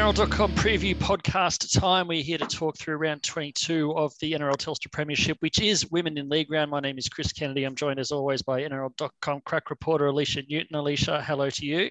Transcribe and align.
NRL.com 0.00 0.52
preview 0.52 0.94
podcast 0.94 1.78
time. 1.78 2.08
We're 2.08 2.22
here 2.22 2.38
to 2.38 2.46
talk 2.46 2.78
through 2.78 2.96
round 2.96 3.22
22 3.22 3.94
of 3.94 4.14
the 4.22 4.32
NRL 4.32 4.56
Telstra 4.56 4.90
Premiership, 4.90 5.36
which 5.40 5.60
is 5.60 5.90
Women 5.90 6.16
in 6.16 6.30
League 6.30 6.50
round. 6.50 6.70
My 6.70 6.80
name 6.80 6.96
is 6.96 7.06
Chris 7.10 7.34
Kennedy. 7.34 7.64
I'm 7.64 7.74
joined 7.74 8.00
as 8.00 8.10
always 8.10 8.40
by 8.40 8.62
NRL.com 8.62 9.42
crack 9.44 9.68
reporter 9.68 10.06
Alicia 10.06 10.44
Newton. 10.48 10.74
Alicia, 10.74 11.22
hello 11.22 11.50
to 11.50 11.66
you. 11.66 11.90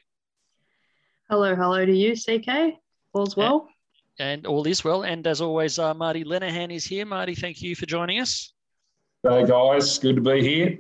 Hello, 1.30 1.54
hello 1.54 1.86
to 1.86 1.95
you, 1.95 2.16
CK. 2.16 2.80
All's 3.14 3.38
well. 3.38 3.70
And, 4.18 4.39
and 4.39 4.48
all 4.48 4.66
is 4.66 4.84
well. 4.84 5.04
And 5.04 5.28
as 5.28 5.39
always, 5.39 5.78
uh, 5.78 5.94
Marty 5.94 6.23
Lenehan 6.23 6.73
is 6.73 6.86
here. 6.86 7.05
Marty, 7.05 7.36
thank 7.36 7.62
you 7.62 7.76
for 7.76 7.86
joining 7.86 8.21
us. 8.21 8.52
Hey 9.21 9.46
guys, 9.46 10.00
good 10.00 10.16
to 10.16 10.21
be 10.23 10.41
here. 10.41 10.80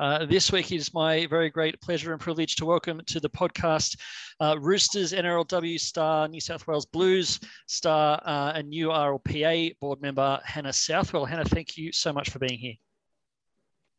Uh, 0.00 0.24
this 0.24 0.50
week 0.50 0.72
it 0.72 0.76
is 0.76 0.94
my 0.94 1.26
very 1.26 1.50
great 1.50 1.78
pleasure 1.82 2.12
and 2.12 2.20
privilege 2.22 2.56
to 2.56 2.64
welcome 2.64 3.02
to 3.06 3.20
the 3.20 3.28
podcast 3.28 3.98
uh, 4.40 4.56
Roosters, 4.58 5.12
NRLW 5.12 5.78
star, 5.78 6.26
New 6.26 6.40
South 6.40 6.66
Wales 6.66 6.86
Blues 6.86 7.38
star, 7.66 8.18
uh, 8.24 8.52
and 8.54 8.70
new 8.70 8.88
RLPA 8.88 9.78
board 9.78 10.00
member, 10.00 10.40
Hannah 10.42 10.72
Southwell. 10.72 11.26
Hannah, 11.26 11.44
thank 11.44 11.76
you 11.76 11.92
so 11.92 12.14
much 12.14 12.30
for 12.30 12.38
being 12.38 12.58
here. 12.58 12.76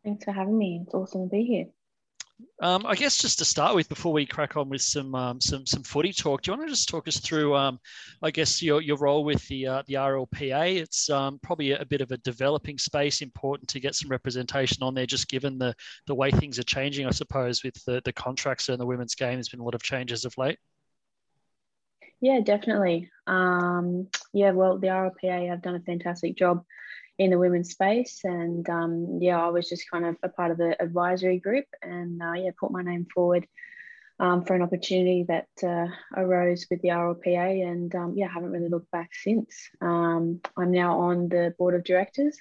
Thanks 0.04 0.26
for 0.26 0.32
having 0.32 0.58
me. 0.58 0.82
It's 0.84 0.96
awesome 0.96 1.30
to 1.30 1.30
be 1.30 1.44
here. 1.44 1.66
Um, 2.62 2.86
I 2.86 2.96
guess 2.96 3.18
just 3.18 3.40
to 3.40 3.46
start 3.46 3.76
with, 3.76 3.90
before 3.90 4.14
we 4.14 4.26
crack 4.26 4.56
on 4.56 4.70
with 4.70 4.82
some 4.82 5.16
um, 5.16 5.42
some 5.42 5.66
some 5.66 5.84
footy 5.84 6.14
talk, 6.14 6.42
do 6.42 6.52
you 6.52 6.58
want 6.58 6.68
to 6.68 6.74
just 6.74 6.90
talk 6.90 7.08
us 7.08 7.20
through, 7.20 7.56
um, 7.56 7.80
I 8.22 8.32
guess 8.32 8.62
your, 8.62 8.82
your 8.82 8.98
role 8.98 9.24
with 9.24 9.46
the 9.48 9.68
uh, 9.68 9.84
the 9.88 9.96
RLPA? 9.96 10.78
It's 10.78 11.10
um, 11.10 11.40
probably 11.42 11.72
a, 11.72 11.86
bit 11.86 12.02
of 12.02 12.12
a 12.12 12.18
developing 12.18 12.78
space, 12.78 13.22
important 13.22 13.70
to 13.70 13.80
get 13.80 13.96
some 13.96 14.10
representation 14.10 14.84
on 14.84 14.94
there, 14.94 15.06
just 15.06 15.28
given 15.28 15.58
the 15.58 15.74
the 16.08 16.16
way 16.16 16.32
things 16.32 16.60
are 16.60 16.64
changing. 16.64 17.08
I 17.08 17.12
suppose 17.12 17.64
with 17.64 17.84
the 17.86 18.02
the 18.06 18.14
contracts 18.14 18.70
and 18.70 18.80
the 18.80 18.86
women's 18.86 19.16
game, 19.16 19.34
there's 19.34 19.50
been 19.50 19.60
a 19.60 19.66
lot 19.66 19.76
of 19.76 19.84
changes 19.84 20.26
of 20.26 20.38
late. 20.38 20.60
Yeah, 22.22 22.40
definitely. 22.40 23.10
Um, 23.26 24.08
yeah, 24.34 24.52
well, 24.52 24.78
the 24.78 24.88
RLPA 24.88 25.50
have 25.50 25.64
done 25.64 25.76
a 25.76 25.82
fantastic 25.82 26.38
job 26.38 26.64
in 27.18 27.32
the 27.32 27.38
women's 27.38 27.72
space. 27.72 28.22
And 28.24 28.68
um, 28.70 29.20
yeah, 29.22 29.40
I 29.40 29.50
was 29.50 29.70
just 29.70 29.90
kind 29.90 30.06
of 30.06 30.18
a 30.24 30.30
part 30.30 30.52
of 30.52 30.58
the 30.58 30.82
advisory 30.82 31.40
group 31.40 31.66
and 31.82 32.22
uh, 32.22 32.34
yeah, 32.34 32.52
put 32.60 32.72
my 32.72 32.82
name 32.82 33.08
forward 33.14 33.48
um, 34.20 34.44
for 34.44 34.56
an 34.56 34.62
opportunity 34.62 35.26
that 35.28 35.48
uh, 35.64 35.88
arose 36.16 36.68
with 36.70 36.82
the 36.82 36.90
RLPA. 36.90 37.68
And 37.68 37.94
um, 37.96 38.14
yeah, 38.16 38.28
haven't 38.28 38.52
really 38.52 38.70
looked 38.70 38.92
back 38.92 39.12
since. 39.14 39.70
Um, 39.82 40.42
I'm 40.58 40.72
now 40.72 41.00
on 41.00 41.30
the 41.30 41.54
board 41.58 41.76
of 41.76 41.84
directors. 41.84 42.38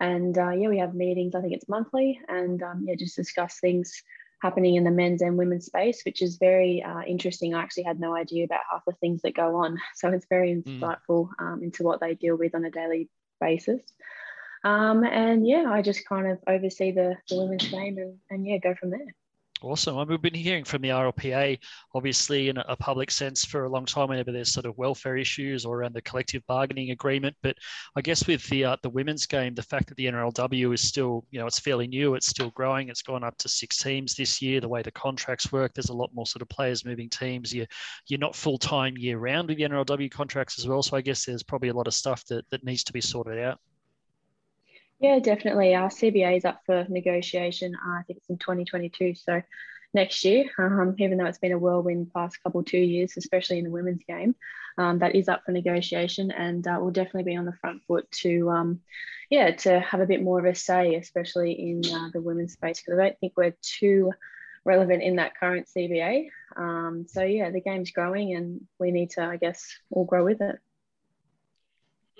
And 0.00 0.36
uh, 0.38 0.50
yeah, 0.50 0.68
we 0.68 0.78
have 0.78 0.94
meetings, 0.94 1.34
I 1.34 1.40
think 1.40 1.54
it's 1.54 1.68
monthly, 1.68 2.20
and 2.28 2.62
um, 2.62 2.84
yeah, 2.86 2.94
just 2.96 3.16
discuss 3.16 3.58
things 3.58 4.02
happening 4.40 4.76
in 4.76 4.84
the 4.84 4.90
men's 4.90 5.22
and 5.22 5.36
women's 5.36 5.66
space, 5.66 6.02
which 6.04 6.22
is 6.22 6.36
very 6.36 6.82
uh, 6.82 7.02
interesting. 7.02 7.54
I 7.54 7.62
actually 7.62 7.82
had 7.84 7.98
no 7.98 8.14
idea 8.14 8.44
about 8.44 8.60
half 8.70 8.84
the 8.86 8.92
things 8.92 9.22
that 9.22 9.34
go 9.34 9.56
on. 9.56 9.78
So 9.96 10.08
it's 10.10 10.26
very 10.30 10.54
mm. 10.54 10.62
insightful 10.62 11.28
mm. 11.28 11.32
um, 11.40 11.62
into 11.62 11.82
what 11.82 12.00
they 12.00 12.14
deal 12.14 12.36
with 12.36 12.54
on 12.54 12.64
a 12.64 12.70
daily 12.70 13.08
basis. 13.40 13.80
Um, 14.64 15.04
and 15.04 15.46
yeah, 15.46 15.70
I 15.70 15.82
just 15.82 16.06
kind 16.06 16.26
of 16.26 16.38
oversee 16.46 16.92
the, 16.92 17.16
the 17.28 17.36
women's 17.36 17.68
game 17.68 17.98
and, 17.98 18.18
and 18.30 18.46
yeah, 18.46 18.58
go 18.58 18.74
from 18.74 18.90
there. 18.90 19.14
Awesome. 19.60 19.96
Mean, 19.96 20.06
we've 20.06 20.22
been 20.22 20.34
hearing 20.34 20.62
from 20.62 20.82
the 20.82 20.90
RLPA, 20.90 21.58
obviously, 21.92 22.48
in 22.48 22.58
a 22.58 22.76
public 22.76 23.10
sense 23.10 23.44
for 23.44 23.64
a 23.64 23.68
long 23.68 23.86
time, 23.86 24.08
whenever 24.08 24.30
there's 24.30 24.52
sort 24.52 24.66
of 24.66 24.78
welfare 24.78 25.16
issues 25.16 25.64
or 25.64 25.78
around 25.78 25.94
the 25.94 26.02
collective 26.02 26.46
bargaining 26.46 26.92
agreement. 26.92 27.34
But 27.42 27.56
I 27.96 28.00
guess 28.00 28.24
with 28.28 28.48
the 28.48 28.64
uh, 28.64 28.76
the 28.82 28.90
women's 28.90 29.26
game, 29.26 29.54
the 29.54 29.62
fact 29.62 29.88
that 29.88 29.96
the 29.96 30.06
NRLW 30.06 30.72
is 30.72 30.86
still, 30.86 31.24
you 31.32 31.40
know, 31.40 31.46
it's 31.48 31.58
fairly 31.58 31.88
new, 31.88 32.14
it's 32.14 32.28
still 32.28 32.50
growing. 32.50 32.88
It's 32.88 33.02
gone 33.02 33.24
up 33.24 33.36
to 33.38 33.48
six 33.48 33.78
teams 33.78 34.14
this 34.14 34.40
year. 34.40 34.60
The 34.60 34.68
way 34.68 34.82
the 34.82 34.92
contracts 34.92 35.50
work, 35.50 35.74
there's 35.74 35.88
a 35.88 35.92
lot 35.94 36.14
more 36.14 36.26
sort 36.26 36.42
of 36.42 36.48
players 36.48 36.84
moving 36.84 37.08
teams. 37.08 37.52
You're 37.52 37.66
you're 38.06 38.20
not 38.20 38.36
full 38.36 38.58
time 38.58 38.96
year 38.96 39.18
round 39.18 39.48
with 39.48 39.58
the 39.58 39.64
NRLW 39.64 40.08
contracts 40.12 40.60
as 40.60 40.68
well. 40.68 40.84
So 40.84 40.96
I 40.96 41.00
guess 41.00 41.24
there's 41.24 41.42
probably 41.42 41.70
a 41.70 41.74
lot 41.74 41.88
of 41.88 41.94
stuff 41.94 42.24
that 42.26 42.48
that 42.50 42.62
needs 42.64 42.84
to 42.84 42.92
be 42.92 43.00
sorted 43.00 43.40
out. 43.40 43.58
Yeah, 45.00 45.20
definitely. 45.20 45.74
Our 45.74 45.90
CBA 45.90 46.38
is 46.38 46.44
up 46.44 46.60
for 46.66 46.84
negotiation. 46.88 47.74
Uh, 47.74 47.98
I 47.98 48.02
think 48.02 48.18
it's 48.18 48.30
in 48.30 48.38
2022. 48.38 49.14
So 49.14 49.42
next 49.94 50.24
year, 50.24 50.44
um, 50.58 50.96
even 50.98 51.18
though 51.18 51.26
it's 51.26 51.38
been 51.38 51.52
a 51.52 51.58
whirlwind 51.58 52.12
past 52.12 52.42
couple 52.42 52.64
two 52.64 52.78
years, 52.78 53.14
especially 53.16 53.58
in 53.58 53.64
the 53.64 53.70
women's 53.70 54.02
game, 54.08 54.34
um, 54.76 54.98
that 54.98 55.14
is 55.14 55.28
up 55.28 55.42
for 55.44 55.52
negotiation, 55.52 56.30
and 56.32 56.66
uh, 56.66 56.78
we'll 56.80 56.90
definitely 56.90 57.30
be 57.30 57.36
on 57.36 57.44
the 57.44 57.56
front 57.60 57.82
foot 57.86 58.10
to, 58.10 58.50
um, 58.50 58.80
yeah, 59.30 59.52
to 59.52 59.80
have 59.80 60.00
a 60.00 60.06
bit 60.06 60.22
more 60.22 60.38
of 60.40 60.44
a 60.44 60.54
say, 60.54 60.94
especially 60.96 61.52
in 61.52 61.82
uh, 61.92 62.08
the 62.12 62.20
women's 62.20 62.54
space, 62.54 62.80
because 62.80 62.98
I 62.98 63.04
don't 63.04 63.18
think 63.20 63.34
we're 63.36 63.56
too 63.62 64.12
relevant 64.64 65.02
in 65.02 65.16
that 65.16 65.36
current 65.38 65.68
CBA. 65.74 66.28
Um, 66.56 67.06
so 67.08 67.22
yeah, 67.22 67.50
the 67.50 67.60
game's 67.60 67.92
growing, 67.92 68.34
and 68.34 68.60
we 68.80 68.90
need 68.90 69.10
to, 69.10 69.22
I 69.22 69.36
guess, 69.36 69.64
all 69.90 70.04
grow 70.04 70.24
with 70.24 70.40
it. 70.40 70.56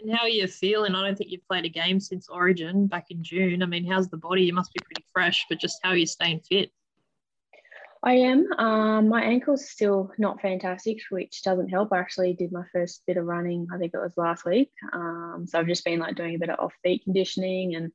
And 0.02 0.14
how 0.14 0.22
are 0.22 0.28
you 0.28 0.46
feeling? 0.46 0.94
I 0.94 1.04
don't 1.04 1.16
think 1.16 1.30
you've 1.30 1.46
played 1.46 1.64
a 1.64 1.68
game 1.68 2.00
since 2.00 2.28
Origin 2.28 2.86
back 2.86 3.06
in 3.10 3.22
June. 3.22 3.62
I 3.62 3.66
mean, 3.66 3.84
how's 3.84 4.08
the 4.08 4.16
body? 4.16 4.42
You 4.42 4.52
must 4.52 4.72
be 4.72 4.80
pretty 4.84 5.04
fresh, 5.12 5.44
but 5.48 5.58
just 5.58 5.80
how 5.82 5.90
are 5.90 5.96
you 5.96 6.06
staying 6.06 6.40
fit? 6.40 6.70
I 8.02 8.12
am. 8.12 8.46
Um, 8.58 9.08
my 9.08 9.22
ankle's 9.22 9.68
still 9.68 10.12
not 10.18 10.40
fantastic, 10.40 10.98
which 11.10 11.42
doesn't 11.42 11.68
help. 11.68 11.92
I 11.92 11.98
actually 11.98 12.32
did 12.32 12.52
my 12.52 12.62
first 12.72 13.02
bit 13.06 13.16
of 13.16 13.26
running, 13.26 13.66
I 13.74 13.78
think 13.78 13.92
it 13.92 13.98
was 13.98 14.12
last 14.16 14.44
week. 14.44 14.70
Um, 14.92 15.46
so 15.48 15.58
I've 15.58 15.66
just 15.66 15.84
been 15.84 15.98
like 15.98 16.14
doing 16.14 16.36
a 16.36 16.38
bit 16.38 16.50
of 16.50 16.60
off 16.60 16.74
feet 16.84 17.02
conditioning 17.02 17.74
and 17.74 17.90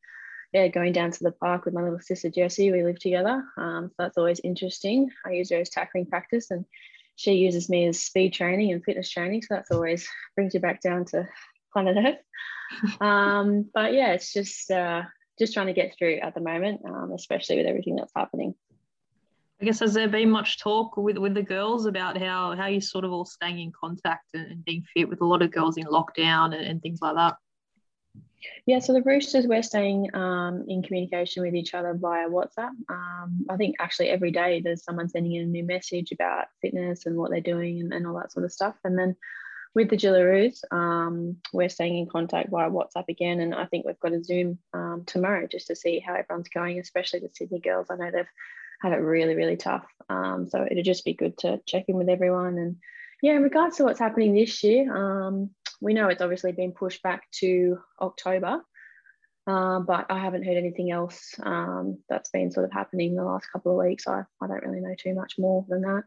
yeah, 0.52 0.68
going 0.68 0.92
down 0.92 1.12
to 1.12 1.24
the 1.24 1.31
park 1.31 1.66
with 1.66 1.74
my 1.74 1.81
little 1.81 2.02
sister 2.02 2.30
Jessie. 2.30 2.72
We 2.72 2.84
live 2.84 3.00
together. 3.00 3.44
Um, 3.58 3.90
so 3.90 3.96
that's 4.03 4.18
always 4.18 4.42
interesting. 4.44 5.09
I 5.25 5.31
use 5.31 5.50
her 5.52 5.58
as 5.58 5.69
tackling 5.69 6.06
practice 6.06 6.52
and 6.52 6.66
she 7.16 7.34
uses 7.34 7.69
me 7.69 7.88
as 7.88 8.00
speed 8.00 8.34
training 8.34 8.72
and 8.72 8.84
fitness 8.84 9.09
training. 9.09 9.44
So 9.44 9.56
that's 9.56 9.72
always 9.72 10.08
brings 10.36 10.53
you 10.53 10.59
back 10.59 10.81
down 10.81 11.06
to 11.06 11.28
planet 11.74 11.98
Earth. 11.98 13.02
um, 13.02 13.70
but 13.74 13.94
yeah, 13.94 14.14
it's 14.14 14.32
just 14.32 14.72
uh, 14.72 15.04
just 15.40 15.54
trying 15.54 15.68
to 15.68 15.74
get 15.74 15.96
through 15.98 16.20
at 16.20 16.34
the 16.36 16.42
moment, 16.42 16.82
um, 16.86 17.12
especially 17.14 17.58
with 17.58 17.66
everything 17.66 17.96
that's 17.96 18.14
happening. 18.16 18.56
I 19.62 19.66
guess 19.66 19.80
has 19.80 19.94
there 19.94 20.10
been 20.10 20.30
much 20.30 20.60
talk 20.60 20.98
with 20.98 21.18
with 21.18 21.34
the 21.34 21.44
girls 21.44 21.86
about 21.86 22.18
how 22.18 22.56
how 22.56 22.68
you 22.68 22.82
sort 22.82 23.06
of 23.06 23.12
all 23.12 23.26
staying 23.26 23.60
in 23.60 23.72
contact 23.72 24.26
and, 24.34 24.52
and 24.52 24.66
being 24.66 24.84
fit 24.94 25.08
with 25.08 25.22
a 25.22 25.26
lot 25.26 25.42
of 25.42 25.52
girls 25.52 25.78
in 25.78 25.86
lockdown 25.86 26.56
and, 26.56 26.66
and 26.66 26.82
things 26.82 27.00
like 27.02 27.16
that? 27.16 27.36
Yeah, 28.66 28.80
so 28.80 28.94
the 28.94 29.02
Roosters, 29.02 29.48
we're 29.48 29.64
staying 29.64 30.14
um, 30.14 30.66
in 30.68 30.84
communication 30.84 31.44
with 31.44 31.56
each 31.56 31.74
other 31.74 31.94
via 31.94 32.28
WhatsApp. 32.28 32.72
Um, 32.90 33.46
I 33.50 33.58
think 33.58 33.76
actually 33.80 34.10
every 34.10 34.32
day 34.32 34.62
there's 34.62 34.84
someone 34.84 35.10
sending 35.10 35.34
in 35.34 35.44
a 35.44 35.46
new 35.46 35.64
message 35.64 36.12
about 36.12 36.48
fitness 36.62 37.06
and 37.06 37.16
what 37.16 37.32
they're 37.32 37.42
doing 37.42 37.80
and, 37.80 37.94
and 37.94 38.06
all 38.06 38.16
that 38.16 38.32
sort 38.32 38.46
of 38.46 38.52
stuff. 38.52 38.76
And 38.84 38.98
then 38.98 39.16
with 39.76 39.90
the 39.90 39.98
Jillaroos, 39.98 40.60
um, 40.72 41.38
we're 41.52 41.70
staying 41.70 41.98
in 41.98 42.08
contact 42.08 42.50
via 42.50 42.70
WhatsApp 42.70 43.06
again, 43.10 43.40
and 43.40 43.56
I 43.56 43.66
think 43.66 43.86
we've 43.86 44.00
got 44.00 44.14
a 44.14 44.24
Zoom 44.24 44.60
um, 44.74 45.04
tomorrow 45.06 45.48
just 45.48 45.68
to 45.68 45.76
see 45.76 46.00
how 46.00 46.14
everyone's 46.14 46.50
going, 46.50 46.80
especially 46.80 47.20
the 47.20 47.30
Sydney 47.34 47.60
girls. 47.60 47.88
I 47.90 47.96
know 47.96 48.12
they've 48.12 48.26
had 48.82 48.94
it 48.94 48.98
really, 48.98 49.34
really 49.34 49.58
tough. 49.58 49.86
Um, 50.10 50.48
so 50.50 50.66
it'd 50.70 50.86
just 50.86 51.06
be 51.06 51.14
good 51.14 51.38
to 51.40 51.60
check 51.66 51.86
in 51.88 51.96
with 51.96 52.10
everyone. 52.10 52.58
And 52.58 52.76
yeah, 53.22 53.34
in 53.34 53.42
regards 53.42 53.78
to 53.78 53.84
what's 53.84 54.00
happening 54.00 54.36
this 54.36 54.64
year, 54.64 54.96
um, 54.96 55.50
we 55.82 55.94
know 55.94 56.10
it's 56.10 56.22
obviously 56.22 56.52
been 56.52 56.74
pushed 56.74 57.02
back 57.02 57.24
to 57.40 57.80
October, 58.00 58.62
uh, 59.48 59.80
but 59.80 60.06
I 60.10 60.20
haven't 60.20 60.46
heard 60.46 60.58
anything 60.58 60.92
else 60.92 61.34
um, 61.42 61.98
that's 62.10 62.30
been 62.30 62.52
sort 62.52 62.66
of 62.66 62.72
happening 62.72 63.16
the 63.16 63.24
last 63.24 63.48
couple 63.52 63.72
of 63.72 63.86
weeks. 63.86 64.08
I, 64.08 64.24
I 64.42 64.48
don't 64.48 64.64
really 64.64 64.82
know 64.82 64.96
too 64.98 65.16
much 65.16 65.34
more 65.40 65.66
than 65.68 65.82
that. 65.82 66.04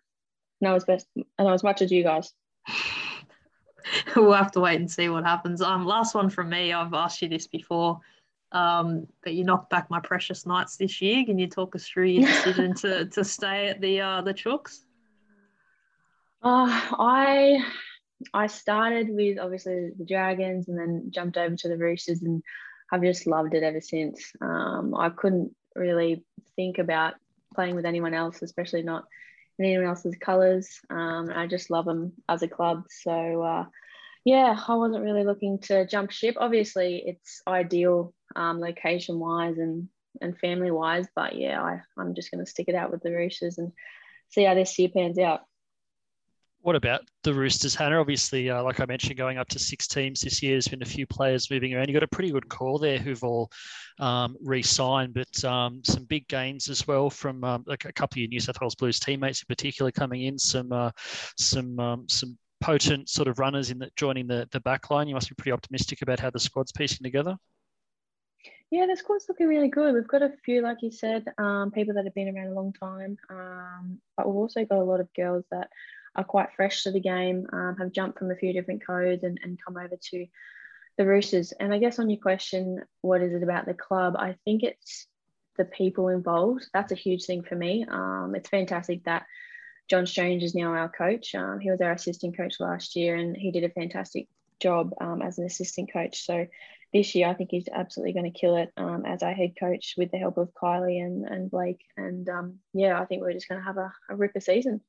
Know 0.60 0.75
as 0.75 0.84
best, 0.84 1.06
know 1.16 1.53
as 1.53 1.65
much 1.65 1.83
as 1.83 1.91
you 1.91 2.04
guys. 2.04 2.33
we'll 4.16 4.32
have 4.32 4.52
to 4.52 4.60
wait 4.60 4.80
and 4.80 4.91
see 4.91 5.08
what 5.08 5.24
happens. 5.24 5.62
Um, 5.62 5.86
last 5.86 6.14
one 6.14 6.30
from 6.30 6.48
me. 6.50 6.72
I've 6.72 6.94
asked 6.94 7.22
you 7.22 7.28
this 7.28 7.47
before, 7.47 8.00
um, 8.52 9.06
but 9.22 9.34
you 9.34 9.44
knocked 9.44 9.70
back 9.70 9.91
my 9.91 10.00
precious 10.00 10.47
nights 10.47 10.76
this 10.76 11.00
year. 11.00 11.24
Can 11.24 11.38
you 11.38 11.47
talk 11.47 11.74
us 11.74 11.86
through 11.86 12.06
your 12.06 12.26
decision 12.26 12.74
to 12.82 13.06
to 13.06 13.24
stay 13.24 13.69
at 13.69 13.80
the 13.80 14.00
uh, 14.00 14.22
the 14.22 14.34
Chooks? 14.34 14.84
Uh, 16.42 16.68
I 16.98 17.65
I 18.33 18.47
started 18.47 19.09
with 19.10 19.38
obviously 19.38 19.91
the 19.97 20.04
Dragons 20.04 20.68
and 20.68 20.78
then 20.78 21.10
jumped 21.10 21.36
over 21.36 21.56
to 21.56 21.68
the 21.68 21.77
Roosters 21.77 22.22
and 22.22 22.42
I've 22.91 23.03
just 23.03 23.27
loved 23.27 23.54
it 23.54 23.62
ever 23.62 23.80
since. 23.80 24.33
Um, 24.41 24.94
I 24.94 25.10
couldn't 25.10 25.54
really 25.74 26.24
think 26.54 26.78
about 26.78 27.15
playing 27.54 27.74
with 27.74 27.84
anyone 27.84 28.15
else, 28.15 28.42
especially 28.42 28.83
not 28.83 29.04
anyone 29.58 29.86
else's 29.86 30.16
colours. 30.20 30.80
Um, 30.91 31.30
I 31.34 31.47
just 31.47 31.70
love 31.70 31.84
them 31.84 32.12
as 32.28 32.42
a 32.42 32.48
club. 32.48 32.84
So 32.91 33.42
uh, 33.42 33.64
yeah, 34.24 34.58
I 34.66 34.74
wasn't 34.74 35.04
really 35.04 35.24
looking 35.24 35.58
to 35.60 35.86
jump 35.86 36.10
ship. 36.10 36.36
Obviously, 36.38 37.03
it's 37.06 37.42
ideal 37.47 38.12
um, 38.34 38.60
location 38.60 39.18
wise 39.18 39.58
and 39.58 39.88
and 40.20 40.38
family 40.38 40.70
wise, 40.70 41.06
but 41.14 41.36
yeah, 41.36 41.62
I, 41.62 41.80
I'm 41.98 42.14
just 42.14 42.30
going 42.30 42.44
to 42.44 42.50
stick 42.50 42.68
it 42.68 42.74
out 42.74 42.91
with 42.91 43.03
the 43.03 43.12
Roosters 43.12 43.58
and 43.58 43.72
see 44.30 44.44
how 44.44 44.54
this 44.54 44.78
year 44.78 44.88
pans 44.88 45.18
out. 45.18 45.41
What 46.66 46.74
about 46.74 47.03
the 47.22 47.33
Roosters, 47.33 47.77
Hannah? 47.77 48.01
Obviously, 48.01 48.51
uh, 48.51 48.60
like 48.60 48.80
I 48.80 48.86
mentioned, 48.86 49.16
going 49.16 49.39
up 49.39 49.47
to 49.51 49.59
six 49.60 49.86
teams 49.86 50.22
this 50.22 50.42
year, 50.42 50.54
there's 50.54 50.66
been 50.66 50.83
a 50.83 50.84
few 50.84 51.07
players 51.07 51.48
moving 51.48 51.72
around. 51.72 51.86
You've 51.86 51.95
got 51.95 52.03
a 52.03 52.09
pretty 52.09 52.33
good 52.33 52.48
core 52.48 52.80
there 52.80 52.98
who've 52.98 53.22
all 53.22 53.53
um, 54.01 54.36
re-signed, 54.42 55.15
but 55.15 55.45
um, 55.45 55.80
some 55.84 56.03
big 56.07 56.27
gains 56.27 56.68
as 56.68 56.84
well 56.84 57.09
from 57.09 57.45
um, 57.45 57.65
a 57.68 57.77
couple 57.77 58.16
of 58.16 58.16
your 58.16 58.28
New 58.30 58.41
South 58.41 58.60
Wales 58.60 58.74
Blues 58.74 58.98
teammates 58.98 59.42
in 59.42 59.47
particular 59.47 59.92
coming 59.92 60.22
in. 60.24 60.36
Some 60.41 60.72
uh, 60.72 60.91
some 61.39 61.78
um, 61.78 62.09
some 62.09 62.36
potent 62.60 63.09
sort 63.09 63.28
of 63.28 63.39
runners 63.39 63.71
in 63.71 63.78
the, 63.78 63.89
joining 63.95 64.27
the 64.27 64.48
the 64.51 64.59
back 64.59 64.91
line. 64.91 65.07
You 65.07 65.15
must 65.15 65.28
be 65.28 65.36
pretty 65.36 65.53
optimistic 65.53 66.03
about 66.03 66.19
how 66.19 66.30
the 66.30 66.41
squad's 66.41 66.72
piecing 66.72 67.04
together. 67.04 67.36
Yeah, 68.72 68.86
the 68.86 68.97
squad's 68.97 69.27
looking 69.28 69.47
really 69.47 69.69
good. 69.69 69.95
We've 69.95 70.09
got 70.09 70.22
a 70.22 70.33
few, 70.45 70.62
like 70.62 70.78
you 70.83 70.91
said, 70.91 71.27
um, 71.39 71.71
people 71.71 71.95
that 71.95 72.04
have 72.04 72.15
been 72.15 72.36
around 72.36 72.48
a 72.48 72.54
long 72.54 72.72
time, 72.72 73.16
um, 73.30 74.01
but 74.16 74.27
we've 74.27 74.34
also 74.34 74.65
got 74.65 74.80
a 74.80 74.83
lot 74.83 74.98
of 74.98 75.09
girls 75.15 75.45
that 75.53 75.69
are 76.16 76.24
quite 76.24 76.53
fresh 76.57 76.83
to 76.84 76.91
the 76.91 77.01
game, 77.01 77.47
um, 77.53 77.77
have 77.78 77.92
jumped 77.92 78.18
from 78.18 78.30
a 78.30 78.36
few 78.36 78.53
different 78.53 78.84
codes 78.84 79.22
and, 79.22 79.39
and 79.42 79.59
come 79.65 79.77
over 79.77 79.97
to 80.10 80.27
the 80.97 81.07
Roosters. 81.07 81.53
And 81.53 81.72
I 81.72 81.78
guess 81.78 81.98
on 81.98 82.10
your 82.10 82.21
question, 82.21 82.83
what 83.03 83.21
is 83.21 83.34
it 83.34 83.42
about 83.42 83.66
the 83.66 83.74
club? 83.74 84.16
I 84.18 84.36
think 84.45 84.63
it's 84.63 85.07
the 85.59 85.65
people 85.65 86.09
involved. 86.09 86.66
That's 86.72 86.92
a 86.92 86.97
huge 86.97 87.24
thing 87.24 87.42
for 87.42 87.54
me. 87.54 87.86
Um, 87.89 88.34
it's 88.34 88.48
fantastic 88.48 89.04
that 89.04 89.27
John 89.89 90.07
Strange 90.07 90.42
is 90.42 90.54
now 90.54 90.72
our 90.72 90.89
coach. 90.89 91.34
Um, 91.34 91.60
he 91.60 91.71
was 91.71 91.80
our 91.80 91.92
assistant 91.92 92.36
coach 92.36 92.57
last 92.60 92.97
year 92.97 93.15
and 93.15 93.36
he 93.36 93.53
did 93.53 93.65
a 93.65 93.71
fantastic 93.71 94.27
job 94.60 94.95
um, 95.01 95.22
as 95.22 95.39
an 95.39 95.45
assistant 95.45 95.92
coach. 95.92 96.24
So 96.24 96.47
this 96.92 97.15
year, 97.15 97.28
I 97.28 97.34
think 97.34 97.51
he's 97.51 97.69
absolutely 97.72 98.15
going 98.15 98.33
to 98.33 98.39
kill 98.39 98.57
it 98.57 98.72
um, 98.77 99.04
as 99.07 99.22
our 99.22 99.34
head 99.34 99.53
coach 99.59 99.95
with 99.97 100.10
the 100.10 100.19
help 100.19 100.39
of 100.39 100.53
Kylie 100.54 101.04
and, 101.04 101.24
and 101.27 101.51
Blake. 101.51 101.83
And 101.97 102.28
um, 102.28 102.59
yeah, 102.72 103.01
I 103.01 103.04
think 103.04 103.22
we're 103.22 103.33
just 103.33 103.48
going 103.48 103.60
to 103.60 103.66
have 103.66 103.77
a, 103.77 103.92
a 104.09 104.16
ripper 104.16 104.41
season 104.41 104.80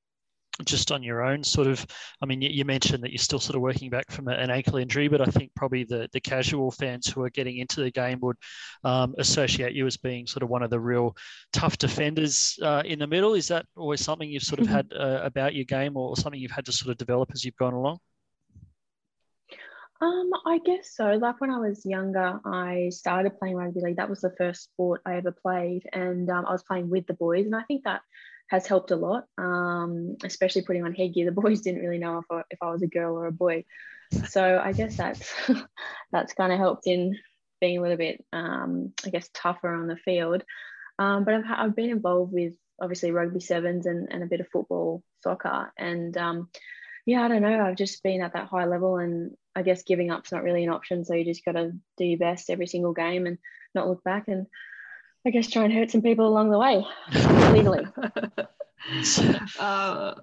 just 0.66 0.92
on 0.92 1.04
your 1.04 1.22
own 1.22 1.44
sort 1.44 1.68
of 1.68 1.86
i 2.22 2.26
mean 2.26 2.42
you, 2.42 2.66
mentioned 2.66 3.04
that 3.04 3.12
you're 3.12 3.18
still 3.18 3.40
sort 3.40 3.56
of 3.56 3.62
working 3.62 3.90
back 3.90 4.10
from 4.12 4.28
an 4.28 4.50
ankle 4.50 4.78
injury 4.78 5.08
but 5.08 5.22
i 5.22 5.26
think 5.26 5.52
probably 5.56 5.84
the, 5.84 6.08
the 6.12 6.20
casual 6.20 6.72
fans 6.72 7.08
who 7.08 7.22
are 7.22 7.30
getting 7.30 7.58
into 7.58 7.82
the 7.82 7.92
game 7.92 8.20
would 8.22 8.36
um, 8.84 9.16
associate 9.20 9.74
you 9.74 9.86
as 9.86 9.98
being 9.98 10.28
sort 10.28 10.44
of 10.44 10.50
one 10.50 10.64
of 10.64 10.70
the 10.70 10.80
real 10.80 11.16
tough 11.54 11.78
defenders 11.78 12.58
uh, 12.64 12.84
in 12.86 13.00
the 13.00 13.08
middle 13.08 13.34
is 13.34 13.48
that 13.48 13.66
always 13.76 14.02
something 14.02 14.30
you've 14.30 14.44
sort 14.44 14.60
of 14.60 14.68
had 14.68 14.92
uh, 14.94 15.22
about 15.24 15.56
your 15.56 15.66
game 15.66 15.96
or 15.96 16.16
something 16.18 16.40
you've 16.40 16.52
had 16.52 16.66
to 16.66 16.72
sort 16.72 16.92
of 16.92 16.98
develop 16.98 17.30
as 17.34 17.46
you've 17.46 17.56
gone 17.58 17.74
along 17.74 17.98
um, 20.00 20.30
I 20.46 20.60
guess 20.64 20.96
so. 20.96 21.14
Like 21.14 21.42
when 21.42 21.50
I 21.50 21.58
was 21.58 21.84
younger, 21.84 22.40
I 22.46 22.90
started 22.92 23.40
playing 23.40 23.56
rugby 23.56 23.82
league. 23.82 23.96
That 23.98 24.10
was 24.10 24.22
the 24.22 24.34
first 24.38 24.66
sport 24.66 25.02
I 25.08 25.16
ever 25.16 25.32
played, 25.32 25.90
and 25.92 26.30
um, 26.30 26.46
I 26.46 26.52
was 26.52 26.64
playing 26.64 26.90
with 26.90 27.08
the 27.08 27.16
boys, 27.16 27.46
and 27.46 27.56
I 27.56 27.64
think 27.64 27.84
that 27.86 28.02
has 28.50 28.66
helped 28.66 28.92
a 28.92 28.96
lot. 28.96 29.26
Um, 29.38 30.18
especially 30.24 30.64
putting 30.64 30.84
on 30.84 30.94
headgear. 30.94 31.26
The 31.26 31.42
boys 31.42 31.62
didn't 31.64 31.82
really 31.82 32.00
know 32.00 32.20
if 32.20 32.26
I, 32.32 32.44
if 32.50 32.60
I 32.62 32.72
was 32.72 32.82
a 32.82 32.88
girl 32.88 33.16
or 33.16 33.28
a 33.28 33.32
boy, 33.32 33.66
so 34.30 34.62
I 34.64 34.72
guess 34.72 34.98
that's 34.98 35.34
that's 36.12 36.34
kind 36.34 36.52
of 36.52 36.60
helped 36.60 36.88
in 36.88 37.18
being 37.60 37.78
a 37.78 37.82
little 37.82 37.98
bit, 37.98 38.24
um, 38.34 38.94
I 39.06 39.10
guess, 39.10 39.30
tougher 39.34 39.74
on 39.74 39.88
the 39.88 39.98
field. 39.98 40.44
Um, 41.00 41.24
but 41.24 41.34
I've 41.34 41.44
I've 41.48 41.76
been 41.76 41.90
involved 41.90 42.34
with 42.34 42.54
obviously 42.80 43.12
rugby 43.12 43.40
sevens 43.40 43.86
and, 43.86 44.08
and 44.12 44.24
a 44.24 44.28
bit 44.28 44.40
of 44.40 44.48
football, 44.50 45.04
soccer, 45.24 45.72
and 45.78 46.16
um, 46.18 46.50
yeah, 47.06 47.24
I 47.24 47.28
don't 47.28 47.42
know. 47.42 47.62
I've 47.62 47.78
just 47.78 48.04
been 48.04 48.22
at 48.22 48.34
that 48.34 48.48
high 48.48 48.66
level, 48.66 48.98
and 48.98 49.36
I 49.56 49.62
guess 49.62 49.84
giving 49.84 50.12
up's 50.12 50.32
not 50.32 50.44
really 50.44 50.64
an 50.64 50.70
option. 50.70 51.06
So 51.06 51.14
you 51.14 51.26
just 51.26 51.46
got 51.46 51.54
to 51.54 51.72
do 51.98 52.06
your 52.06 52.20
best 52.20 52.50
every 52.50 52.68
single 52.68 52.94
game 52.94 53.26
and 53.26 53.38
not 53.74 53.88
look 53.88 54.04
back, 54.04 54.28
and 54.28 54.48
I 55.28 55.30
guess 55.30 55.50
try 55.50 55.66
and 55.66 55.74
hurt 55.74 55.92
some 55.92 56.02
people 56.02 56.26
along 56.26 56.52
the 56.52 56.58
way 56.58 56.86
legally. 57.52 57.86
uh, 59.60 60.14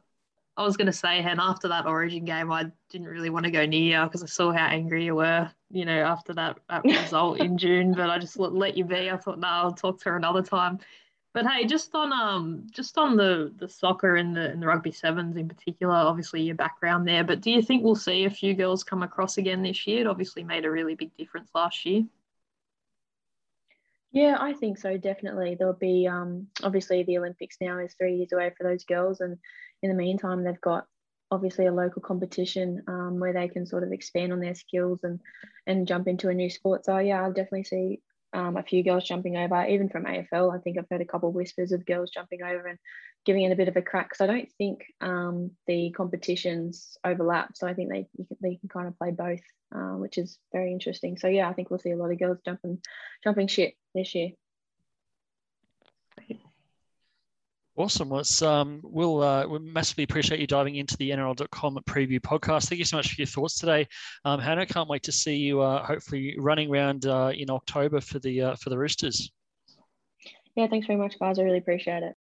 I 0.57 0.63
was 0.63 0.79
going 0.79 0.87
to 0.87 0.95
say, 0.95 1.21
Hen, 1.21 1.39
after 1.39 1.69
that 1.69 1.85
Origin 1.85 2.25
game, 2.25 2.51
I 2.51 2.71
didn't 2.89 3.09
really 3.09 3.29
want 3.29 3.45
to 3.45 3.51
go 3.51 3.67
near 3.67 4.01
you 4.01 4.05
because 4.07 4.23
I 4.23 4.27
saw 4.27 4.51
how 4.51 4.65
angry 4.65 5.05
you 5.05 5.17
were, 5.17 5.51
you 5.71 5.85
know, 5.85 6.01
after 6.05 6.33
that, 6.33 6.59
that 6.71 6.85
result 7.03 7.39
in 7.41 7.59
June. 7.59 7.93
But 7.93 8.09
I 8.09 8.19
just 8.19 8.39
let, 8.39 8.55
let 8.55 8.79
you 8.79 8.85
be. 8.87 9.11
I 9.11 9.19
thought, 9.19 9.39
no, 9.39 9.47
I'll 9.47 9.75
talk 9.75 10.01
to 10.01 10.09
her 10.09 10.17
another 10.17 10.43
time. 10.43 10.79
But 11.35 11.47
hey, 11.47 11.67
just 11.67 11.95
on 11.95 12.11
um, 12.11 12.67
just 12.71 12.97
on 12.97 13.17
the 13.19 13.53
the 13.59 13.69
soccer 13.69 14.17
and 14.17 14.35
the 14.35 14.53
and 14.53 14.63
the 14.63 14.69
rugby 14.69 14.93
sevens 14.93 15.37
in 15.37 15.49
particular, 15.49 15.95
obviously 15.95 16.41
your 16.41 16.55
background 16.55 17.07
there. 17.07 17.25
But 17.25 17.43
do 17.43 17.51
you 17.51 17.61
think 17.61 17.85
we'll 17.85 17.95
see 17.95 18.25
a 18.25 18.31
few 18.31 18.55
girls 18.55 18.85
come 18.85 19.03
across 19.03 19.37
again 19.37 19.63
this 19.63 19.87
year? 19.87 20.01
It 20.01 20.07
obviously 20.07 20.45
made 20.45 20.65
a 20.65 20.71
really 20.71 20.95
big 20.95 21.15
difference 21.19 21.51
last 21.55 21.85
year. 21.85 22.05
Yeah, 24.15 24.39
I 24.41 24.55
think 24.55 24.79
so. 24.79 24.97
Definitely, 24.97 25.57
there'll 25.57 25.75
be 25.75 26.09
um, 26.09 26.49
obviously 26.63 27.03
the 27.03 27.19
Olympics 27.19 27.59
now 27.61 27.79
is 27.81 27.95
three 27.95 28.17
years 28.17 28.33
away 28.33 28.53
for 28.57 28.65
those 28.65 28.85
girls, 28.85 29.21
and 29.21 29.39
in 29.83 29.91
the 29.91 29.97
meantime, 29.97 30.45
they've 30.45 30.61
got 30.63 30.87
obviously 31.33 31.67
a 31.67 31.73
local 31.75 32.01
competition 32.01 32.83
um, 32.89 33.21
where 33.21 33.35
they 33.35 33.49
can 33.49 33.67
sort 33.67 33.83
of 33.83 33.93
expand 33.93 34.33
on 34.33 34.41
their 34.41 34.55
skills 34.55 35.01
and 35.05 35.21
and 35.67 35.89
jump 35.89 36.09
into 36.09 36.31
a 36.31 36.35
new 36.35 36.49
sport. 36.49 36.87
So 36.87 36.99
yeah, 36.99 37.23
I'll 37.23 37.35
definitely 37.35 37.65
see 37.65 38.03
um, 38.35 38.57
a 38.57 38.63
few 38.63 38.83
girls 38.83 39.05
jumping 39.05 39.37
over, 39.37 39.65
even 39.67 39.89
from 39.89 40.05
AFL. 40.05 40.55
I 40.55 40.59
think 40.59 40.77
I've 40.77 40.89
heard 40.91 41.01
a 41.01 41.07
couple 41.07 41.29
of 41.29 41.35
whispers 41.35 41.73
of 41.73 41.87
girls 41.87 42.11
jumping 42.11 42.43
over 42.43 42.67
and 42.67 42.79
giving 43.25 43.43
it 43.43 43.53
a 43.53 43.57
bit 43.57 43.69
of 43.69 43.77
a 43.77 43.83
crack. 43.83 44.11
Because 44.11 44.21
I 44.21 44.27
don't 44.27 44.53
think 44.59 44.85
um, 45.01 45.53
the 45.67 45.91
competitions 45.97 46.97
overlap. 47.05 47.57
So 47.57 47.67
I 47.67 47.75
think 47.75 47.91
they 47.91 48.07
can, 48.17 48.27
they 48.43 48.57
can 48.57 48.69
kind 48.69 48.89
of 48.89 48.99
play 48.99 49.13
both, 49.13 49.41
uh, 49.75 49.97
which 49.97 50.19
is 50.19 50.39
very 50.53 50.73
interesting. 50.73 51.17
So 51.17 51.29
yeah, 51.29 51.49
I 51.49 51.53
think 51.53 51.71
we'll 51.71 51.79
see 51.79 51.93
a 51.93 51.97
lot 51.97 52.11
of 52.11 52.19
girls 52.19 52.39
jumping 52.45 52.81
jumping 53.23 53.47
shit 53.47 53.75
this 53.95 54.15
year. 54.15 54.31
Awesome. 57.77 58.09
Well, 58.09 58.25
um, 58.43 58.81
we'll, 58.85 59.21
uh, 59.23 59.49
we 59.49 59.59
massively 59.59 60.05
appreciate 60.05 60.39
you 60.39 60.47
diving 60.47 60.77
into 60.77 60.97
the 60.97 61.11
NRL.com 61.11 61.79
preview 61.89 62.21
podcast. 62.21 62.69
Thank 62.69 62.79
you 62.79 62.85
so 62.85 62.97
much 62.97 63.13
for 63.13 63.21
your 63.21 63.27
thoughts 63.27 63.59
today, 63.59 63.89
um, 64.25 64.39
Hannah. 64.39 64.65
Can't 64.65 64.89
wait 64.89 65.03
to 65.05 65.13
see 65.13 65.37
you. 65.37 65.61
Uh, 65.61 65.85
hopefully, 65.85 66.37
running 66.39 66.71
around 66.71 67.07
uh, 67.07 67.33
in 67.35 67.51
October 67.51 68.01
for 68.01 68.21
the 68.21 68.43
uh, 68.43 68.55
for 68.57 68.71
the 68.71 68.79
Roosters. 68.79 69.33
Yeah, 70.55 70.69
thanks 70.69 70.87
very 70.87 70.99
much, 70.99 71.19
guys. 71.19 71.41
I 71.41 71.43
really 71.43 71.59
appreciate 71.59 72.05
it. 72.05 72.15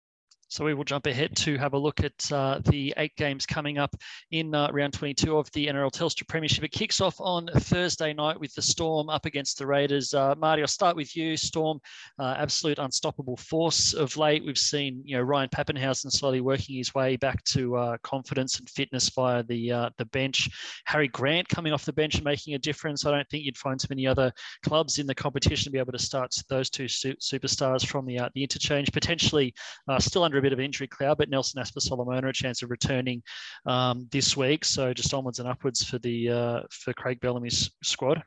So 0.51 0.65
we 0.65 0.75
will 0.75 0.83
jump 0.83 1.07
ahead 1.07 1.37
to 1.37 1.57
have 1.59 1.75
a 1.75 1.79
look 1.79 2.03
at 2.03 2.33
uh, 2.33 2.59
the 2.65 2.93
eight 2.97 3.15
games 3.15 3.47
coming 3.47 3.79
up 3.79 3.95
in 4.33 4.53
uh, 4.53 4.69
round 4.73 4.93
22 4.93 5.39
of 5.39 5.49
the 5.53 5.69
NRL 5.69 5.93
Telstra 5.93 6.27
Premiership. 6.27 6.65
It 6.65 6.73
kicks 6.73 7.01
off 7.01 7.15
on 7.21 7.49
Thursday 7.55 8.13
night 8.13 8.41
with 8.41 8.53
the 8.55 8.63
Storm 8.63 9.09
up 9.09 9.27
against 9.27 9.59
the 9.59 9.67
Raiders. 9.69 10.13
Uh, 10.13 10.35
Marty, 10.37 10.63
I'll 10.63 10.67
start 10.67 10.97
with 10.97 11.15
you. 11.15 11.37
Storm, 11.37 11.79
uh, 12.19 12.35
absolute 12.37 12.81
unstoppable 12.81 13.37
force 13.37 13.95
of 13.95 14.17
late. 14.17 14.45
We've 14.45 14.59
seen 14.59 15.03
you 15.05 15.17
know 15.17 15.23
Ryan 15.23 15.51
Papenhuyzen 15.51 16.11
slowly 16.11 16.41
working 16.41 16.75
his 16.75 16.93
way 16.97 17.17
back 17.17 17.45
to 17.45 17.77
uh, 17.77 17.97
confidence 18.03 18.59
and 18.59 18.69
fitness 18.69 19.09
via 19.11 19.45
the 19.45 19.71
uh, 19.71 19.91
the 19.99 20.07
bench. 20.07 20.51
Harry 20.87 21.07
Grant 21.07 21.49
coming 21.49 21.73
off 21.73 21.85
the 21.85 21.93
bench 21.93 22.17
and 22.17 22.25
making 22.25 22.55
a 22.55 22.59
difference. 22.59 23.07
I 23.07 23.13
don't 23.13 23.29
think 23.29 23.45
you'd 23.45 23.57
find 23.57 23.79
too 23.79 23.87
many 23.89 24.05
other 24.05 24.33
clubs 24.65 24.99
in 24.99 25.07
the 25.07 25.15
competition 25.15 25.67
to 25.67 25.71
be 25.71 25.79
able 25.79 25.93
to 25.93 25.99
start 26.01 26.35
those 26.49 26.71
two 26.71 26.89
su- 26.89 27.15
superstars 27.21 27.87
from 27.87 28.05
the 28.05 28.19
the 28.35 28.43
interchange. 28.43 28.91
Potentially 28.91 29.55
still 30.01 30.25
under 30.25 30.40
a 30.41 30.43
bit 30.43 30.53
of 30.53 30.61
injury 30.61 30.89
cloud, 30.89 31.19
but 31.19 31.29
Nelson 31.29 31.63
Asofa-Solomona 31.63 32.29
a 32.29 32.33
chance 32.33 32.63
of 32.63 32.71
returning 32.71 33.23
um, 33.67 34.09
this 34.11 34.37
week. 34.37 34.65
So 34.65 34.93
just 34.93 35.15
onwards 35.15 35.39
and 35.39 35.49
upwards 35.49 35.85
for 35.85 35.99
the 35.99 36.29
uh, 36.29 36.61
for 36.71 36.93
Craig 36.93 37.21
Bellamy's 37.21 37.71
squad. 37.83 38.23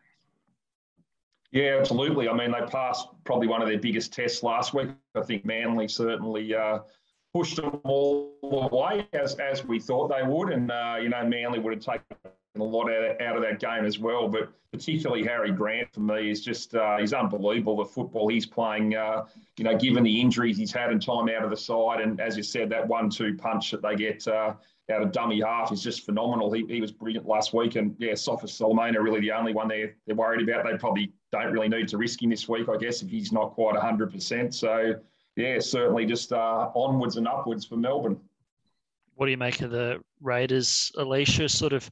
Yeah, 1.52 1.78
absolutely. 1.80 2.28
I 2.28 2.34
mean, 2.34 2.52
they 2.52 2.66
passed 2.66 3.08
probably 3.26 3.48
one 3.48 3.62
of 3.62 3.68
their 3.68 3.78
biggest 3.78 4.12
tests 4.12 4.42
last 4.42 4.74
week. 4.74 4.90
I 5.14 5.22
think 5.22 5.46
Manly 5.46 5.88
certainly 5.88 6.56
uh, 6.56 6.80
pushed 7.34 7.56
them 7.56 7.80
all 7.84 8.36
the 8.42 8.76
way 8.76 9.08
as, 9.14 9.36
as 9.36 9.66
we 9.66 9.80
thought 9.80 10.10
they 10.10 10.26
would. 10.26 10.50
And, 10.50 10.72
uh, 10.72 10.98
you 11.02 11.10
know, 11.10 11.26
Manly 11.26 11.60
would 11.60 11.74
have 11.74 11.84
taken 11.84 12.18
a 12.56 12.64
lot 12.64 12.92
out, 12.92 13.20
out 13.22 13.36
of 13.36 13.42
that 13.42 13.60
game 13.60 13.86
as 13.86 13.98
well. 13.98 14.28
But 14.28 14.50
particularly 14.72 15.24
Harry 15.24 15.52
Grant 15.52 15.92
for 15.94 16.02
me 16.02 16.30
is 16.30 16.44
just 16.44 16.76
uh, 16.76 16.98
he's 16.98 17.14
unbelievable. 17.14 17.78
The 17.78 17.86
football 17.86 18.28
he's 18.28 18.46
playing, 18.46 18.96
uh, 18.96 19.26
you 19.58 19.64
know, 19.64 19.76
given 19.78 20.04
the 20.04 20.22
injuries 20.22 20.58
he's 20.58 20.72
had 20.72 20.92
and 20.92 21.02
time 21.02 21.30
out 21.30 21.44
of 21.44 21.50
the 21.50 21.58
side, 21.58 22.02
and 22.02 22.20
as 22.20 22.38
you 22.38 22.44
said, 22.44 22.70
that 22.70 22.88
one-two 22.88 23.38
punch 23.38 23.72
that 23.72 23.82
they 23.82 23.96
get 23.96 24.28
uh, 24.28 24.54
out 24.92 25.02
of 25.02 25.12
dummy 25.12 25.42
half 25.42 25.72
is 25.72 25.82
just 25.82 26.06
phenomenal. 26.06 26.52
He, 26.52 26.66
he 26.68 26.82
was 26.82 26.92
brilliant 26.92 27.26
last 27.26 27.54
week, 27.54 27.76
and 27.76 27.96
yeah, 27.98 28.16
Sofa 28.16 28.48
Solomona 28.48 29.02
really 29.02 29.22
the 29.22 29.32
only 29.32 29.54
one 29.54 29.68
they're 29.68 29.96
they're 30.06 30.16
worried 30.16 30.48
about. 30.48 30.66
They 30.66 30.78
probably 30.78 31.12
don't 31.32 31.52
really 31.52 31.70
need 31.70 31.88
to 31.88 31.98
risk 31.98 32.22
him 32.22 32.30
this 32.30 32.48
week, 32.48 32.68
I 32.70 32.78
guess, 32.78 33.02
if 33.02 33.10
he's 33.10 33.32
not 33.32 33.54
quite 33.54 33.76
hundred 33.78 34.12
percent. 34.12 34.54
So 34.54 34.96
yeah, 35.36 35.60
certainly 35.60 36.06
just 36.06 36.32
uh, 36.34 36.70
onwards 36.76 37.18
and 37.18 37.28
upwards 37.28 37.66
for 37.66 37.78
Melbourne 37.78 38.20
what 39.16 39.28
do 39.28 39.32
you 39.32 39.38
make 39.38 39.62
of 39.62 39.72
the 39.72 40.02
Raiders, 40.22 40.92
Alicia? 40.98 41.48
Sort 41.50 41.74
of, 41.74 41.90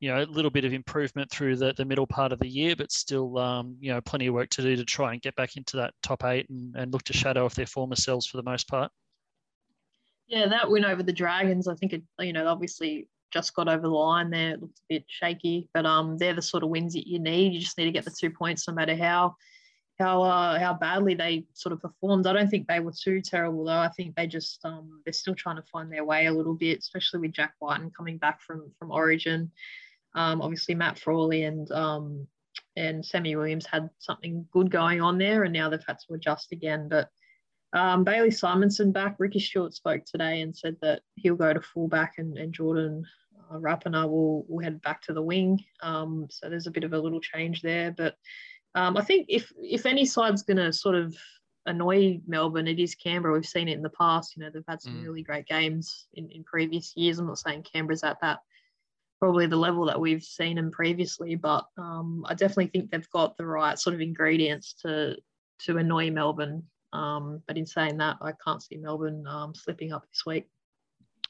you 0.00 0.08
know, 0.08 0.22
a 0.22 0.24
little 0.24 0.50
bit 0.50 0.64
of 0.64 0.72
improvement 0.72 1.30
through 1.30 1.56
the, 1.56 1.72
the 1.72 1.84
middle 1.84 2.06
part 2.06 2.32
of 2.32 2.38
the 2.38 2.48
year, 2.48 2.74
but 2.76 2.90
still, 2.90 3.38
um, 3.38 3.76
you 3.80 3.92
know, 3.92 4.00
plenty 4.00 4.26
of 4.26 4.34
work 4.34 4.50
to 4.50 4.62
do 4.62 4.76
to 4.76 4.84
try 4.84 5.12
and 5.12 5.22
get 5.22 5.36
back 5.36 5.56
into 5.56 5.76
that 5.76 5.94
top 6.02 6.24
eight 6.24 6.48
and, 6.50 6.74
and 6.76 6.92
look 6.92 7.02
to 7.04 7.12
shadow 7.12 7.44
off 7.44 7.54
their 7.54 7.66
former 7.66 7.96
selves 7.96 8.26
for 8.26 8.36
the 8.36 8.42
most 8.42 8.68
part. 8.68 8.90
Yeah, 10.26 10.46
that 10.48 10.70
win 10.70 10.84
over 10.84 11.02
the 11.02 11.12
Dragons, 11.12 11.68
I 11.68 11.74
think 11.74 11.92
it, 11.92 12.02
you 12.18 12.32
know, 12.32 12.46
obviously 12.46 13.08
just 13.30 13.54
got 13.54 13.68
over 13.68 13.82
the 13.82 13.88
line 13.88 14.30
there. 14.30 14.52
It 14.52 14.60
looked 14.60 14.78
a 14.78 14.94
bit 14.94 15.04
shaky, 15.06 15.68
but 15.74 15.86
um, 15.86 16.18
they're 16.18 16.34
the 16.34 16.42
sort 16.42 16.62
of 16.62 16.70
wins 16.70 16.94
that 16.94 17.06
you 17.06 17.18
need. 17.18 17.52
You 17.52 17.60
just 17.60 17.76
need 17.78 17.84
to 17.84 17.92
get 17.92 18.04
the 18.04 18.14
two 18.18 18.30
points 18.30 18.66
no 18.66 18.74
matter 18.74 18.96
how 18.96 19.36
how 19.98 20.22
uh, 20.22 20.58
how 20.58 20.74
badly 20.74 21.14
they 21.14 21.46
sort 21.52 21.72
of 21.72 21.80
performed. 21.80 22.26
I 22.26 22.32
don't 22.32 22.48
think 22.48 22.66
they 22.66 22.80
were 22.80 22.92
too 22.92 23.20
terrible 23.20 23.64
though. 23.64 23.72
I 23.72 23.88
think 23.88 24.14
they 24.14 24.26
just 24.26 24.64
um, 24.64 25.00
they're 25.04 25.12
still 25.12 25.34
trying 25.34 25.56
to 25.56 25.62
find 25.70 25.92
their 25.92 26.04
way 26.04 26.26
a 26.26 26.32
little 26.32 26.54
bit, 26.54 26.80
especially 26.80 27.20
with 27.20 27.32
Jack 27.32 27.54
Wighton 27.60 27.90
coming 27.96 28.18
back 28.18 28.40
from 28.40 28.70
from 28.78 28.90
Origin. 28.90 29.50
Um, 30.14 30.42
obviously, 30.42 30.74
Matt 30.74 30.98
Frawley 30.98 31.44
and 31.44 31.70
um, 31.70 32.26
and 32.76 33.04
Sammy 33.04 33.36
Williams 33.36 33.66
had 33.66 33.88
something 33.98 34.46
good 34.52 34.70
going 34.70 35.00
on 35.00 35.18
there, 35.18 35.44
and 35.44 35.52
now 35.52 35.68
they've 35.68 35.84
had 35.86 35.98
to 36.06 36.14
adjust 36.14 36.52
again. 36.52 36.88
But 36.88 37.08
um, 37.72 38.04
Bailey 38.04 38.30
Simonsson 38.30 38.92
back. 38.92 39.16
Ricky 39.18 39.40
Stuart 39.40 39.74
spoke 39.74 40.04
today 40.04 40.40
and 40.40 40.56
said 40.56 40.76
that 40.82 41.02
he'll 41.16 41.36
go 41.36 41.52
to 41.52 41.60
fullback, 41.60 42.14
and, 42.18 42.36
and 42.38 42.52
Jordan 42.52 43.04
uh, 43.50 43.56
Rapana 43.56 44.08
will, 44.08 44.44
will 44.48 44.62
head 44.62 44.80
back 44.82 45.02
to 45.02 45.12
the 45.12 45.22
wing. 45.22 45.62
Um, 45.82 46.26
so 46.30 46.48
there's 46.48 46.66
a 46.66 46.72
bit 46.72 46.84
of 46.84 46.92
a 46.92 46.98
little 46.98 47.20
change 47.20 47.62
there. 47.62 47.90
But 47.90 48.16
um, 48.74 48.96
I 48.96 49.02
think 49.02 49.26
if 49.28 49.52
if 49.56 49.86
any 49.86 50.04
side's 50.04 50.42
going 50.42 50.56
to 50.56 50.72
sort 50.72 50.96
of 50.96 51.16
annoy 51.66 52.20
Melbourne, 52.26 52.68
it 52.68 52.78
is 52.78 52.94
Canberra. 52.94 53.34
We've 53.34 53.46
seen 53.46 53.68
it 53.68 53.76
in 53.76 53.82
the 53.82 53.90
past. 53.90 54.36
You 54.36 54.42
know, 54.42 54.50
they've 54.50 54.62
had 54.68 54.82
some 54.82 54.94
mm. 54.94 55.04
really 55.04 55.22
great 55.22 55.46
games 55.46 56.06
in, 56.14 56.28
in 56.30 56.44
previous 56.44 56.96
years. 56.96 57.18
I'm 57.18 57.26
not 57.26 57.38
saying 57.38 57.64
Canberra's 57.72 58.02
at 58.02 58.20
that 58.20 58.40
probably 59.20 59.46
the 59.46 59.56
level 59.56 59.86
that 59.86 60.00
we've 60.00 60.22
seen 60.22 60.56
them 60.56 60.70
previously, 60.70 61.34
but 61.34 61.66
um, 61.78 62.26
I 62.28 62.34
definitely 62.34 62.66
think 62.66 62.90
they've 62.90 63.10
got 63.10 63.36
the 63.36 63.46
right 63.46 63.78
sort 63.78 63.94
of 63.94 64.00
ingredients 64.00 64.74
to 64.82 65.16
to 65.60 65.78
annoy 65.78 66.10
Melbourne. 66.10 66.64
Um, 66.92 67.42
but 67.46 67.56
in 67.56 67.66
saying 67.66 67.96
that, 67.98 68.18
I 68.20 68.32
can't 68.44 68.62
see 68.62 68.76
Melbourne 68.76 69.26
um, 69.26 69.54
slipping 69.54 69.92
up 69.92 70.04
this 70.10 70.26
week. 70.26 70.46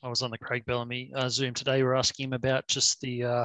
I 0.04 0.08
was 0.08 0.20
on 0.20 0.30
the 0.30 0.37
Craig 0.37 0.66
Bellamy 0.66 1.11
uh, 1.16 1.30
Zoom 1.30 1.54
today. 1.54 1.78
We 1.78 1.88
are 1.88 1.94
asking 1.94 2.25
him 2.25 2.32
about 2.34 2.68
just 2.68 3.00
the 3.00 3.25
uh, 3.25 3.44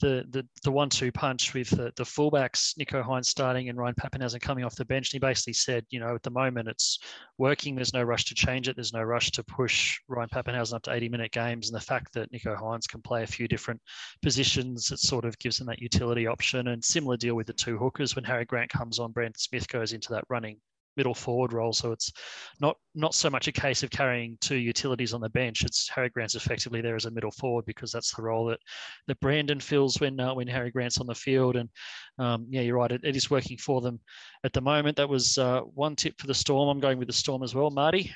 the 0.00 0.24
the, 0.30 0.44
the 0.64 0.72
one-two 0.72 1.12
punch 1.12 1.54
with 1.54 1.70
the, 1.70 1.92
the 1.94 2.02
fullbacks, 2.02 2.76
Nicho 2.76 3.04
Hynes 3.04 3.26
starting 3.26 3.68
and 3.68 3.78
Ryan 3.78 3.94
Papenhuyzen 3.94 4.40
coming 4.40 4.64
off 4.64 4.74
the 4.74 4.84
bench. 4.84 5.12
And 5.12 5.22
he 5.22 5.26
basically 5.26 5.52
said, 5.52 5.86
you 5.90 6.00
know, 6.00 6.12
at 6.16 6.24
the 6.24 6.30
moment 6.30 6.66
it's 6.66 6.98
working. 7.38 7.76
There's 7.76 7.94
no 7.94 8.02
rush 8.02 8.24
to 8.24 8.34
change 8.34 8.68
it. 8.68 8.74
There's 8.74 8.92
no 8.92 9.02
rush 9.02 9.30
to 9.30 9.44
push 9.44 10.00
Ryan 10.08 10.28
Papenhuyzen 10.28 10.74
up 10.74 10.82
to 10.82 10.90
80-minute 10.90 11.30
games. 11.30 11.70
And 11.70 11.80
the 11.80 11.84
fact 11.84 12.12
that 12.14 12.32
Nicho 12.32 12.60
Hynes 12.60 12.88
can 12.88 13.00
play 13.00 13.22
a 13.22 13.28
few 13.28 13.46
different 13.46 13.80
positions, 14.22 14.90
it 14.90 14.98
sort 14.98 15.24
of 15.24 15.38
gives 15.38 15.58
them 15.58 15.68
that 15.68 15.80
utility 15.80 16.26
option. 16.26 16.66
And 16.66 16.84
similar 16.84 17.16
deal 17.16 17.36
with 17.36 17.46
the 17.46 17.52
two 17.52 17.78
hookers 17.78 18.16
when 18.16 18.24
Harry 18.24 18.44
Grant 18.44 18.70
comes 18.70 18.98
on, 18.98 19.12
Brandon 19.12 19.38
Smith 19.38 19.68
goes 19.68 19.92
into 19.92 20.12
that 20.12 20.24
running 20.28 20.58
middle 20.96 21.14
forward 21.14 21.52
role. 21.52 21.72
So 21.72 21.92
it's 21.92 22.12
not 22.60 22.76
not 22.94 23.14
so 23.14 23.30
much 23.30 23.48
a 23.48 23.52
case 23.52 23.82
of 23.82 23.90
carrying 23.90 24.36
two 24.40 24.56
utilities 24.56 25.12
on 25.12 25.20
the 25.20 25.30
bench. 25.30 25.64
It's 25.64 25.88
Harry 25.88 26.10
Grant's 26.10 26.34
effectively 26.34 26.80
there 26.80 26.96
as 26.96 27.06
a 27.06 27.10
middle 27.10 27.30
forward 27.30 27.64
because 27.64 27.90
that's 27.90 28.14
the 28.14 28.22
role 28.22 28.46
that 28.46 28.60
that 29.06 29.20
Brandon 29.20 29.60
fills 29.60 30.00
when 30.00 30.18
uh, 30.20 30.34
when 30.34 30.48
Harry 30.48 30.70
Grant's 30.70 30.98
on 30.98 31.06
the 31.06 31.14
field. 31.14 31.56
And 31.56 31.68
um, 32.18 32.46
yeah, 32.50 32.62
you're 32.62 32.76
right, 32.76 32.92
it, 32.92 33.02
it 33.04 33.16
is 33.16 33.30
working 33.30 33.56
for 33.56 33.80
them 33.80 34.00
at 34.44 34.52
the 34.52 34.60
moment. 34.60 34.96
That 34.96 35.08
was 35.08 35.38
uh, 35.38 35.60
one 35.60 35.96
tip 35.96 36.14
for 36.18 36.26
the 36.26 36.34
Storm. 36.34 36.68
I'm 36.68 36.80
going 36.80 36.98
with 36.98 37.08
the 37.08 37.14
Storm 37.14 37.42
as 37.42 37.54
well, 37.54 37.70
Marty. 37.70 38.12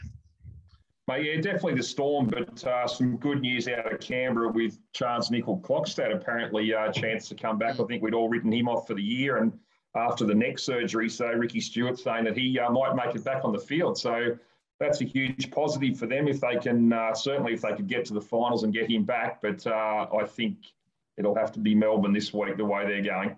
But 1.06 1.22
yeah, 1.22 1.36
definitely 1.36 1.74
the 1.74 1.84
Storm, 1.84 2.26
but 2.26 2.64
uh, 2.66 2.88
some 2.88 3.16
good 3.18 3.40
news 3.40 3.68
out 3.68 3.92
of 3.92 4.00
Canberra 4.00 4.50
with 4.50 4.76
Charnze 4.92 5.30
Nicoll-Klokstad 5.30 6.12
apparently 6.12 6.72
a 6.72 6.80
uh, 6.80 6.92
chance 6.92 7.28
to 7.28 7.36
come 7.36 7.58
back. 7.58 7.78
I 7.78 7.84
think 7.84 8.02
we'd 8.02 8.12
all 8.12 8.28
written 8.28 8.52
him 8.52 8.68
off 8.68 8.88
for 8.88 8.94
the 8.94 9.02
year 9.02 9.36
and 9.36 9.52
after 9.96 10.24
the 10.24 10.34
neck 10.34 10.58
surgery. 10.58 11.08
So 11.08 11.26
Ricky 11.32 11.60
Stuart 11.60 11.98
saying 11.98 12.24
that 12.24 12.36
he 12.36 12.58
uh, 12.58 12.70
might 12.70 12.94
make 12.94 13.14
it 13.14 13.24
back 13.24 13.44
on 13.44 13.52
the 13.52 13.58
field. 13.58 13.98
So 13.98 14.36
that's 14.78 15.00
a 15.00 15.04
huge 15.04 15.50
positive 15.50 15.98
for 15.98 16.06
them 16.06 16.28
if 16.28 16.40
they 16.40 16.56
can, 16.56 16.92
uh, 16.92 17.14
certainly 17.14 17.54
if 17.54 17.62
they 17.62 17.72
could 17.72 17.86
get 17.86 18.04
to 18.06 18.14
the 18.14 18.20
finals 18.20 18.62
and 18.62 18.72
get 18.72 18.90
him 18.90 19.04
back. 19.04 19.40
But 19.40 19.66
uh, 19.66 20.06
I 20.14 20.24
think 20.24 20.58
it'll 21.16 21.34
have 21.34 21.52
to 21.52 21.60
be 21.60 21.74
Melbourne 21.74 22.12
this 22.12 22.32
week 22.32 22.56
the 22.56 22.64
way 22.64 22.84
they're 22.86 23.02
going. 23.02 23.36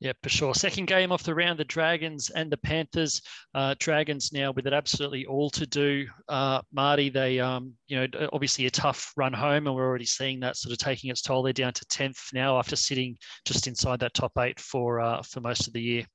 Yeah, 0.00 0.12
for 0.22 0.30
sure. 0.30 0.54
Second 0.54 0.86
game 0.86 1.12
off 1.12 1.24
the 1.24 1.34
round, 1.34 1.58
the 1.58 1.64
Dragons 1.64 2.30
and 2.30 2.50
the 2.50 2.56
Panthers. 2.56 3.20
Uh, 3.54 3.74
Dragons 3.78 4.32
now 4.32 4.50
with 4.50 4.66
it 4.66 4.72
absolutely 4.72 5.26
all 5.26 5.50
to 5.50 5.66
do. 5.66 6.06
Uh, 6.26 6.62
Marty, 6.72 7.10
they, 7.10 7.38
um, 7.38 7.74
you 7.86 7.98
know, 7.98 8.28
obviously 8.32 8.64
a 8.64 8.70
tough 8.70 9.12
run 9.18 9.34
home, 9.34 9.66
and 9.66 9.76
we're 9.76 9.86
already 9.86 10.06
seeing 10.06 10.40
that 10.40 10.56
sort 10.56 10.72
of 10.72 10.78
taking 10.78 11.10
its 11.10 11.20
toll. 11.20 11.42
They're 11.42 11.52
down 11.52 11.74
to 11.74 11.84
tenth 11.86 12.18
now 12.32 12.58
after 12.58 12.76
sitting 12.76 13.18
just 13.44 13.66
inside 13.66 14.00
that 14.00 14.14
top 14.14 14.32
eight 14.38 14.58
for 14.58 15.00
uh, 15.00 15.22
for 15.22 15.40
most 15.40 15.66
of 15.66 15.74
the 15.74 15.82
year. 15.82 16.06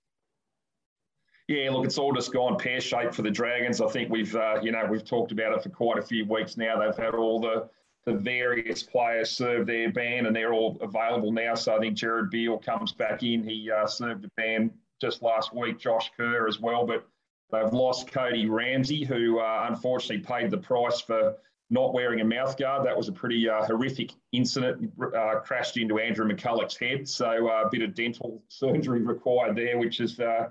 Yeah, 1.48 1.70
look, 1.70 1.86
it's 1.86 2.00
all 2.00 2.12
just 2.12 2.34
gone 2.34 2.58
pear 2.58 2.82
shaped 2.82 3.14
for 3.14 3.22
the 3.22 3.30
Dragons. 3.30 3.80
I 3.82 3.88
think 3.88 4.10
we've, 4.10 4.36
uh, 4.36 4.58
you 4.64 4.72
know, 4.72 4.84
we've 4.90 5.06
talked 5.06 5.32
about 5.32 5.54
it 5.54 5.62
for 5.62 5.70
quite 5.70 6.00
a 6.00 6.02
few 6.02 6.26
weeks 6.26 6.58
now. 6.58 6.80
They've 6.80 6.98
had 6.98 7.14
all 7.14 7.40
the 7.40 7.70
the 8.06 8.14
various 8.14 8.84
players 8.84 9.32
serve 9.32 9.66
their 9.66 9.92
ban 9.92 10.28
and 10.28 10.36
they're 10.36 10.54
all 10.54 10.78
available 10.82 11.32
now. 11.32 11.56
So 11.56 11.76
I 11.76 11.80
think 11.80 11.96
Jared 11.96 12.30
Beale 12.30 12.60
comes 12.60 12.92
back 12.92 13.24
in. 13.24 13.44
He 13.44 13.72
uh, 13.72 13.88
served 13.88 14.26
a 14.26 14.30
ban 14.38 14.72
just 15.02 15.24
last 15.24 15.54
week, 15.54 15.80
Josh 15.80 16.12
Kerr 16.16 16.48
as 16.48 16.60
well. 16.60 16.86
But 16.86 17.08
they've 17.52 17.74
lost 17.74 18.12
Cody 18.12 18.48
Ramsey, 18.48 19.04
who 19.04 19.40
uh, 19.40 19.66
unfortunately 19.70 20.24
paid 20.24 20.52
the 20.52 20.58
price 20.58 21.02
for 21.02 21.36
not 21.72 21.96
wearing 21.96 22.22
a 22.22 22.26
mouthguard. 22.26 22.84
That 22.84 22.96
was 22.96 23.08
a 23.08 23.12
pretty 23.12 23.50
uh, 23.50 23.66
horrific 23.66 24.12
incident, 24.32 24.92
uh, 25.02 25.40
crashed 25.40 25.78
into 25.78 25.98
Andrew 25.98 26.28
McCullough's 26.32 26.78
head. 26.78 27.10
So 27.10 27.50
uh, 27.50 27.64
a 27.66 27.70
bit 27.72 27.82
of 27.82 27.96
dental 27.96 28.44
surgery 28.50 29.02
required 29.02 29.56
there, 29.56 29.80
which 29.80 30.00
is 30.00 30.20
uh, 30.20 30.50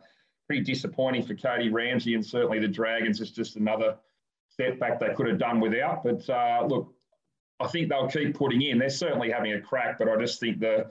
pretty 0.48 0.64
disappointing 0.64 1.22
for 1.22 1.36
Cody 1.36 1.68
Ramsey. 1.68 2.14
And 2.14 2.26
certainly 2.26 2.58
the 2.58 2.66
Dragons 2.66 3.20
is 3.20 3.30
just 3.30 3.54
another 3.54 3.96
setback 4.50 4.98
they 4.98 5.14
could 5.14 5.28
have 5.28 5.38
done 5.38 5.60
without. 5.60 6.02
But 6.02 6.68
look, 6.68 6.92
I 7.60 7.68
think 7.68 7.88
they'll 7.88 8.08
keep 8.08 8.36
putting 8.36 8.62
in. 8.62 8.78
They're 8.78 8.90
certainly 8.90 9.30
having 9.30 9.52
a 9.52 9.60
crack, 9.60 9.98
but 9.98 10.08
I 10.08 10.16
just 10.16 10.40
think 10.40 10.60
the 10.60 10.90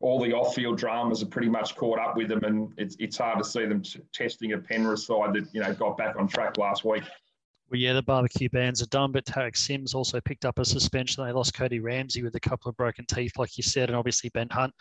all 0.00 0.20
the 0.20 0.32
off-field 0.32 0.76
dramas 0.76 1.22
are 1.22 1.26
pretty 1.26 1.48
much 1.48 1.74
caught 1.74 1.98
up 1.98 2.16
with 2.16 2.28
them, 2.28 2.44
and 2.44 2.72
it's 2.76 2.96
it's 2.98 3.16
hard 3.16 3.38
to 3.38 3.44
see 3.44 3.64
them 3.64 3.82
testing 4.12 4.52
a 4.52 4.58
Penrith 4.58 5.00
side 5.00 5.34
that 5.34 5.46
you 5.52 5.60
know 5.60 5.72
got 5.74 5.96
back 5.96 6.16
on 6.16 6.28
track 6.28 6.58
last 6.58 6.84
week. 6.84 7.02
Well, 7.68 7.80
yeah, 7.80 7.94
the 7.94 8.02
barbecue 8.02 8.48
bans 8.48 8.80
are 8.80 8.86
done, 8.86 9.10
but 9.10 9.24
Tariq 9.24 9.56
Sims 9.56 9.92
also 9.92 10.20
picked 10.20 10.44
up 10.44 10.60
a 10.60 10.64
suspension. 10.64 11.24
They 11.24 11.32
lost 11.32 11.54
Cody 11.54 11.80
Ramsey 11.80 12.22
with 12.22 12.36
a 12.36 12.40
couple 12.40 12.68
of 12.68 12.76
broken 12.76 13.04
teeth, 13.06 13.32
like 13.38 13.56
you 13.56 13.64
said, 13.64 13.88
and 13.88 13.96
obviously 13.96 14.30
Ben 14.30 14.48
Hunt 14.52 14.72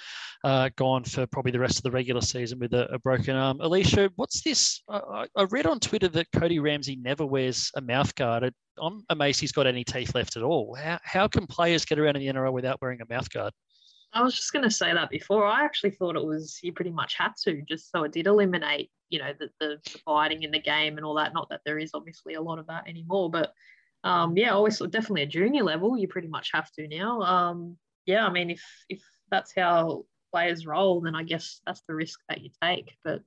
uh, 0.44 0.70
gone 0.76 1.04
for 1.04 1.26
probably 1.26 1.52
the 1.52 1.60
rest 1.60 1.78
of 1.78 1.84
the 1.84 1.90
regular 1.90 2.22
season 2.22 2.60
with 2.60 2.76
a, 2.76 2.86
a 2.94 3.00
broken 3.00 3.36
arm. 3.36 3.60
Alicia, 3.60 4.12
what's 4.18 4.42
this? 4.44 4.84
I, 4.88 5.26
I, 5.36 5.44
read 5.50 5.66
on 5.66 5.80
Twitter 5.80 6.10
that 6.10 6.32
Cody 6.32 6.60
Ramsey 6.60 6.96
never 6.98 7.26
wears 7.26 7.72
a 7.76 7.82
mouth 7.82 8.14
guard. 8.14 8.54
I'm 8.80 9.04
amazed 9.10 9.40
he's 9.40 9.52
got 9.52 9.66
any 9.66 9.84
teeth 9.84 10.14
left 10.14 10.38
at 10.38 10.44
all. 10.44 10.76
How, 10.76 11.00
how 11.04 11.28
can 11.28 11.48
players 11.48 11.86
get 11.86 11.98
around 11.98 12.18
in 12.18 12.22
the 12.22 12.40
NRL 12.40 12.54
without 12.54 12.80
wearing 12.84 13.02
a 13.02 13.12
mouth 13.12 13.30
guard? 13.32 13.52
I 14.16 14.24
was 14.24 14.34
just 14.34 14.54
going 14.54 14.64
to 14.64 14.72
say 14.72 14.94
that 14.94 15.10
before. 15.10 15.46
I 15.46 15.66
actually 15.66 15.92
thought 15.92 16.16
it 16.16 16.26
was 16.26 16.60
you 16.64 16.72
pretty 16.72 16.92
much 16.92 17.16
had 17.18 17.34
to, 17.44 17.62
just 17.64 17.92
so 17.92 18.04
it 18.04 18.14
did 18.14 18.28
eliminate, 18.28 18.90
you 19.10 19.20
know, 19.20 19.34
the, 19.38 19.50
the, 19.60 19.78
the 19.84 20.00
fighting 20.06 20.44
in 20.44 20.52
the 20.52 20.60
game 20.60 20.96
and 20.96 21.06
all 21.06 21.16
that. 21.16 21.34
Not 21.34 21.50
that 21.50 21.62
there 21.66 21.78
is 21.78 21.92
obviously 21.94 22.36
a 22.36 22.42
lot 22.42 22.58
of 22.58 22.68
that 22.68 22.88
anymore, 22.88 23.30
but 23.30 23.54
um, 24.06 24.38
yeah, 24.38 24.52
always 24.52 24.80
definitely 24.80 25.24
a 25.24 25.28
junior 25.28 25.64
level, 25.64 25.98
you 25.98 26.08
pretty 26.08 26.30
much 26.30 26.52
have 26.54 26.72
to 26.74 26.88
now. 26.88 27.22
Um, 27.22 27.78
yeah, 28.06 28.26
I 28.26 28.32
mean, 28.32 28.52
if 28.52 28.64
if 28.88 29.02
that's 29.30 29.54
how 29.54 30.06
players 30.32 30.66
roll, 30.66 31.02
then 31.02 31.16
I 31.16 31.24
guess 31.24 31.60
that's 31.66 31.82
the 31.88 31.96
risk 31.96 32.20
that 32.30 32.42
you 32.42 32.52
take. 32.62 32.96
But 33.04 33.22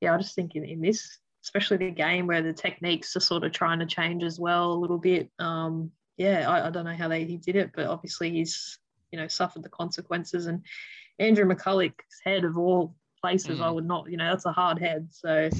yeah, 0.00 0.14
I 0.14 0.18
just 0.18 0.34
think 0.34 0.54
in, 0.54 0.64
in 0.64 0.80
this, 0.80 1.18
especially 1.44 1.76
the 1.76 1.90
game 1.90 2.26
where 2.26 2.42
the 2.42 2.52
techniques 2.54 3.14
are 3.16 3.20
sort 3.20 3.44
of 3.44 3.52
trying 3.52 3.80
to 3.80 3.86
change 3.86 4.22
as 4.22 4.40
well 4.40 4.72
a 4.72 4.80
little 4.80 4.98
bit. 4.98 5.30
Um, 5.38 5.90
yeah, 6.16 6.48
I, 6.48 6.68
I 6.68 6.70
don't 6.70 6.84
know 6.84 6.96
how 6.96 7.08
they 7.08 7.24
he 7.24 7.36
did 7.36 7.56
it, 7.56 7.72
but 7.74 7.86
obviously 7.86 8.30
he's 8.30 8.78
you 9.12 9.18
know 9.18 9.28
suffered 9.28 9.62
the 9.62 9.68
consequences. 9.68 10.46
And 10.46 10.64
Andrew 11.18 11.44
McCullough's 11.44 11.94
head 12.24 12.44
of 12.44 12.58
all 12.58 12.96
places, 13.20 13.60
mm. 13.60 13.62
I 13.62 13.70
would 13.70 13.86
not, 13.86 14.10
you 14.10 14.16
know, 14.16 14.30
that's 14.30 14.46
a 14.46 14.52
hard 14.52 14.78
head. 14.80 15.08
So 15.10 15.50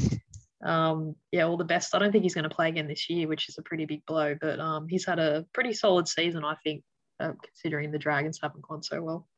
um, 0.65 1.15
yeah, 1.31 1.45
all 1.45 1.57
the 1.57 1.65
best. 1.65 1.95
I 1.95 1.99
don't 1.99 2.13
think 2.13 2.25
he's 2.25 2.35
going 2.35 2.49
to 2.49 2.55
play 2.55 2.69
again 2.69 2.89
this 2.89 3.09
year, 3.11 3.29
which 3.29 3.49
is 3.49 3.59
a 3.59 3.63
pretty 3.63 3.85
big 3.85 4.05
blow. 4.07 4.35
But 4.41 4.61
um, 4.61 4.89
he's 4.89 5.07
had 5.07 5.19
a 5.19 5.47
pretty 5.53 5.73
solid 5.73 6.09
season, 6.09 6.45
I 6.45 6.57
think, 6.65 6.83
uh, 7.21 7.33
considering 7.45 7.91
the 7.91 7.99
Dragons 7.99 8.41
haven't 8.43 8.63
gone 8.63 8.83
so 8.83 9.03
well 9.03 9.29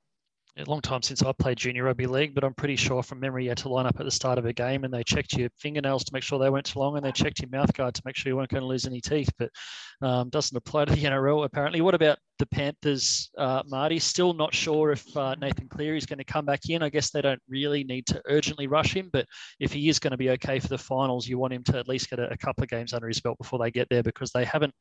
a 0.56 0.64
long 0.70 0.80
time 0.80 1.02
since 1.02 1.22
I 1.22 1.32
played 1.32 1.58
junior 1.58 1.84
rugby 1.84 2.06
league, 2.06 2.34
but 2.34 2.44
I'm 2.44 2.54
pretty 2.54 2.76
sure 2.76 3.02
from 3.02 3.18
memory 3.18 3.44
you 3.44 3.50
had 3.50 3.58
to 3.58 3.68
line 3.68 3.86
up 3.86 3.98
at 3.98 4.04
the 4.04 4.10
start 4.10 4.38
of 4.38 4.46
a 4.46 4.52
game 4.52 4.84
and 4.84 4.94
they 4.94 5.02
checked 5.02 5.34
your 5.34 5.48
fingernails 5.58 6.04
to 6.04 6.12
make 6.12 6.22
sure 6.22 6.38
they 6.38 6.50
weren't 6.50 6.66
too 6.66 6.78
long 6.78 6.96
and 6.96 7.04
they 7.04 7.10
checked 7.10 7.40
your 7.40 7.50
mouth 7.50 7.72
guard 7.74 7.94
to 7.94 8.02
make 8.04 8.16
sure 8.16 8.30
you 8.30 8.36
weren't 8.36 8.50
going 8.50 8.62
to 8.62 8.66
lose 8.66 8.86
any 8.86 9.00
teeth. 9.00 9.30
But 9.36 9.50
um, 10.00 10.28
doesn't 10.28 10.56
apply 10.56 10.84
to 10.84 10.94
the 10.94 11.02
NRL 11.04 11.44
apparently. 11.44 11.80
What 11.80 11.94
about 11.94 12.18
the 12.38 12.46
Panthers, 12.46 13.30
uh, 13.36 13.62
Marty? 13.66 13.98
Still 13.98 14.32
not 14.32 14.54
sure 14.54 14.92
if 14.92 15.16
uh, 15.16 15.34
Nathan 15.40 15.68
Cleary 15.68 15.98
is 15.98 16.06
going 16.06 16.18
to 16.18 16.24
come 16.24 16.44
back 16.44 16.68
in. 16.68 16.82
I 16.82 16.88
guess 16.88 17.10
they 17.10 17.22
don't 17.22 17.42
really 17.48 17.82
need 17.82 18.06
to 18.06 18.22
urgently 18.28 18.68
rush 18.68 18.94
him, 18.94 19.10
but 19.12 19.26
if 19.58 19.72
he 19.72 19.88
is 19.88 19.98
going 19.98 20.12
to 20.12 20.16
be 20.16 20.30
okay 20.30 20.60
for 20.60 20.68
the 20.68 20.78
finals, 20.78 21.26
you 21.26 21.38
want 21.38 21.52
him 21.52 21.64
to 21.64 21.78
at 21.78 21.88
least 21.88 22.10
get 22.10 22.20
a, 22.20 22.30
a 22.32 22.36
couple 22.36 22.62
of 22.62 22.70
games 22.70 22.92
under 22.92 23.08
his 23.08 23.20
belt 23.20 23.38
before 23.38 23.58
they 23.58 23.70
get 23.70 23.88
there 23.88 24.02
because 24.02 24.30
they 24.30 24.44
haven't 24.44 24.74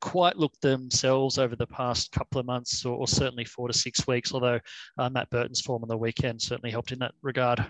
quite 0.00 0.36
looked 0.36 0.60
themselves 0.62 1.38
over 1.38 1.56
the 1.56 1.66
past 1.66 2.10
couple 2.12 2.40
of 2.40 2.46
months 2.46 2.86
or, 2.86 2.96
or 2.96 3.06
certainly 3.06 3.44
four 3.44 3.68
to 3.68 3.74
six 3.74 4.06
weeks. 4.06 4.32
Although 4.32 4.60
uh, 4.98 5.09
Matt 5.12 5.30
Burton's 5.30 5.60
form 5.60 5.82
on 5.82 5.88
the 5.88 5.96
weekend 5.96 6.40
certainly 6.40 6.70
helped 6.70 6.92
in 6.92 6.98
that 7.00 7.12
regard. 7.22 7.64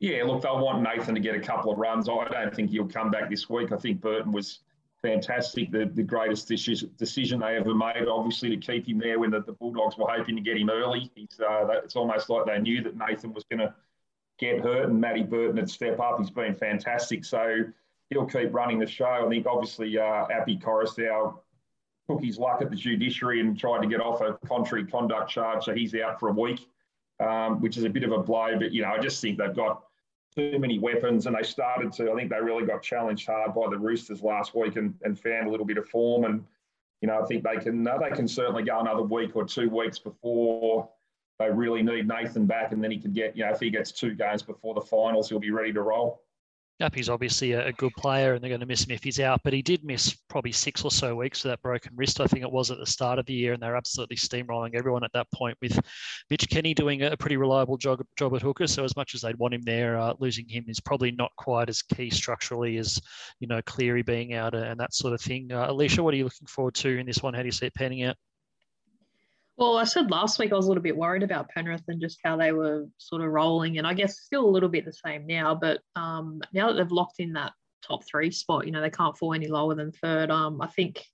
Yeah, 0.00 0.24
look, 0.24 0.42
they'll 0.42 0.62
want 0.62 0.82
Nathan 0.82 1.14
to 1.14 1.20
get 1.20 1.34
a 1.34 1.40
couple 1.40 1.72
of 1.72 1.78
runs. 1.78 2.08
I 2.08 2.28
don't 2.28 2.54
think 2.54 2.70
he'll 2.70 2.86
come 2.86 3.10
back 3.10 3.30
this 3.30 3.48
week. 3.48 3.72
I 3.72 3.76
think 3.76 4.00
Burton 4.00 4.32
was 4.32 4.60
fantastic. 5.00 5.70
The, 5.70 5.90
the 5.94 6.02
greatest 6.02 6.48
decision 6.48 7.40
they 7.40 7.56
ever 7.56 7.74
made, 7.74 8.08
obviously, 8.08 8.50
to 8.50 8.56
keep 8.56 8.88
him 8.88 8.98
there 8.98 9.18
when 9.18 9.30
the, 9.30 9.42
the 9.42 9.52
Bulldogs 9.52 9.96
were 9.96 10.08
hoping 10.08 10.36
to 10.36 10.42
get 10.42 10.56
him 10.56 10.68
early. 10.68 11.10
He's, 11.14 11.38
uh, 11.40 11.66
it's 11.84 11.96
almost 11.96 12.28
like 12.28 12.46
they 12.46 12.58
knew 12.58 12.82
that 12.82 12.96
Nathan 12.96 13.32
was 13.32 13.44
going 13.44 13.60
to 13.60 13.74
get 14.38 14.60
hurt 14.60 14.88
and 14.88 15.00
Matty 15.00 15.22
Burton 15.22 15.56
would 15.56 15.70
step 15.70 16.00
up. 16.00 16.18
He's 16.18 16.30
been 16.30 16.54
fantastic. 16.54 17.24
So 17.24 17.58
he'll 18.10 18.26
keep 18.26 18.52
running 18.52 18.78
the 18.78 18.86
show. 18.86 19.06
I 19.06 19.28
think, 19.28 19.46
obviously, 19.46 19.96
uh, 19.96 20.26
Koroisau 20.26 21.38
took 22.08 22.22
his 22.22 22.38
luck 22.38 22.60
at 22.62 22.70
the 22.70 22.76
judiciary 22.76 23.40
and 23.40 23.58
tried 23.58 23.82
to 23.82 23.88
get 23.88 24.00
off 24.00 24.20
a 24.20 24.38
contrary 24.46 24.86
conduct 24.86 25.30
charge. 25.30 25.64
So 25.64 25.74
he's 25.74 25.94
out 25.94 26.20
for 26.20 26.28
a 26.28 26.32
week, 26.32 26.68
um, 27.20 27.60
which 27.60 27.76
is 27.76 27.84
a 27.84 27.88
bit 27.88 28.04
of 28.04 28.12
a 28.12 28.18
blow. 28.18 28.58
But, 28.58 28.72
you 28.72 28.82
know, 28.82 28.88
I 28.88 28.98
just 28.98 29.20
think 29.20 29.38
they've 29.38 29.54
got 29.54 29.84
too 30.36 30.58
many 30.58 30.78
weapons, 30.78 31.26
and 31.26 31.36
they 31.36 31.42
started 31.42 31.92
to. 31.92 32.10
I 32.10 32.16
think 32.16 32.30
they 32.30 32.40
really 32.40 32.66
got 32.66 32.82
challenged 32.82 33.26
hard 33.26 33.54
by 33.54 33.68
the 33.70 33.78
Roosters 33.78 34.22
last 34.22 34.54
week 34.54 34.76
and, 34.76 34.94
and 35.02 35.18
found 35.18 35.46
a 35.46 35.50
little 35.50 35.66
bit 35.66 35.78
of 35.78 35.88
form. 35.88 36.24
And 36.24 36.44
you 37.00 37.08
know, 37.08 37.20
I 37.20 37.26
think 37.26 37.44
they 37.44 37.56
can 37.56 37.84
they 37.84 38.10
can 38.14 38.26
certainly 38.26 38.64
go 38.64 38.80
another 38.80 39.02
week 39.02 39.36
or 39.36 39.44
two 39.44 39.68
weeks 39.68 39.98
before 39.98 40.88
they 41.38 41.50
really 41.50 41.82
need 41.82 42.08
Nathan 42.08 42.46
back, 42.46 42.72
and 42.72 42.82
then 42.82 42.90
he 42.90 42.98
can 42.98 43.12
get, 43.12 43.36
you 43.36 43.44
know, 43.44 43.50
if 43.50 43.60
he 43.60 43.70
gets 43.70 43.92
two 43.92 44.14
games 44.14 44.42
before 44.42 44.74
the 44.74 44.80
finals, 44.80 45.28
he'll 45.28 45.38
be 45.38 45.50
ready 45.50 45.72
to 45.72 45.82
roll. 45.82 46.22
Yep, 46.80 46.94
he's 46.96 47.08
obviously 47.08 47.52
a, 47.52 47.72
good 47.72 47.92
player 47.96 48.34
and 48.34 48.42
they're 48.42 48.48
going 48.48 48.60
to 48.60 48.66
miss 48.66 48.84
him 48.84 48.90
if 48.90 49.04
he's 49.04 49.20
out, 49.20 49.40
but 49.44 49.52
he 49.52 49.62
did 49.62 49.84
miss 49.84 50.12
probably 50.28 50.50
six 50.50 50.82
or 50.82 50.90
so 50.90 51.14
weeks 51.14 51.42
for 51.42 51.48
that 51.48 51.62
broken 51.62 51.92
wrist, 51.94 52.20
I 52.20 52.26
think 52.26 52.42
it 52.42 52.50
was 52.50 52.72
at 52.72 52.78
the 52.78 52.86
start 52.86 53.20
of 53.20 53.26
the 53.26 53.32
year, 53.32 53.52
and 53.52 53.62
they're 53.62 53.76
absolutely 53.76 54.16
steamrolling 54.16 54.74
everyone 54.74 55.04
at 55.04 55.12
that 55.12 55.30
point 55.32 55.56
with 55.62 55.78
Mitch 56.30 56.48
Kenny 56.48 56.74
doing 56.74 57.02
a 57.02 57.16
pretty 57.16 57.36
reliable 57.36 57.76
job, 57.76 58.02
job 58.18 58.34
at 58.34 58.42
hooker. 58.42 58.66
So 58.66 58.82
as 58.82 58.96
much 58.96 59.14
as 59.14 59.20
they'd 59.20 59.38
want 59.38 59.54
him 59.54 59.62
there, 59.62 59.96
uh, 59.96 60.14
losing 60.18 60.48
him 60.48 60.64
is 60.66 60.80
probably 60.80 61.12
not 61.12 61.30
quite 61.36 61.68
as 61.68 61.80
key 61.80 62.10
structurally 62.10 62.76
as, 62.78 63.00
you 63.38 63.46
know, 63.46 63.62
Cleary 63.62 64.02
being 64.02 64.34
out 64.34 64.56
and 64.56 64.80
that 64.80 64.94
sort 64.94 65.14
of 65.14 65.20
thing. 65.20 65.52
Uh, 65.52 65.66
Alicia, 65.68 66.02
what 66.02 66.12
are 66.12 66.16
you 66.16 66.24
looking 66.24 66.48
forward 66.48 66.74
to 66.74 66.98
in 66.98 67.06
this 67.06 67.22
one? 67.22 67.34
How 67.34 67.42
do 67.42 67.46
you 67.46 67.52
see 67.52 67.66
it 67.66 67.74
panning 67.74 68.02
out? 68.02 68.16
Well, 69.56 69.78
I 69.78 69.84
said 69.84 70.10
last 70.10 70.38
week 70.40 70.52
I 70.52 70.56
was 70.56 70.66
a 70.66 70.68
little 70.68 70.82
bit 70.82 70.96
worried 70.96 71.22
about 71.22 71.48
Penrith 71.48 71.84
and 71.86 72.00
just 72.00 72.18
how 72.24 72.36
they 72.36 72.50
were 72.50 72.86
sort 72.98 73.22
of 73.22 73.30
rolling, 73.30 73.78
and 73.78 73.86
I 73.86 73.94
guess 73.94 74.20
still 74.20 74.44
a 74.44 74.50
little 74.50 74.68
bit 74.68 74.84
the 74.84 74.92
same 74.92 75.26
now. 75.26 75.54
But 75.54 75.80
um, 75.94 76.40
now 76.52 76.68
that 76.68 76.74
they've 76.74 76.90
locked 76.90 77.20
in 77.20 77.34
that 77.34 77.52
top 77.86 78.04
three 78.04 78.32
spot, 78.32 78.66
you 78.66 78.72
know 78.72 78.80
they 78.80 78.90
can't 78.90 79.16
fall 79.16 79.32
any 79.32 79.46
lower 79.46 79.76
than 79.76 79.92
third. 79.92 80.30
Um, 80.30 80.60
I 80.60 80.66
think 80.66 81.04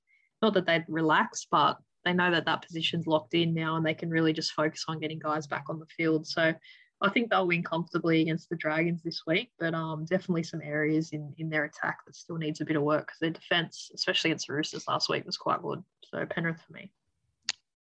not 0.41 0.55
that 0.55 0.65
they'd 0.65 0.87
relax, 0.89 1.47
but 1.51 1.77
they 2.07 2.15
know 2.15 2.31
that 2.31 2.47
that 2.47 2.63
position's 2.63 3.07
locked 3.07 3.35
in 3.35 3.53
now, 3.53 3.77
and 3.77 3.85
they 3.85 3.93
can 3.93 4.09
really 4.09 4.33
just 4.33 4.53
focus 4.53 4.85
on 4.89 5.01
getting 5.01 5.19
guys 5.19 5.47
back 5.47 5.65
on 5.69 5.79
the 5.79 5.87
field. 5.95 6.27
So 6.27 6.55
I 7.03 7.11
think 7.11 7.29
they'll 7.29 7.47
win 7.47 7.63
comfortably 7.63 8.23
against 8.23 8.49
the 8.49 8.57
Dragons 8.57 9.03
this 9.03 9.23
week, 9.27 9.51
but 9.59 9.75
um, 9.75 10.07
definitely 10.07 10.45
some 10.45 10.63
areas 10.63 11.11
in 11.13 11.35
in 11.37 11.51
their 11.51 11.65
attack 11.65 11.99
that 12.07 12.17
still 12.17 12.37
needs 12.37 12.63
a 12.63 12.65
bit 12.65 12.77
of 12.77 12.85
work 12.85 13.09
because 13.09 13.19
their 13.21 13.31
defense, 13.31 13.91
especially 13.95 14.31
against 14.31 14.47
the 14.47 14.55
Roosters 14.55 14.89
last 14.89 15.11
week, 15.11 15.27
was 15.27 15.37
quite 15.37 15.61
good. 15.61 15.85
So 16.05 16.25
Penrith 16.25 16.63
for 16.67 16.73
me. 16.73 16.91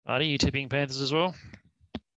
Are 0.05 0.22
you 0.22 0.38
tipping 0.38 0.67
Panthers 0.69 1.01
as 1.01 1.13
well? 1.13 1.33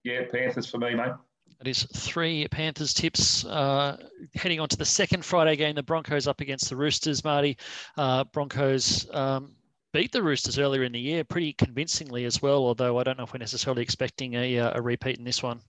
Yeah, 0.05 0.23
Panthers 0.33 0.67
for 0.67 0.79
me, 0.79 0.95
mate. 0.95 1.13
It 1.61 1.69
is 1.69 1.85
three 1.95 2.47
Panthers 2.49 2.95
tips. 2.95 3.45
Uh, 3.45 3.97
heading 4.35 4.61
on 4.61 4.69
to 4.69 4.77
the 4.77 4.85
second 4.85 5.25
Friday 5.25 5.57
game, 5.57 5.75
the 5.75 5.83
Broncos 5.83 6.27
up 6.27 6.41
against 6.41 6.69
the 6.69 6.77
Roosters. 6.77 7.25
Marty, 7.25 7.57
uh, 7.97 8.25
Broncos 8.25 9.07
um, 9.13 9.53
beat 9.93 10.13
the 10.13 10.23
Roosters 10.23 10.59
earlier 10.59 10.83
in 10.83 10.93
the 10.93 11.01
year 11.01 11.25
pretty 11.25 11.53
convincingly 11.53 12.25
as 12.25 12.43
well. 12.43 12.65
Although 12.65 12.99
I 12.99 13.03
don't 13.03 13.17
know 13.19 13.25
if 13.25 13.33
we're 13.33 13.39
necessarily 13.39 13.83
expecting 13.83 14.35
a, 14.35 14.59
uh, 14.59 14.73
a 14.79 14.83
repeat 14.83 15.19
in 15.19 15.25
this 15.25 15.43
one. 15.43 15.61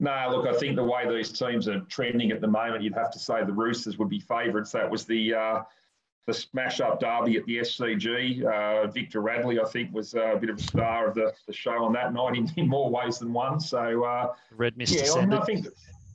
No, 0.00 0.28
look, 0.30 0.46
I 0.46 0.58
think 0.58 0.76
the 0.76 0.84
way 0.84 1.08
these 1.08 1.32
teams 1.32 1.68
are 1.68 1.80
trending 1.82 2.30
at 2.30 2.40
the 2.40 2.46
moment, 2.48 2.82
you'd 2.82 2.94
have 2.94 3.12
to 3.12 3.18
say 3.18 3.44
the 3.44 3.52
Roosters 3.52 3.96
would 3.98 4.08
be 4.08 4.20
favourites. 4.20 4.72
That 4.72 4.90
was 4.90 5.04
the 5.04 5.34
uh, 5.34 5.62
the 6.26 6.34
smash 6.34 6.80
up 6.80 7.00
derby 7.00 7.36
at 7.36 7.44
the 7.44 7.58
SCG. 7.58 8.44
Uh, 8.44 8.86
Victor 8.88 9.20
Radley, 9.20 9.60
I 9.60 9.64
think, 9.64 9.92
was 9.92 10.14
a 10.14 10.36
bit 10.40 10.50
of 10.50 10.58
a 10.58 10.62
star 10.62 11.08
of 11.08 11.14
the, 11.14 11.32
the 11.46 11.52
show 11.52 11.84
on 11.84 11.92
that 11.92 12.14
night 12.14 12.36
in, 12.36 12.50
in 12.56 12.68
more 12.68 12.90
ways 12.90 13.18
than 13.18 13.32
one. 13.32 13.60
So, 13.60 14.04
uh, 14.04 14.32
Red 14.56 14.76
Mist 14.76 14.94
yeah, 14.94 15.00
descended. 15.02 15.38
I 15.38 15.44
think, 15.44 15.66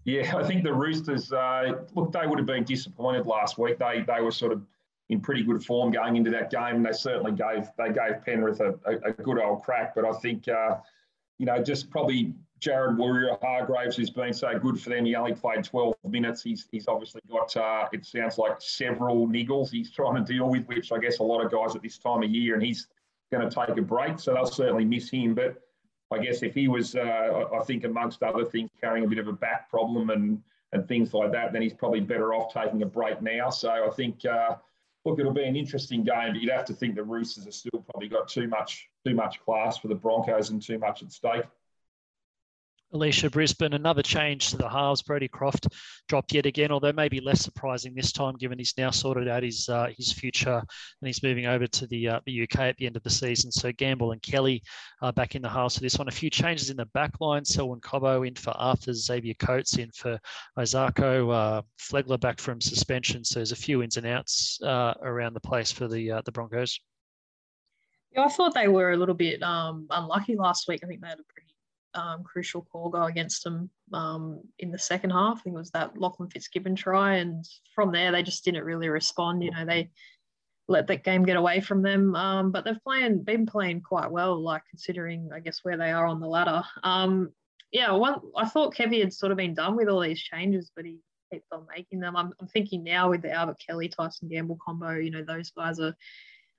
yeah, 0.05 0.35
I 0.35 0.43
think 0.43 0.63
the 0.63 0.73
Roosters, 0.73 1.31
uh, 1.31 1.83
look, 1.93 2.11
they 2.11 2.25
would 2.25 2.39
have 2.39 2.47
been 2.47 2.63
disappointed 2.63 3.27
last 3.27 3.57
week. 3.57 3.77
They 3.77 4.03
they 4.07 4.21
were 4.21 4.31
sort 4.31 4.51
of 4.51 4.63
in 5.09 5.19
pretty 5.19 5.43
good 5.43 5.63
form 5.63 5.91
going 5.91 6.15
into 6.15 6.31
that 6.31 6.49
game, 6.49 6.77
and 6.77 6.85
they 6.85 6.91
certainly 6.91 7.31
gave 7.31 7.67
they 7.77 7.89
gave 7.89 8.23
Penrith 8.25 8.61
a, 8.61 8.75
a, 8.85 9.09
a 9.09 9.13
good 9.13 9.39
old 9.39 9.63
crack. 9.63 9.93
But 9.93 10.05
I 10.05 10.13
think, 10.13 10.47
uh, 10.47 10.77
you 11.37 11.45
know, 11.45 11.61
just 11.61 11.89
probably 11.89 12.33
Jared 12.59 12.97
Waerea-Hargreaves, 12.97 13.95
who's 13.95 14.09
been 14.09 14.33
so 14.33 14.57
good 14.59 14.79
for 14.79 14.89
them, 14.89 15.05
he 15.05 15.15
only 15.15 15.33
played 15.33 15.63
12 15.63 15.95
minutes. 16.07 16.43
He's, 16.43 16.67
he's 16.71 16.87
obviously 16.87 17.21
got, 17.29 17.55
uh, 17.55 17.87
it 17.93 18.05
sounds 18.05 18.37
like, 18.37 18.59
several 18.59 19.27
niggles 19.27 19.69
he's 19.69 19.91
trying 19.95 20.23
to 20.23 20.33
deal 20.33 20.49
with, 20.49 20.65
which 20.67 20.91
I 20.91 20.97
guess 20.97 21.19
a 21.19 21.23
lot 21.23 21.43
of 21.43 21.51
guys 21.51 21.75
at 21.75 21.81
this 21.81 21.97
time 21.97 22.23
of 22.23 22.29
year, 22.29 22.55
and 22.55 22.63
he's 22.63 22.87
going 23.31 23.47
to 23.47 23.53
take 23.53 23.77
a 23.77 23.81
break. 23.81 24.19
So 24.19 24.33
they'll 24.33 24.45
certainly 24.45 24.85
miss 24.85 25.09
him. 25.09 25.35
But 25.35 25.61
I 26.11 26.17
guess 26.19 26.43
if 26.43 26.53
he 26.53 26.67
was, 26.67 26.95
uh, 26.95 27.45
I 27.53 27.63
think, 27.63 27.85
amongst 27.85 28.23
other 28.23 28.43
things, 28.43 28.69
carrying 28.81 29.05
a 29.05 29.09
bit 29.09 29.19
of 29.19 29.27
a 29.27 29.33
back 29.33 29.69
problem 29.69 30.09
and, 30.09 30.41
and 30.73 30.87
things 30.87 31.13
like 31.13 31.31
that, 31.31 31.53
then 31.53 31.61
he's 31.61 31.73
probably 31.73 32.01
better 32.01 32.33
off 32.33 32.53
taking 32.53 32.81
a 32.81 32.85
break 32.85 33.21
now. 33.21 33.49
So 33.49 33.69
I 33.69 33.89
think, 33.95 34.25
uh, 34.25 34.55
look, 35.05 35.19
it'll 35.19 35.31
be 35.31 35.45
an 35.45 35.55
interesting 35.55 36.03
game, 36.03 36.33
but 36.33 36.41
you'd 36.41 36.51
have 36.51 36.65
to 36.65 36.73
think 36.73 36.95
the 36.95 37.03
Roosters 37.03 37.45
have 37.45 37.53
still 37.53 37.85
probably 37.89 38.09
got 38.09 38.27
too 38.27 38.47
much, 38.47 38.89
too 39.05 39.15
much 39.15 39.39
class 39.45 39.77
for 39.77 39.87
the 39.87 39.95
Broncos 39.95 40.49
and 40.49 40.61
too 40.61 40.77
much 40.77 41.03
at 41.03 41.11
stake. 41.11 41.45
Alicia 42.91 43.29
Brisbane, 43.29 43.73
another 43.73 44.01
change 44.01 44.49
to 44.49 44.57
the 44.57 44.67
halves. 44.67 45.03
Brodie 45.03 45.27
Croft 45.27 45.67
dropped 46.07 46.33
yet 46.33 46.47
again, 46.47 46.71
although 46.71 46.91
maybe 46.91 47.19
less 47.19 47.41
surprising 47.41 47.93
this 47.93 48.11
time, 48.11 48.35
given 48.35 48.57
he's 48.57 48.75
now 48.77 48.89
sorted 48.89 49.27
out 49.27 49.43
his 49.43 49.69
uh, 49.69 49.89
his 49.95 50.11
future 50.11 50.57
and 50.57 51.07
he's 51.07 51.21
moving 51.21 51.45
over 51.45 51.67
to 51.67 51.85
the 51.87 52.07
uh, 52.07 52.19
the 52.25 52.43
UK 52.43 52.59
at 52.59 52.77
the 52.77 52.87
end 52.87 52.95
of 52.95 53.03
the 53.03 53.09
season. 53.09 53.51
So 53.51 53.71
Gamble 53.71 54.11
and 54.11 54.21
Kelly 54.23 54.63
are 55.03 55.13
back 55.13 55.35
in 55.35 55.43
the 55.43 55.49
halves 55.49 55.75
for 55.75 55.81
this 55.81 55.99
one. 55.99 56.07
A 56.07 56.11
few 56.11 56.31
changes 56.31 56.71
in 56.71 56.77
the 56.77 56.85
back 56.87 57.11
line. 57.21 57.45
Selwyn 57.45 57.79
Cobbo 57.79 58.27
in 58.27 58.33
for 58.33 58.51
Arthur, 58.51 58.93
Xavier 58.93 59.35
Coates 59.35 59.77
in 59.77 59.91
for 59.91 60.19
Isaako, 60.57 61.31
uh, 61.31 61.61
Flegler 61.79 62.19
back 62.19 62.39
from 62.39 62.59
suspension. 62.59 63.23
So 63.23 63.39
there's 63.39 63.51
a 63.51 63.55
few 63.55 63.83
ins 63.83 63.97
and 63.97 64.07
outs 64.07 64.59
uh, 64.63 64.95
around 65.03 65.33
the 65.33 65.41
place 65.41 65.71
for 65.71 65.87
the 65.87 66.11
uh, 66.11 66.21
the 66.25 66.31
Broncos. 66.31 66.79
Yeah, 68.11 68.25
I 68.25 68.29
thought 68.29 68.55
they 68.55 68.67
were 68.67 68.93
a 68.93 68.97
little 68.97 69.13
bit 69.13 69.43
um, 69.43 69.85
unlucky 69.91 70.35
last 70.35 70.67
week. 70.67 70.81
I 70.83 70.87
think 70.87 71.01
they 71.01 71.07
had 71.07 71.19
a 71.19 71.23
pretty 71.31 71.49
um, 71.93 72.23
crucial 72.23 72.67
call 72.71 72.89
go 72.89 73.03
against 73.03 73.43
them 73.43 73.69
um, 73.93 74.41
in 74.59 74.71
the 74.71 74.77
second 74.77 75.11
half. 75.11 75.39
I 75.39 75.41
think 75.41 75.55
it 75.55 75.59
was 75.59 75.71
that 75.71 75.97
Lachlan 75.97 76.29
Fitzgibbon 76.29 76.75
try, 76.75 77.15
and 77.15 77.47
from 77.73 77.91
there 77.91 78.11
they 78.11 78.23
just 78.23 78.45
didn't 78.45 78.63
really 78.63 78.89
respond. 78.89 79.43
You 79.43 79.51
know, 79.51 79.65
they 79.65 79.89
let 80.67 80.87
that 80.87 81.03
game 81.03 81.23
get 81.23 81.37
away 81.37 81.59
from 81.59 81.81
them, 81.81 82.15
um, 82.15 82.51
but 82.51 82.63
they've 82.63 82.83
playing 82.83 83.23
been 83.23 83.45
playing 83.45 83.81
quite 83.81 84.11
well, 84.11 84.39
like 84.39 84.63
considering 84.69 85.29
I 85.33 85.39
guess 85.39 85.59
where 85.63 85.77
they 85.77 85.91
are 85.91 86.05
on 86.05 86.19
the 86.19 86.27
ladder. 86.27 86.63
Um, 86.83 87.31
yeah, 87.71 87.95
I 88.35 88.45
thought 88.45 88.75
Kevy 88.75 88.99
had 88.99 89.13
sort 89.13 89.31
of 89.31 89.37
been 89.37 89.53
done 89.53 89.75
with 89.75 89.89
all 89.89 90.01
these 90.01 90.21
changes, 90.21 90.71
but 90.75 90.85
he 90.85 90.99
kept 91.31 91.45
on 91.51 91.67
making 91.75 91.99
them. 91.99 92.15
I'm, 92.15 92.33
I'm 92.39 92.47
thinking 92.47 92.83
now 92.83 93.09
with 93.09 93.21
the 93.21 93.31
Albert 93.31 93.61
Kelly 93.65 93.89
Tyson 93.89 94.27
Gamble 94.27 94.57
combo, 94.63 94.95
you 94.95 95.11
know, 95.11 95.23
those 95.23 95.51
guys 95.51 95.79
are 95.79 95.95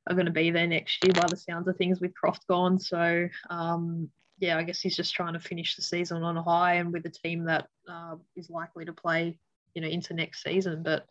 are 0.09 0.15
going 0.15 0.27
to 0.27 0.33
be 0.33 0.51
there 0.51 0.67
next 0.67 1.05
year 1.05 1.13
by 1.13 1.27
the 1.29 1.37
sounds 1.37 1.69
of 1.69 1.77
things 1.77 2.01
with 2.01 2.15
Croft 2.15 2.47
gone. 2.47 2.79
So 2.79 3.29
um, 3.51 4.09
yeah, 4.41 4.57
I 4.57 4.63
guess 4.63 4.81
he's 4.81 4.97
just 4.97 5.15
trying 5.15 5.35
to 5.35 5.41
finish 5.41 5.77
the 5.77 5.83
season 5.83 6.23
on 6.23 6.37
a 6.37 6.43
high 6.43 6.75
and 6.75 6.93
with 6.93 7.07
a 7.07 7.11
team 7.11 7.45
that 7.45 7.69
uh, 7.89 8.17
is 8.37 8.51
likely 8.51 8.87
to 8.87 8.93
play, 8.93 9.37
you 9.75 9.83
know, 9.83 9.89
into 9.89 10.15
next 10.15 10.43
season. 10.43 10.83
But 10.83 11.07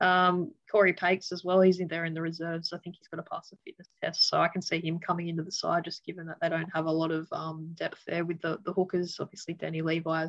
um, 0.00 0.52
Cory 0.70 0.92
Paix 0.92 1.32
as 1.32 1.44
well, 1.44 1.60
he's 1.60 1.80
in 1.80 1.88
there 1.88 2.04
in 2.04 2.14
the 2.14 2.22
reserves. 2.22 2.72
I 2.72 2.78
think 2.78 2.96
he's 2.98 3.08
got 3.08 3.16
to 3.16 3.30
pass 3.30 3.50
the 3.50 3.56
fitness 3.64 3.88
test, 4.02 4.28
so 4.28 4.40
I 4.40 4.48
can 4.48 4.60
see 4.60 4.80
him 4.80 4.98
coming 4.98 5.28
into 5.28 5.42
the 5.42 5.52
side, 5.52 5.84
just 5.84 6.04
given 6.04 6.26
that 6.26 6.36
they 6.40 6.48
don't 6.48 6.70
have 6.74 6.86
a 6.86 6.92
lot 6.92 7.10
of 7.10 7.28
um, 7.32 7.70
depth 7.74 8.00
there 8.06 8.24
with 8.24 8.40
the 8.40 8.58
the 8.64 8.72
hookers. 8.72 9.18
Obviously, 9.20 9.54
Danny 9.54 9.82
Levi 9.82 10.26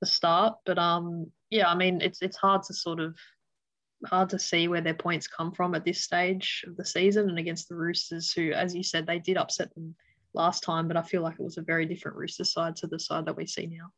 the 0.00 0.06
start, 0.06 0.56
but 0.66 0.78
um, 0.78 1.30
yeah, 1.50 1.68
I 1.68 1.74
mean, 1.74 2.00
it's 2.00 2.20
it's 2.20 2.36
hard 2.36 2.62
to 2.64 2.74
sort 2.74 3.00
of 3.00 3.16
hard 4.06 4.28
to 4.30 4.38
see 4.38 4.68
where 4.68 4.80
their 4.80 4.94
points 4.94 5.26
come 5.26 5.52
from 5.52 5.74
at 5.74 5.84
this 5.84 6.02
stage 6.02 6.64
of 6.66 6.76
the 6.76 6.84
season 6.84 7.28
and 7.28 7.38
against 7.38 7.68
the 7.68 7.76
Roosters, 7.76 8.32
who, 8.32 8.52
as 8.52 8.74
you 8.74 8.82
said, 8.82 9.06
they 9.06 9.18
did 9.18 9.38
upset 9.38 9.74
them 9.74 9.94
last 10.34 10.62
time, 10.62 10.88
but 10.88 10.96
I 10.96 11.02
feel 11.02 11.22
like 11.22 11.34
it 11.34 11.42
was 11.42 11.58
a 11.58 11.62
very 11.62 11.86
different 11.86 12.16
Rooster 12.16 12.44
side 12.44 12.76
to 12.76 12.86
the 12.86 12.98
side 12.98 13.26
that 13.26 13.36
we 13.36 13.46
see 13.46 13.66
now. 13.66 13.90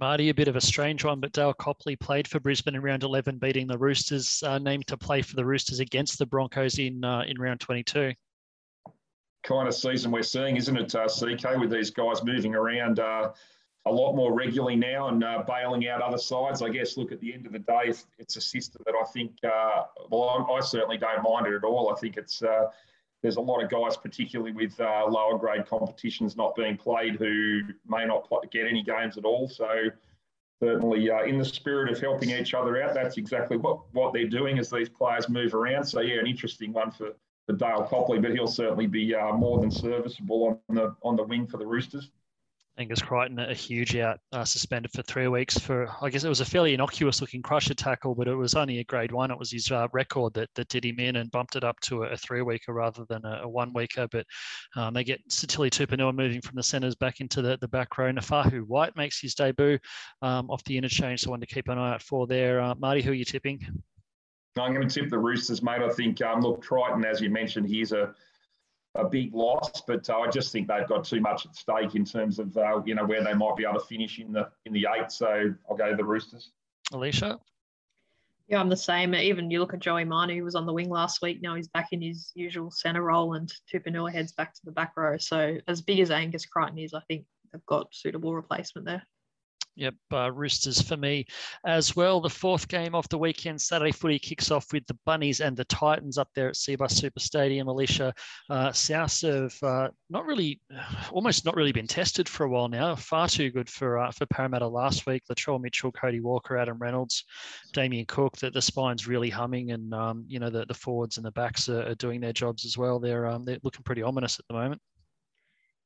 Marty, 0.00 0.30
a 0.30 0.34
bit 0.34 0.48
of 0.48 0.56
a 0.56 0.60
strange 0.62 1.04
one, 1.04 1.20
but 1.20 1.32
Dale 1.32 1.52
Copley 1.52 1.94
played 1.94 2.26
for 2.26 2.40
Brisbane 2.40 2.74
in 2.74 2.80
round 2.80 3.02
11, 3.02 3.36
beating 3.36 3.66
the 3.66 3.76
Roosters, 3.76 4.42
uh, 4.42 4.58
named 4.58 4.86
to 4.86 4.96
play 4.96 5.20
for 5.20 5.36
the 5.36 5.44
Roosters 5.44 5.78
against 5.78 6.18
the 6.18 6.24
Broncos 6.24 6.78
in 6.78 7.04
uh, 7.04 7.22
in 7.26 7.38
round 7.38 7.60
22. 7.60 8.14
Kind 9.42 9.68
of 9.68 9.74
season 9.74 10.10
we're 10.10 10.22
seeing, 10.22 10.56
isn't 10.56 10.76
it, 10.76 10.94
uh, 10.94 11.06
CK, 11.06 11.58
with 11.58 11.70
these 11.70 11.90
guys 11.90 12.24
moving 12.24 12.54
around 12.54 12.98
uh, 12.98 13.32
a 13.86 13.92
lot 13.92 14.14
more 14.14 14.32
regularly 14.32 14.76
now 14.76 15.08
and 15.08 15.22
uh, 15.22 15.42
bailing 15.46 15.86
out 15.88 16.00
other 16.00 16.18
sides. 16.18 16.62
I 16.62 16.70
guess, 16.70 16.96
look, 16.96 17.12
at 17.12 17.20
the 17.20 17.32
end 17.34 17.44
of 17.44 17.52
the 17.52 17.58
day, 17.58 17.92
it's 18.18 18.36
a 18.36 18.40
system 18.40 18.82
that 18.86 18.94
I 18.94 19.04
think, 19.12 19.32
uh, 19.44 19.84
well, 20.10 20.46
I, 20.48 20.54
I, 20.54 20.60
certainly 20.60 20.98
don't 20.98 21.22
mind 21.22 21.46
it 21.46 21.54
at 21.54 21.64
all. 21.64 21.92
I 21.94 21.98
think 21.98 22.16
it's 22.16 22.42
there's 23.22 23.36
a 23.36 23.40
lot 23.40 23.62
of 23.62 23.70
guys, 23.70 23.96
particularly 23.96 24.52
with 24.52 24.78
uh, 24.80 25.06
lower 25.06 25.38
grade 25.38 25.66
competitions 25.66 26.36
not 26.36 26.54
being 26.54 26.76
played, 26.76 27.16
who 27.16 27.60
may 27.86 28.06
not 28.06 28.28
get 28.50 28.66
any 28.66 28.82
games 28.82 29.18
at 29.18 29.24
all. 29.24 29.48
So 29.48 29.68
certainly, 30.62 31.10
uh, 31.10 31.24
in 31.24 31.38
the 31.38 31.44
spirit 31.44 31.92
of 31.92 32.00
helping 32.00 32.30
each 32.30 32.54
other 32.54 32.82
out, 32.82 32.94
that's 32.94 33.18
exactly 33.18 33.56
what, 33.56 33.80
what 33.92 34.12
they're 34.12 34.28
doing 34.28 34.58
as 34.58 34.70
these 34.70 34.88
players 34.88 35.28
move 35.28 35.54
around. 35.54 35.84
So 35.84 36.00
yeah, 36.00 36.20
an 36.20 36.26
interesting 36.26 36.72
one 36.72 36.90
for, 36.90 37.10
for 37.46 37.52
Dale 37.54 37.86
Copley, 37.88 38.18
but 38.18 38.32
he'll 38.32 38.46
certainly 38.46 38.86
be 38.86 39.14
uh, 39.14 39.32
more 39.32 39.60
than 39.60 39.70
serviceable 39.70 40.60
on 40.68 40.74
the 40.74 40.94
on 41.02 41.16
the 41.16 41.24
wing 41.24 41.46
for 41.46 41.58
the 41.58 41.66
Roosters. 41.66 42.10
Angus 42.78 43.02
Crichton 43.02 43.38
a 43.38 43.52
huge 43.52 43.96
out, 43.96 44.18
uh, 44.32 44.44
suspended 44.44 44.90
for 44.92 45.02
three 45.02 45.28
weeks 45.28 45.58
for, 45.58 45.88
I 46.00 46.08
guess 46.08 46.24
it 46.24 46.28
was 46.28 46.40
a 46.40 46.44
fairly 46.46 46.72
innocuous 46.72 47.20
looking 47.20 47.42
crusher 47.42 47.74
tackle, 47.74 48.14
but 48.14 48.28
it 48.28 48.34
was 48.34 48.54
only 48.54 48.78
a 48.78 48.84
grade 48.84 49.12
one. 49.12 49.30
It 49.30 49.38
was 49.38 49.50
his 49.50 49.70
uh, 49.70 49.88
record 49.92 50.32
that, 50.34 50.48
that 50.54 50.68
did 50.68 50.84
him 50.84 50.98
in 50.98 51.16
and 51.16 51.30
bumped 51.30 51.56
it 51.56 51.64
up 51.64 51.78
to 51.80 52.04
a, 52.04 52.10
a 52.10 52.16
three 52.16 52.42
weeker 52.42 52.72
rather 52.72 53.04
than 53.08 53.24
a, 53.24 53.42
a 53.42 53.48
one 53.48 53.72
weeker. 53.74 54.08
But 54.10 54.24
um, 54.76 54.94
they 54.94 55.04
get 55.04 55.20
Sitili 55.28 55.68
Tupouniua 55.70 56.14
moving 56.14 56.40
from 56.40 56.56
the 56.56 56.62
centres 56.62 56.94
back 56.94 57.20
into 57.20 57.42
the, 57.42 57.58
the 57.60 57.68
back 57.68 57.98
row. 57.98 58.10
Naufahu 58.10 58.62
Whyte 58.66 58.96
makes 58.96 59.20
his 59.20 59.34
debut 59.34 59.78
um, 60.22 60.48
off 60.50 60.64
the 60.64 60.78
interchange, 60.78 61.20
so 61.20 61.30
one 61.30 61.40
to 61.40 61.46
keep 61.46 61.68
an 61.68 61.78
eye 61.78 61.94
out 61.94 62.02
for 62.02 62.26
there. 62.26 62.60
Uh, 62.60 62.74
Marty, 62.76 63.02
who 63.02 63.10
are 63.10 63.14
you 63.14 63.24
tipping? 63.24 63.60
I'm 64.58 64.74
going 64.74 64.88
to 64.88 64.94
tip 64.94 65.10
the 65.10 65.18
Roosters, 65.18 65.62
mate. 65.62 65.82
I 65.82 65.90
think, 65.90 66.20
um, 66.22 66.40
look, 66.40 66.62
Crichton, 66.62 67.04
as 67.04 67.20
you 67.20 67.30
mentioned, 67.30 67.68
he's 67.68 67.92
a 67.92 68.14
a 68.94 69.04
big 69.08 69.34
loss, 69.34 69.82
but 69.86 70.08
uh, 70.10 70.18
I 70.18 70.30
just 70.30 70.52
think 70.52 70.68
they've 70.68 70.88
got 70.88 71.04
too 71.04 71.20
much 71.20 71.46
at 71.46 71.54
stake 71.54 71.94
in 71.94 72.04
terms 72.04 72.38
of 72.38 72.56
uh, 72.56 72.82
you 72.84 72.94
know 72.94 73.04
where 73.04 73.22
they 73.22 73.34
might 73.34 73.56
be 73.56 73.64
able 73.64 73.78
to 73.78 73.86
finish 73.86 74.18
in 74.18 74.32
the 74.32 74.48
in 74.66 74.72
the 74.72 74.86
eight. 74.96 75.12
So 75.12 75.54
I'll 75.68 75.76
go 75.76 75.94
the 75.96 76.04
Roosters. 76.04 76.50
Alicia. 76.92 77.38
Yeah, 78.48 78.58
I'm 78.58 78.68
the 78.68 78.76
same. 78.76 79.14
Even 79.14 79.48
you 79.48 79.60
look 79.60 79.74
at 79.74 79.80
Joey 79.80 80.04
Manu, 80.04 80.36
who 80.36 80.44
was 80.44 80.56
on 80.56 80.66
the 80.66 80.72
wing 80.72 80.88
last 80.88 81.22
week. 81.22 81.40
Now 81.40 81.54
he's 81.54 81.68
back 81.68 81.88
in 81.92 82.02
his 82.02 82.32
usual 82.34 82.72
centre 82.72 83.02
role, 83.02 83.34
and 83.34 83.52
Tupouniua 83.72 84.12
heads 84.12 84.32
back 84.32 84.54
to 84.54 84.60
the 84.64 84.72
back 84.72 84.96
row. 84.96 85.16
So 85.18 85.58
as 85.68 85.82
big 85.82 86.00
as 86.00 86.10
Angus 86.10 86.46
Crichton 86.46 86.78
is, 86.78 86.92
I 86.92 87.00
think 87.06 87.26
they've 87.52 87.66
got 87.66 87.94
suitable 87.94 88.34
replacement 88.34 88.86
there. 88.86 89.06
Yep, 89.76 89.94
uh, 90.12 90.32
Roosters 90.32 90.82
for 90.82 90.96
me 90.96 91.24
as 91.64 91.94
well. 91.94 92.20
The 92.20 92.28
fourth 92.28 92.68
game 92.68 92.94
of 92.94 93.08
the 93.08 93.18
weekend, 93.18 93.60
Saturday 93.60 93.92
footy, 93.92 94.18
kicks 94.18 94.50
off 94.50 94.72
with 94.72 94.86
the 94.86 94.98
Bunnies 95.06 95.40
and 95.40 95.56
the 95.56 95.64
Titans 95.64 96.18
up 96.18 96.28
there 96.34 96.48
at 96.48 96.54
Cbus 96.54 96.90
Super 96.90 97.20
Stadium. 97.20 97.68
Alicia, 97.68 98.12
uh, 98.50 98.72
South 98.72 99.20
have 99.22 99.54
uh, 99.62 99.88
not 100.10 100.26
really, 100.26 100.60
almost 101.12 101.44
not 101.44 101.54
really 101.54 101.72
been 101.72 101.86
tested 101.86 102.28
for 102.28 102.44
a 102.44 102.48
while 102.48 102.68
now. 102.68 102.94
Far 102.96 103.28
too 103.28 103.50
good 103.50 103.70
for 103.70 103.98
uh, 103.98 104.10
for 104.10 104.26
Parramatta 104.26 104.66
last 104.66 105.06
week. 105.06 105.22
Latrell 105.30 105.60
Mitchell, 105.60 105.92
Cody 105.92 106.20
Walker, 106.20 106.58
Adam 106.58 106.78
Reynolds, 106.78 107.24
Damien 107.72 108.06
Cook. 108.06 108.36
That 108.38 108.52
the 108.52 108.62
spine's 108.62 109.06
really 109.06 109.30
humming, 109.30 109.70
and 109.70 109.94
um, 109.94 110.24
you 110.26 110.40
know 110.40 110.50
the, 110.50 110.66
the 110.66 110.74
forwards 110.74 111.16
and 111.16 111.24
the 111.24 111.32
backs 111.32 111.68
are, 111.68 111.86
are 111.86 111.94
doing 111.94 112.20
their 112.20 112.32
jobs 112.32 112.64
as 112.64 112.76
well. 112.76 112.98
They're 112.98 113.26
um, 113.26 113.44
they're 113.44 113.58
looking 113.62 113.84
pretty 113.84 114.02
ominous 114.02 114.38
at 114.38 114.46
the 114.48 114.54
moment. 114.54 114.82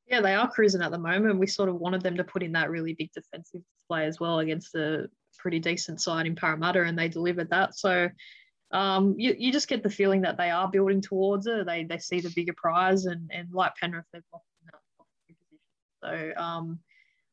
Yeah, 0.07 0.21
they 0.21 0.35
are 0.35 0.49
cruising 0.49 0.81
at 0.81 0.91
the 0.91 0.99
moment. 0.99 1.39
We 1.39 1.47
sort 1.47 1.69
of 1.69 1.75
wanted 1.75 2.01
them 2.01 2.17
to 2.17 2.23
put 2.23 2.43
in 2.43 2.51
that 2.51 2.69
really 2.69 2.93
big 2.93 3.11
defensive 3.13 3.61
display 3.73 4.05
as 4.05 4.19
well 4.19 4.39
against 4.39 4.75
a 4.75 5.09
pretty 5.39 5.59
decent 5.59 5.99
side 5.99 6.27
in 6.27 6.35
Parramatta, 6.35 6.83
and 6.83 6.97
they 6.97 7.07
delivered 7.07 7.49
that. 7.49 7.75
So 7.75 8.09
um, 8.71 9.15
you, 9.17 9.35
you 9.37 9.51
just 9.51 9.67
get 9.67 9.83
the 9.83 9.89
feeling 9.89 10.21
that 10.21 10.37
they 10.37 10.51
are 10.51 10.69
building 10.69 11.01
towards 11.01 11.47
it. 11.47 11.65
They 11.65 11.83
they 11.85 11.97
see 11.97 12.19
the 12.19 12.33
bigger 12.35 12.53
prize, 12.55 13.05
and 13.05 13.29
and 13.33 13.47
like 13.51 13.75
Penrith, 13.75 14.05
they've 14.13 14.21
lost 14.31 14.45
in 14.61 14.67
that 14.67 14.81
position. 15.27 16.33
So 16.35 16.41
um, 16.43 16.79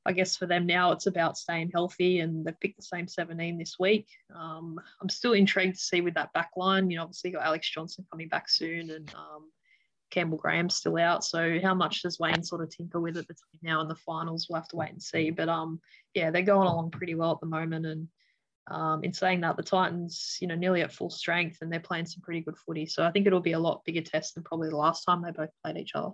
I 0.05 0.13
guess 0.13 0.37
for 0.37 0.47
them 0.47 0.67
now, 0.67 0.93
it's 0.93 1.07
about 1.07 1.37
staying 1.37 1.71
healthy, 1.73 2.21
and 2.21 2.45
they've 2.45 2.59
picked 2.59 2.77
the 2.77 2.83
same 2.83 3.07
17 3.07 3.59
this 3.59 3.77
week. 3.79 4.09
Um, 4.35 4.81
I'm 5.01 5.09
still 5.09 5.35
intrigued 5.35 5.77
to 5.77 5.81
see 5.81 6.01
with 6.01 6.15
that 6.15 6.33
back 6.33 6.51
line. 6.57 6.91
You 6.91 6.97
know, 6.97 7.05
obviously 7.05 7.31
got 7.31 7.45
Alex 7.45 7.71
Johnson 7.71 8.07
coming 8.11 8.29
back 8.29 8.49
soon, 8.49 8.91
and 8.91 9.15
um, 9.15 9.51
Campbell 10.13 10.39
Graham's 10.39 10.77
still 10.77 10.99
out. 10.99 11.25
So 11.25 11.59
how 11.61 11.75
much 11.75 12.03
does 12.03 12.21
Wayne 12.21 12.45
sort 12.45 12.63
of 12.63 12.71
tinker 12.71 13.01
with 13.01 13.17
it 13.17 13.27
between 13.27 13.61
now 13.63 13.81
and 13.81 13.91
the 13.91 13.97
finals? 13.97 14.47
We'll 14.49 14.61
have 14.61 14.69
to 14.69 14.77
wait 14.77 14.91
and 14.91 15.03
see. 15.03 15.31
But 15.31 15.49
um, 15.49 15.81
yeah, 16.15 16.31
they're 16.31 16.43
going 16.43 16.69
along 16.69 16.91
pretty 16.91 17.15
well 17.15 17.33
at 17.33 17.41
the 17.41 17.47
moment. 17.47 17.87
And 17.87 18.09
um, 18.71 19.03
in 19.03 19.13
saying 19.13 19.41
that, 19.41 19.57
the 19.57 19.63
Titans, 19.63 20.37
you 20.41 20.47
know, 20.47 20.55
nearly 20.55 20.83
at 20.83 20.93
full 20.93 21.11
strength 21.11 21.59
and 21.63 21.73
they're 21.73 21.81
playing 21.81 22.07
some 22.07 22.23
pretty 22.23 22.41
good 22.41 22.57
footy. 22.59 22.87
So 22.87 23.05
I 23.05 23.11
think 23.11 23.27
it'll 23.27 23.41
be 23.41 23.53
a 23.53 23.59
lot 23.59 23.85
bigger 23.85 24.03
test 24.03 24.35
than 24.35 24.45
probably 24.45 24.69
the 24.69 24.77
last 24.77 25.05
time 25.05 25.23
they 25.23 25.33
both 25.33 25.51
played 25.65 25.79
each 25.79 25.93
other. 25.95 26.11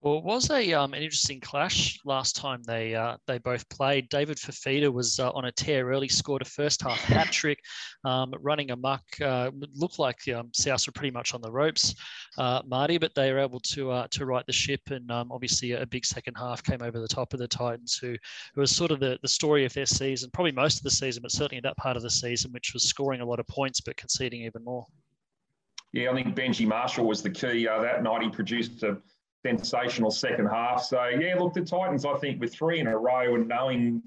Well, 0.00 0.18
it 0.18 0.24
was 0.24 0.48
a 0.50 0.74
um, 0.74 0.94
an 0.94 1.02
interesting 1.02 1.40
clash 1.40 1.98
last 2.04 2.36
time 2.36 2.62
they 2.62 2.94
uh, 2.94 3.16
they 3.26 3.38
both 3.38 3.68
played. 3.68 4.08
David 4.08 4.36
Fifita 4.36 4.92
was 4.92 5.18
uh, 5.18 5.30
on 5.30 5.46
a 5.46 5.52
tear 5.52 5.90
early, 5.90 6.06
scored 6.06 6.40
a 6.40 6.44
first 6.44 6.82
half 6.82 6.98
hat 7.04 7.32
trick, 7.32 7.58
um, 8.04 8.32
running 8.38 8.70
amok. 8.70 9.02
Uh, 9.20 9.50
looked 9.74 9.98
like 9.98 10.16
um, 10.28 10.50
South 10.54 10.86
were 10.86 10.92
pretty 10.92 11.10
much 11.10 11.34
on 11.34 11.40
the 11.40 11.50
ropes, 11.50 11.96
uh, 12.38 12.62
Marty, 12.64 12.96
but 12.96 13.12
they 13.16 13.32
were 13.32 13.40
able 13.40 13.58
to 13.58 13.90
uh, 13.90 14.06
to 14.12 14.24
right 14.24 14.46
the 14.46 14.52
ship, 14.52 14.82
and 14.90 15.10
um, 15.10 15.32
obviously 15.32 15.72
a 15.72 15.84
big 15.84 16.06
second 16.06 16.34
half 16.34 16.62
came 16.62 16.80
over 16.80 17.00
the 17.00 17.08
top 17.08 17.32
of 17.32 17.40
the 17.40 17.48
Titans, 17.48 17.96
who, 17.96 18.14
who 18.54 18.60
was 18.60 18.70
sort 18.70 18.92
of 18.92 19.00
the, 19.00 19.18
the 19.22 19.28
story 19.28 19.64
of 19.64 19.72
their 19.72 19.86
season, 19.86 20.30
probably 20.32 20.52
most 20.52 20.76
of 20.76 20.84
the 20.84 20.90
season, 20.92 21.22
but 21.22 21.32
certainly 21.32 21.60
that 21.60 21.76
part 21.76 21.96
of 21.96 22.04
the 22.04 22.10
season, 22.10 22.52
which 22.52 22.72
was 22.72 22.84
scoring 22.84 23.20
a 23.20 23.26
lot 23.26 23.40
of 23.40 23.48
points 23.48 23.80
but 23.80 23.96
conceding 23.96 24.42
even 24.42 24.62
more. 24.62 24.86
Yeah, 25.92 26.10
I 26.10 26.14
think 26.14 26.36
Benji 26.36 26.66
Marshall 26.66 27.06
was 27.06 27.20
the 27.20 27.30
key 27.30 27.66
uh, 27.66 27.80
that 27.80 28.04
night. 28.04 28.22
He 28.22 28.28
produced 28.28 28.82
a 28.84 28.98
sensational 29.44 30.10
second 30.10 30.46
half. 30.46 30.82
So 30.82 31.06
yeah, 31.06 31.36
look, 31.38 31.54
the 31.54 31.62
Titans, 31.62 32.04
I 32.04 32.16
think, 32.18 32.40
with 32.40 32.54
three 32.54 32.80
in 32.80 32.86
a 32.86 32.96
row 32.96 33.34
and 33.34 33.48
knowing, 33.48 34.02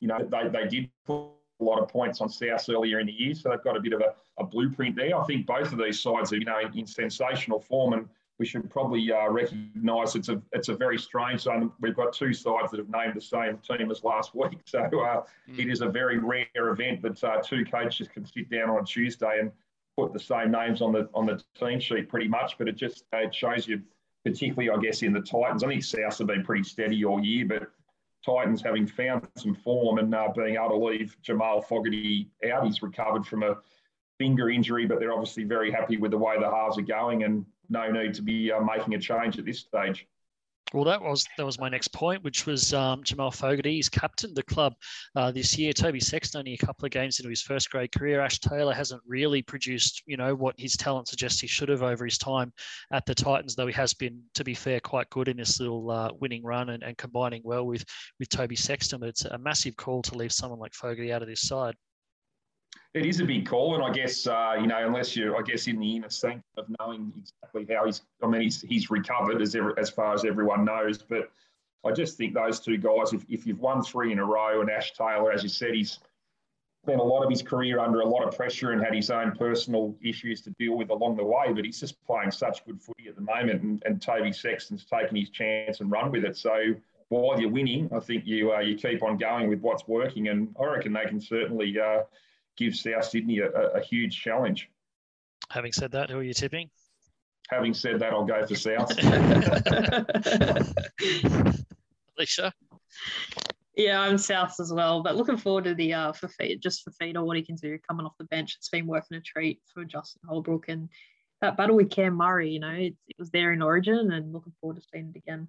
you 0.00 0.08
know, 0.08 0.18
they, 0.18 0.48
they 0.48 0.68
did 0.68 0.90
put 1.06 1.26
a 1.60 1.64
lot 1.64 1.78
of 1.78 1.88
points 1.88 2.20
on 2.20 2.28
South 2.28 2.68
earlier 2.68 3.00
in 3.00 3.06
the 3.06 3.12
year, 3.12 3.34
so 3.34 3.50
they've 3.50 3.62
got 3.62 3.76
a 3.76 3.80
bit 3.80 3.92
of 3.92 4.00
a, 4.00 4.14
a 4.38 4.44
blueprint 4.44 4.96
there. 4.96 5.18
I 5.18 5.24
think 5.24 5.46
both 5.46 5.72
of 5.72 5.78
these 5.78 6.00
sides 6.00 6.32
are, 6.32 6.36
you 6.36 6.44
know, 6.44 6.58
in, 6.60 6.78
in 6.78 6.86
sensational 6.86 7.60
form, 7.60 7.92
and 7.92 8.08
we 8.38 8.46
should 8.46 8.70
probably 8.70 9.12
uh, 9.12 9.28
recognise 9.28 10.16
it's 10.16 10.30
a 10.30 10.40
it's 10.52 10.70
a 10.70 10.74
very 10.74 10.98
strange 10.98 11.46
one. 11.46 11.70
We've 11.80 11.94
got 11.94 12.14
two 12.14 12.32
sides 12.32 12.70
that 12.70 12.78
have 12.78 12.88
named 12.88 13.14
the 13.14 13.20
same 13.20 13.58
team 13.58 13.90
as 13.90 14.02
last 14.02 14.34
week, 14.34 14.58
so 14.64 14.80
uh, 14.80 14.88
mm. 14.88 15.58
it 15.58 15.68
is 15.68 15.82
a 15.82 15.88
very 15.88 16.18
rare 16.18 16.46
event 16.54 17.02
that 17.02 17.22
uh, 17.22 17.42
two 17.42 17.64
coaches 17.66 18.08
can 18.08 18.24
sit 18.24 18.50
down 18.50 18.70
on 18.70 18.84
Tuesday 18.86 19.40
and 19.40 19.52
put 19.98 20.14
the 20.14 20.18
same 20.18 20.50
names 20.50 20.80
on 20.80 20.92
the 20.92 21.08
on 21.12 21.26
the 21.26 21.42
team 21.58 21.78
sheet 21.78 22.08
pretty 22.08 22.28
much. 22.28 22.56
But 22.56 22.66
it 22.66 22.76
just 22.76 23.04
it 23.12 23.34
shows 23.34 23.68
you 23.68 23.82
particularly, 24.24 24.70
I 24.70 24.80
guess, 24.80 25.02
in 25.02 25.12
the 25.12 25.20
Titans. 25.20 25.64
I 25.64 25.68
think 25.68 25.82
South 25.82 26.18
have 26.18 26.26
been 26.26 26.44
pretty 26.44 26.64
steady 26.64 27.04
all 27.04 27.22
year, 27.22 27.46
but 27.46 27.70
Titans 28.24 28.62
having 28.62 28.86
found 28.86 29.26
some 29.36 29.54
form 29.54 29.98
and 29.98 30.14
uh, 30.14 30.28
being 30.36 30.56
able 30.56 30.70
to 30.70 30.84
leave 30.84 31.16
Jamal 31.22 31.62
Fogarty 31.62 32.30
out. 32.50 32.66
He's 32.66 32.82
recovered 32.82 33.26
from 33.26 33.42
a 33.42 33.56
finger 34.18 34.50
injury, 34.50 34.86
but 34.86 35.00
they're 35.00 35.12
obviously 35.12 35.44
very 35.44 35.70
happy 35.70 35.96
with 35.96 36.10
the 36.10 36.18
way 36.18 36.38
the 36.38 36.50
halves 36.50 36.76
are 36.76 36.82
going 36.82 37.24
and 37.24 37.46
no 37.70 37.90
need 37.90 38.12
to 38.14 38.22
be 38.22 38.52
uh, 38.52 38.60
making 38.60 38.94
a 38.94 38.98
change 38.98 39.38
at 39.38 39.46
this 39.46 39.60
stage. 39.60 40.06
Well, 40.72 40.84
that 40.84 41.02
was 41.02 41.26
that 41.36 41.44
was 41.44 41.58
my 41.58 41.68
next 41.68 41.88
point, 41.88 42.22
which 42.22 42.46
was 42.46 42.72
um, 42.72 43.02
Jamal 43.02 43.32
Fogarty. 43.32 43.74
He's 43.74 43.88
captained 43.88 44.36
the 44.36 44.42
club 44.44 44.74
uh, 45.16 45.32
this 45.32 45.58
year. 45.58 45.72
Toby 45.72 45.98
Sexton 45.98 46.38
only 46.38 46.54
a 46.54 46.58
couple 46.58 46.84
of 46.84 46.92
games 46.92 47.18
into 47.18 47.28
his 47.28 47.42
first 47.42 47.70
grade 47.70 47.90
career. 47.90 48.20
Ash 48.20 48.38
Taylor 48.38 48.72
hasn't 48.72 49.02
really 49.04 49.42
produced, 49.42 50.02
you 50.06 50.16
know, 50.16 50.32
what 50.32 50.54
his 50.58 50.76
talent 50.76 51.08
suggests 51.08 51.40
he 51.40 51.48
should 51.48 51.68
have 51.70 51.82
over 51.82 52.04
his 52.04 52.18
time 52.18 52.52
at 52.92 53.04
the 53.04 53.14
Titans. 53.14 53.56
Though 53.56 53.66
he 53.66 53.72
has 53.72 53.94
been, 53.94 54.22
to 54.34 54.44
be 54.44 54.54
fair, 54.54 54.78
quite 54.78 55.10
good 55.10 55.26
in 55.26 55.38
this 55.38 55.58
little 55.58 55.90
uh, 55.90 56.12
winning 56.20 56.44
run 56.44 56.70
and, 56.70 56.84
and 56.84 56.96
combining 56.96 57.42
well 57.44 57.66
with 57.66 57.84
with 58.20 58.28
Toby 58.28 58.56
Sexton. 58.56 59.00
But 59.00 59.08
it's 59.08 59.24
a 59.24 59.38
massive 59.38 59.76
call 59.76 60.02
to 60.02 60.14
leave 60.14 60.32
someone 60.32 60.60
like 60.60 60.74
Fogarty 60.74 61.12
out 61.12 61.22
of 61.22 61.28
this 61.28 61.42
side 61.42 61.74
it 62.92 63.06
is 63.06 63.20
a 63.20 63.24
big 63.24 63.46
call, 63.46 63.76
and 63.76 63.84
I 63.84 63.92
guess 63.92 64.26
uh, 64.26 64.56
you 64.60 64.66
know, 64.66 64.84
unless 64.84 65.14
you're, 65.14 65.36
I 65.36 65.42
guess, 65.42 65.68
in 65.68 65.78
the 65.78 65.96
inner 65.96 66.10
sanctum 66.10 66.42
of 66.56 66.66
knowing 66.80 67.12
exactly 67.16 67.72
how 67.72 67.86
he's, 67.86 68.02
I 68.22 68.26
mean, 68.26 68.42
he's, 68.42 68.62
he's 68.62 68.90
recovered 68.90 69.40
as 69.40 69.54
ever, 69.54 69.78
as 69.78 69.90
far 69.90 70.12
as 70.12 70.24
everyone 70.24 70.64
knows. 70.64 70.98
But 70.98 71.30
I 71.84 71.92
just 71.92 72.18
think 72.18 72.34
those 72.34 72.58
two 72.58 72.78
guys, 72.78 73.12
if, 73.12 73.24
if 73.28 73.46
you've 73.46 73.60
won 73.60 73.82
three 73.82 74.10
in 74.10 74.18
a 74.18 74.24
row, 74.24 74.60
and 74.60 74.70
Ash 74.70 74.92
Taylor, 74.92 75.30
as 75.30 75.44
you 75.44 75.48
said, 75.48 75.74
he's 75.74 76.00
spent 76.82 76.98
a 76.98 77.04
lot 77.04 77.22
of 77.22 77.30
his 77.30 77.42
career 77.42 77.78
under 77.78 78.00
a 78.00 78.08
lot 78.08 78.26
of 78.26 78.36
pressure 78.36 78.72
and 78.72 78.82
had 78.82 78.94
his 78.94 79.10
own 79.10 79.32
personal 79.32 79.94
issues 80.02 80.40
to 80.40 80.50
deal 80.58 80.76
with 80.76 80.90
along 80.90 81.16
the 81.16 81.24
way. 81.24 81.52
But 81.54 81.64
he's 81.64 81.78
just 81.78 82.02
playing 82.04 82.32
such 82.32 82.64
good 82.66 82.82
footy 82.82 83.08
at 83.08 83.14
the 83.14 83.22
moment, 83.22 83.62
and, 83.62 83.82
and 83.86 84.02
Toby 84.02 84.32
Sexton's 84.32 84.84
taken 84.84 85.14
his 85.14 85.30
chance 85.30 85.78
and 85.78 85.92
run 85.92 86.10
with 86.10 86.24
it. 86.24 86.36
So 86.36 86.74
while 87.08 87.40
you're 87.40 87.50
winning, 87.50 87.88
I 87.94 88.00
think 88.00 88.26
you 88.26 88.52
uh, 88.52 88.60
you 88.60 88.74
keep 88.74 89.04
on 89.04 89.16
going 89.16 89.48
with 89.48 89.60
what's 89.60 89.86
working, 89.86 90.26
and 90.26 90.52
I 90.60 90.64
reckon 90.64 90.92
they 90.92 91.04
can 91.04 91.20
certainly. 91.20 91.78
Uh, 91.78 92.00
gives 92.60 92.82
South 92.82 93.04
Sydney 93.04 93.38
a, 93.38 93.50
a 93.50 93.80
huge 93.80 94.20
challenge. 94.20 94.68
Having 95.50 95.72
said 95.72 95.92
that, 95.92 96.10
who 96.10 96.18
are 96.18 96.22
you 96.22 96.34
tipping? 96.34 96.70
Having 97.48 97.74
said 97.74 97.98
that, 97.98 98.12
I'll 98.12 98.24
go 98.24 98.46
for 98.46 98.54
South. 98.54 98.92
Alicia? 102.16 102.52
Yeah, 103.76 104.00
I'm 104.00 104.18
South 104.18 104.54
as 104.60 104.72
well, 104.72 105.02
but 105.02 105.16
looking 105.16 105.38
forward 105.38 105.64
to 105.64 105.74
the 105.74 105.94
uh, 105.94 106.12
for 106.12 106.28
feed, 106.28 106.60
just 106.60 106.82
for 106.82 106.90
Fifita, 106.90 107.24
what 107.24 107.36
he 107.36 107.42
can 107.42 107.56
do 107.56 107.78
coming 107.88 108.04
off 108.04 108.18
the 108.18 108.24
bench. 108.24 108.54
It's 108.56 108.68
been 108.68 108.86
working 108.86 109.16
a 109.16 109.20
treat 109.20 109.60
for 109.72 109.84
Justin 109.84 110.20
Holbrook 110.28 110.68
and 110.68 110.88
that 111.40 111.56
battle 111.56 111.76
with 111.76 111.90
Cam 111.90 112.14
Murray. 112.14 112.50
You 112.50 112.60
know, 112.60 112.68
it, 112.68 112.94
it 113.08 113.16
was 113.18 113.30
there 113.30 113.52
in 113.52 113.62
Origin, 113.62 114.12
and 114.12 114.32
looking 114.32 114.52
forward 114.60 114.76
to 114.76 114.82
seeing 114.92 115.12
it 115.14 115.18
again. 115.18 115.48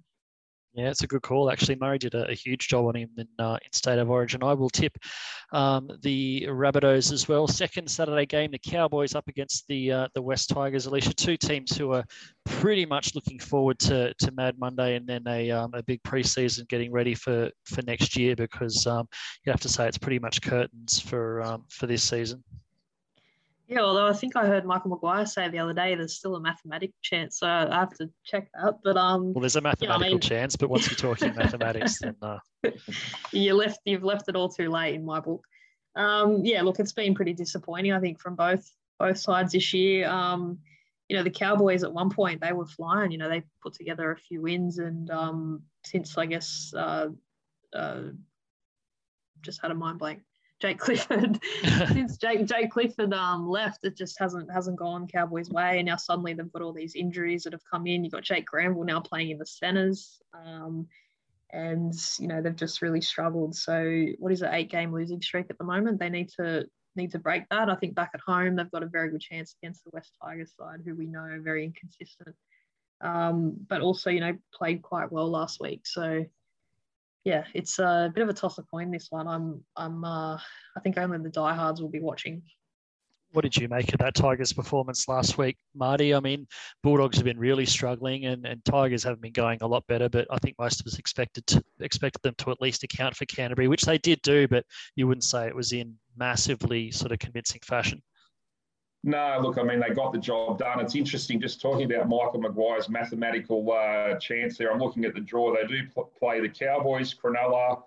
Yeah, 0.74 0.88
it's 0.88 1.02
a 1.02 1.06
good 1.06 1.20
call. 1.20 1.50
Actually, 1.50 1.76
Murray 1.76 1.98
did 1.98 2.14
a, 2.14 2.30
a 2.30 2.34
huge 2.34 2.68
job 2.68 2.86
on 2.86 2.96
him 2.96 3.10
in, 3.18 3.28
uh, 3.38 3.58
in 3.62 3.72
State 3.72 3.98
of 3.98 4.08
Origin. 4.08 4.42
I 4.42 4.54
will 4.54 4.70
tip 4.70 4.96
um, 5.52 5.90
the 6.00 6.46
Rabbitohs 6.48 7.12
as 7.12 7.28
well. 7.28 7.46
Second 7.46 7.90
Saturday 7.90 8.24
game, 8.24 8.52
the 8.52 8.58
Cowboys 8.58 9.14
up 9.14 9.28
against 9.28 9.66
the 9.68 9.92
uh, 9.92 10.08
the 10.14 10.22
West 10.22 10.48
Tigers. 10.48 10.86
Alicia, 10.86 11.12
two 11.12 11.36
teams 11.36 11.76
who 11.76 11.92
are 11.92 12.04
pretty 12.46 12.86
much 12.86 13.14
looking 13.14 13.38
forward 13.38 13.78
to, 13.80 14.14
to 14.14 14.32
Mad 14.32 14.58
Monday 14.58 14.96
and 14.96 15.06
then 15.06 15.22
a, 15.28 15.50
um, 15.50 15.72
a 15.74 15.82
big 15.82 16.02
preseason 16.04 16.66
getting 16.68 16.90
ready 16.90 17.14
for, 17.14 17.50
for 17.66 17.82
next 17.82 18.16
year 18.16 18.34
because 18.34 18.86
um, 18.86 19.06
you 19.44 19.52
have 19.52 19.60
to 19.60 19.68
say 19.68 19.86
it's 19.86 19.98
pretty 19.98 20.18
much 20.18 20.40
curtains 20.40 20.98
for 20.98 21.42
um, 21.42 21.64
for 21.68 21.86
this 21.86 22.02
season. 22.02 22.42
Yeah, 23.72 23.80
although 23.80 24.06
I 24.06 24.12
think 24.12 24.36
I 24.36 24.46
heard 24.46 24.66
Michael 24.66 24.90
Maguire 24.90 25.24
say 25.24 25.48
the 25.48 25.58
other 25.58 25.72
day 25.72 25.94
there's 25.94 26.12
still 26.12 26.36
a 26.36 26.40
mathematical 26.40 26.94
chance, 27.00 27.38
so 27.38 27.46
I 27.46 27.74
have 27.74 27.96
to 27.96 28.10
check 28.22 28.48
that. 28.52 28.80
But 28.84 28.98
um, 28.98 29.32
well, 29.32 29.40
there's 29.40 29.56
a 29.56 29.62
mathematical 29.62 30.04
I 30.04 30.10
mean... 30.10 30.20
chance, 30.20 30.56
but 30.56 30.68
once 30.68 30.90
you're 30.90 30.96
talking 31.14 31.34
mathematics, 31.36 31.98
then 32.00 32.14
uh... 32.20 32.36
you 33.32 33.54
left 33.54 33.80
you've 33.86 34.04
left 34.04 34.28
it 34.28 34.36
all 34.36 34.50
too 34.50 34.68
late 34.68 34.94
in 34.94 35.06
my 35.06 35.20
book. 35.20 35.42
Um, 35.96 36.44
yeah, 36.44 36.60
look, 36.60 36.80
it's 36.80 36.92
been 36.92 37.14
pretty 37.14 37.32
disappointing, 37.32 37.94
I 37.94 38.00
think, 38.00 38.20
from 38.20 38.34
both 38.34 38.70
both 38.98 39.16
sides 39.16 39.54
this 39.54 39.72
year. 39.72 40.06
Um, 40.06 40.58
you 41.08 41.16
know, 41.16 41.22
the 41.22 41.30
Cowboys 41.30 41.82
at 41.82 41.94
one 41.94 42.10
point 42.10 42.42
they 42.42 42.52
were 42.52 42.66
flying. 42.66 43.10
You 43.10 43.16
know, 43.16 43.30
they 43.30 43.42
put 43.62 43.72
together 43.72 44.12
a 44.12 44.18
few 44.18 44.42
wins, 44.42 44.80
and 44.80 45.10
um, 45.10 45.62
since 45.82 46.18
I 46.18 46.26
guess 46.26 46.74
uh, 46.76 47.08
uh, 47.74 48.02
just 49.40 49.62
had 49.62 49.70
a 49.70 49.74
mind 49.74 49.98
blank 49.98 50.20
Jake 50.62 50.78
Clifford 50.78 51.40
since 51.88 52.16
Jake 52.16 52.46
Jake 52.46 52.70
Clifford 52.70 53.12
um, 53.12 53.48
left, 53.48 53.84
it 53.84 53.96
just 53.96 54.16
hasn't 54.20 54.48
hasn't 54.50 54.78
gone 54.78 55.08
Cowboys' 55.08 55.50
way. 55.50 55.80
And 55.80 55.86
now 55.86 55.96
suddenly 55.96 56.34
they've 56.34 56.52
got 56.52 56.62
all 56.62 56.72
these 56.72 56.94
injuries 56.94 57.42
that 57.42 57.52
have 57.52 57.64
come 57.68 57.88
in. 57.88 58.04
You've 58.04 58.12
got 58.12 58.22
Jake 58.22 58.46
Granville 58.46 58.84
now 58.84 59.00
playing 59.00 59.30
in 59.30 59.38
the 59.38 59.46
centres. 59.46 60.22
Um, 60.32 60.86
and 61.50 61.92
you 62.20 62.28
know 62.28 62.40
they've 62.40 62.54
just 62.54 62.80
really 62.80 63.00
struggled. 63.00 63.56
So 63.56 64.06
what 64.20 64.30
is 64.30 64.42
it, 64.42 64.50
eight 64.52 64.70
game 64.70 64.92
losing 64.92 65.20
streak 65.20 65.46
at 65.50 65.58
the 65.58 65.64
moment? 65.64 65.98
They 65.98 66.08
need 66.08 66.30
to 66.36 66.64
need 66.94 67.10
to 67.10 67.18
break 67.18 67.48
that. 67.48 67.68
I 67.68 67.74
think 67.74 67.96
back 67.96 68.12
at 68.14 68.20
home 68.20 68.54
they've 68.54 68.70
got 68.70 68.84
a 68.84 68.86
very 68.86 69.10
good 69.10 69.20
chance 69.20 69.56
against 69.60 69.82
the 69.82 69.90
West 69.92 70.16
Tigers 70.22 70.52
side, 70.56 70.82
who 70.84 70.94
we 70.94 71.06
know 71.06 71.22
are 71.22 71.40
very 71.40 71.64
inconsistent, 71.64 72.36
um, 73.00 73.56
but 73.68 73.80
also 73.80 74.10
you 74.10 74.20
know 74.20 74.38
played 74.54 74.80
quite 74.80 75.10
well 75.10 75.28
last 75.28 75.60
week. 75.60 75.88
So 75.88 76.24
yeah, 77.24 77.44
it's 77.54 77.78
a 77.78 78.10
bit 78.14 78.22
of 78.22 78.28
a 78.28 78.34
toss 78.34 78.58
of 78.58 78.66
coin 78.70 78.90
this 78.90 79.08
one. 79.10 79.28
I'm 79.28 79.64
I'm 79.76 80.04
uh, 80.04 80.36
I 80.36 80.80
think 80.82 80.98
only 80.98 81.18
the 81.18 81.30
diehards 81.30 81.80
will 81.80 81.90
be 81.90 82.00
watching 82.00 82.42
what 83.32 83.42
did 83.42 83.56
you 83.56 83.68
make 83.68 83.92
of 83.92 83.98
that 84.00 84.14
Tigers 84.14 84.52
performance 84.52 85.08
last 85.08 85.38
week, 85.38 85.56
Marty? 85.74 86.14
I 86.14 86.20
mean, 86.20 86.46
Bulldogs 86.82 87.16
have 87.16 87.24
been 87.24 87.38
really 87.38 87.66
struggling, 87.66 88.26
and, 88.26 88.46
and 88.46 88.64
Tigers 88.64 89.02
have 89.04 89.20
been 89.20 89.32
going 89.32 89.58
a 89.62 89.66
lot 89.66 89.86
better. 89.86 90.08
But 90.08 90.26
I 90.30 90.38
think 90.38 90.56
most 90.58 90.80
of 90.80 90.86
us 90.86 90.98
expected 90.98 91.46
to 91.48 91.62
expected 91.80 92.20
them 92.22 92.34
to 92.38 92.50
at 92.50 92.60
least 92.60 92.84
account 92.84 93.16
for 93.16 93.24
Canterbury, 93.26 93.68
which 93.68 93.82
they 93.82 93.98
did 93.98 94.20
do. 94.22 94.46
But 94.46 94.64
you 94.96 95.08
wouldn't 95.08 95.24
say 95.24 95.46
it 95.46 95.56
was 95.56 95.72
in 95.72 95.96
massively 96.16 96.90
sort 96.90 97.12
of 97.12 97.18
convincing 97.18 97.60
fashion. 97.64 98.02
No, 99.04 99.38
look, 99.42 99.58
I 99.58 99.64
mean, 99.64 99.80
they 99.80 99.90
got 99.90 100.12
the 100.12 100.18
job 100.18 100.58
done. 100.58 100.78
It's 100.78 100.94
interesting 100.94 101.40
just 101.40 101.60
talking 101.60 101.90
about 101.90 102.08
Michael 102.08 102.40
Maguire's 102.40 102.88
mathematical 102.88 103.72
uh, 103.72 104.16
chance 104.18 104.56
there. 104.56 104.72
I'm 104.72 104.78
looking 104.78 105.04
at 105.04 105.14
the 105.14 105.20
draw. 105.20 105.54
They 105.54 105.66
do 105.66 105.88
pl- 105.92 106.12
play 106.16 106.40
the 106.40 106.48
Cowboys, 106.48 107.12
Cronulla, 107.12 107.82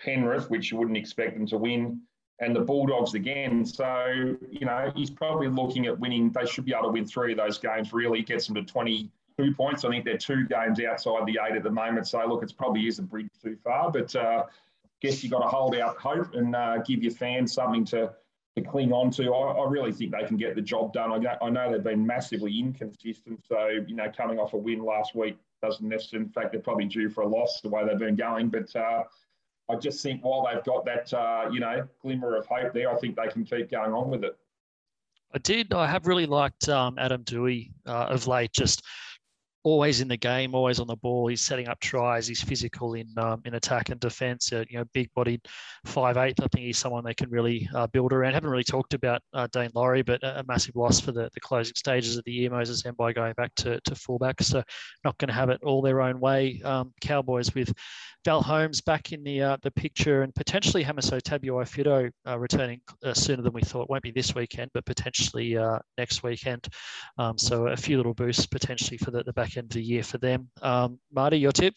Penrith, 0.00 0.50
which 0.50 0.70
you 0.70 0.78
wouldn't 0.78 0.96
expect 0.96 1.34
them 1.34 1.46
to 1.48 1.58
win 1.58 2.00
and 2.42 2.56
the 2.56 2.60
Bulldogs 2.60 3.14
again. 3.14 3.64
So, 3.64 4.36
you 4.50 4.66
know, 4.66 4.92
he's 4.94 5.10
probably 5.10 5.48
looking 5.48 5.86
at 5.86 5.98
winning. 5.98 6.30
They 6.30 6.44
should 6.44 6.64
be 6.64 6.72
able 6.72 6.84
to 6.84 6.90
win 6.90 7.06
three 7.06 7.32
of 7.32 7.38
those 7.38 7.58
games, 7.58 7.92
really, 7.92 8.22
gets 8.22 8.46
them 8.46 8.56
to 8.56 8.62
22 8.62 9.54
points. 9.54 9.84
I 9.84 9.90
think 9.90 10.04
they're 10.04 10.18
two 10.18 10.46
games 10.46 10.80
outside 10.80 11.24
the 11.26 11.38
eight 11.46 11.56
at 11.56 11.62
the 11.62 11.70
moment. 11.70 12.08
So, 12.08 12.24
look, 12.26 12.42
it's 12.42 12.52
probably 12.52 12.86
is 12.88 12.98
a 12.98 13.02
bridge 13.02 13.28
too 13.40 13.56
far. 13.62 13.92
But 13.92 14.14
uh, 14.16 14.44
guess 15.00 15.22
you've 15.22 15.32
got 15.32 15.42
to 15.42 15.48
hold 15.48 15.76
out 15.76 15.96
hope 15.98 16.34
and 16.34 16.54
uh, 16.54 16.78
give 16.78 17.02
your 17.02 17.12
fans 17.12 17.52
something 17.52 17.84
to, 17.86 18.12
to 18.56 18.62
cling 18.62 18.92
on 18.92 19.10
to. 19.12 19.32
I, 19.32 19.52
I, 19.52 19.68
really 19.68 19.92
think 19.92 20.12
they 20.12 20.26
can 20.26 20.36
get 20.36 20.54
the 20.54 20.62
job 20.62 20.92
done. 20.92 21.26
I, 21.26 21.36
I 21.42 21.50
know 21.50 21.72
they've 21.72 21.82
been 21.82 22.06
massively 22.06 22.58
inconsistent. 22.58 23.40
So, 23.46 23.68
you 23.86 23.96
know, 23.96 24.10
coming 24.14 24.38
off 24.38 24.52
a 24.52 24.58
win 24.58 24.84
last 24.84 25.14
week 25.14 25.38
doesn't 25.62 25.88
necessarily, 25.88 26.26
in 26.26 26.32
fact, 26.32 26.52
they're 26.52 26.60
probably 26.60 26.84
due 26.84 27.08
for 27.08 27.22
a 27.22 27.28
loss 27.28 27.60
the 27.62 27.68
way 27.68 27.86
they've 27.86 27.98
been 27.98 28.16
going. 28.16 28.50
But, 28.50 28.74
uh, 28.76 29.04
I 29.70 29.76
just 29.76 30.02
think 30.02 30.22
while 30.22 30.46
they've 30.46 30.64
got 30.64 30.84
that, 30.84 31.12
uh, 31.14 31.48
you 31.50 31.60
know, 31.60 31.86
glimmer 32.02 32.36
of 32.36 32.46
hope 32.46 32.74
there, 32.74 32.92
I 32.92 32.98
think 32.98 33.16
they 33.16 33.28
can 33.28 33.44
keep 33.44 33.70
going 33.70 33.92
on 33.92 34.10
with 34.10 34.24
it. 34.24 34.36
I 35.34 35.38
did. 35.38 35.72
I 35.72 35.86
have 35.86 36.06
really 36.06 36.26
liked 36.26 36.68
um, 36.68 36.98
Adam 36.98 37.24
Doueihi 37.24 37.70
uh, 37.86 38.06
of 38.10 38.26
late. 38.26 38.52
Just 38.52 38.82
always 39.64 40.00
in 40.00 40.08
the 40.08 40.16
game, 40.16 40.54
always 40.54 40.80
on 40.80 40.86
the 40.86 40.96
ball. 40.96 41.28
He's 41.28 41.40
setting 41.40 41.68
up 41.68 41.78
tries. 41.80 42.26
He's 42.26 42.42
physical 42.42 42.94
in 42.94 43.06
um, 43.16 43.42
in 43.44 43.54
attack 43.54 43.90
and 43.90 44.00
defence. 44.00 44.52
Uh, 44.52 44.64
you 44.68 44.78
know, 44.78 44.84
big-bodied, 44.92 45.40
five 45.84 46.16
eight. 46.16 46.40
I 46.40 46.46
think 46.48 46.66
he's 46.66 46.78
someone 46.78 47.04
they 47.04 47.14
can 47.14 47.30
really 47.30 47.68
uh, 47.74 47.86
build 47.88 48.12
around. 48.12 48.34
Haven't 48.34 48.50
really 48.50 48.64
talked 48.64 48.94
about 48.94 49.22
uh, 49.32 49.46
Daine 49.48 49.70
Laurie, 49.74 50.02
but 50.02 50.22
a, 50.22 50.40
a, 50.40 50.44
massive 50.44 50.76
loss 50.76 51.00
for 51.00 51.12
the, 51.12 51.30
the 51.34 51.40
closing 51.40 51.74
stages 51.74 52.16
of 52.16 52.24
the 52.24 52.32
year. 52.32 52.50
Moses 52.50 52.82
Mbye 52.82 53.14
going 53.14 53.34
back 53.34 53.54
to, 53.56 53.80
to 53.80 53.94
fullback, 53.94 54.42
so 54.42 54.62
not 55.04 55.16
going 55.18 55.28
to 55.28 55.34
have 55.34 55.50
it 55.50 55.62
all 55.62 55.82
their 55.82 56.00
own 56.00 56.18
way. 56.20 56.60
Um, 56.64 56.92
Cowboys 57.00 57.54
with 57.54 57.72
Val 58.24 58.42
Holmes 58.42 58.80
back 58.80 59.12
in 59.12 59.22
the 59.22 59.42
uh, 59.42 59.56
the 59.62 59.70
picture 59.70 60.22
and 60.22 60.34
potentially 60.34 60.84
Hamiso 60.84 61.20
Tabuai-Fidow 61.20 62.10
uh, 62.26 62.38
returning 62.38 62.80
uh, 63.04 63.14
sooner 63.14 63.42
than 63.42 63.52
we 63.52 63.62
thought. 63.62 63.88
Won't 63.88 64.02
be 64.02 64.10
this 64.10 64.34
weekend, 64.34 64.70
but 64.74 64.84
potentially 64.84 65.56
next 65.98 66.22
weekend. 66.22 66.66
Um, 67.18 67.38
so 67.38 67.68
a 67.68 67.76
few 67.76 67.96
little 67.96 68.14
boosts 68.14 68.46
potentially 68.46 68.98
for 68.98 69.10
the, 69.10 69.22
the 69.22 69.32
back 69.32 69.51
end 69.56 69.70
of 69.70 69.74
the 69.74 69.82
year 69.82 70.02
for 70.02 70.18
them. 70.18 70.48
Um, 70.60 70.98
Marty, 71.12 71.38
your 71.38 71.52
tip? 71.52 71.74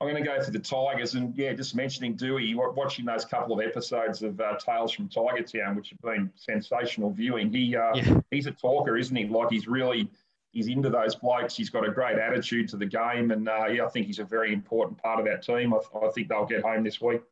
I'm 0.00 0.10
going 0.10 0.22
to 0.22 0.28
go 0.28 0.42
for 0.42 0.50
the 0.50 0.58
Tigers, 0.58 1.14
and 1.14 1.34
yeah, 1.36 1.52
just 1.52 1.74
mentioning 1.74 2.16
Doueihi, 2.16 2.54
watching 2.54 3.04
those 3.04 3.24
couple 3.24 3.58
of 3.58 3.64
episodes 3.64 4.22
of 4.22 4.38
uh, 4.40 4.56
Tales 4.56 4.92
from 4.92 5.08
Tiger 5.08 5.42
Town, 5.42 5.76
which 5.76 5.90
have 5.90 6.00
been 6.00 6.30
sensational 6.34 7.10
viewing. 7.10 7.52
He 7.52 7.76
uh, 7.76 7.92
yeah. 7.94 8.20
he's 8.30 8.46
a 8.46 8.50
talker, 8.50 8.96
isn't 8.96 9.14
he? 9.14 9.26
Like 9.26 9.50
he's 9.50 9.66
really 9.66 10.10
he's 10.52 10.66
into 10.66 10.90
those 10.90 11.14
blokes. 11.14 11.56
He's 11.56 11.70
got 11.70 11.88
a 11.88 11.92
great 11.92 12.18
attitude 12.18 12.68
to 12.70 12.76
the 12.76 12.86
game, 12.86 13.30
and 13.30 13.48
uh, 13.48 13.66
yeah, 13.66 13.86
I 13.86 13.88
think 13.88 14.06
he's 14.06 14.18
a 14.18 14.24
very 14.24 14.52
important 14.52 15.00
part 15.00 15.20
of 15.20 15.26
that 15.26 15.42
team. 15.42 15.72
I, 15.72 15.78
I 15.98 16.10
think 16.10 16.28
they'll 16.28 16.44
get 16.44 16.62
home 16.62 16.82
this 16.82 17.00
week. 17.00 17.22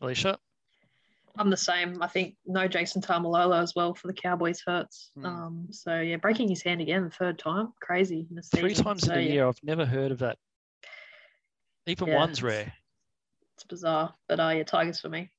Alicia. 0.00 0.38
I'm 1.38 1.50
the 1.50 1.56
same. 1.56 2.02
I 2.02 2.08
think 2.08 2.36
no 2.46 2.66
Jason 2.68 3.02
Taumalolo 3.02 3.62
as 3.62 3.74
well 3.74 3.94
for 3.94 4.06
the 4.06 4.12
Cowboys 4.12 4.62
hurts. 4.66 5.10
Mm. 5.18 5.24
Um, 5.24 5.66
so 5.70 6.00
yeah, 6.00 6.16
breaking 6.16 6.48
his 6.48 6.62
hand 6.62 6.80
again 6.80 7.04
the 7.04 7.10
third 7.10 7.38
time, 7.38 7.72
crazy. 7.80 8.26
Three 8.54 8.74
times 8.74 9.04
so, 9.04 9.12
in 9.12 9.18
a 9.18 9.22
yeah. 9.22 9.32
year. 9.32 9.48
I've 9.48 9.62
never 9.62 9.84
heard 9.84 10.12
of 10.12 10.18
that. 10.20 10.38
Even 11.86 12.08
yeah, 12.08 12.16
one's 12.16 12.42
rare. 12.42 12.72
It's 13.54 13.64
bizarre, 13.64 14.14
but 14.28 14.40
uh, 14.40 14.48
yeah, 14.48 14.64
Tigers 14.64 15.00
for 15.00 15.08
me. 15.08 15.30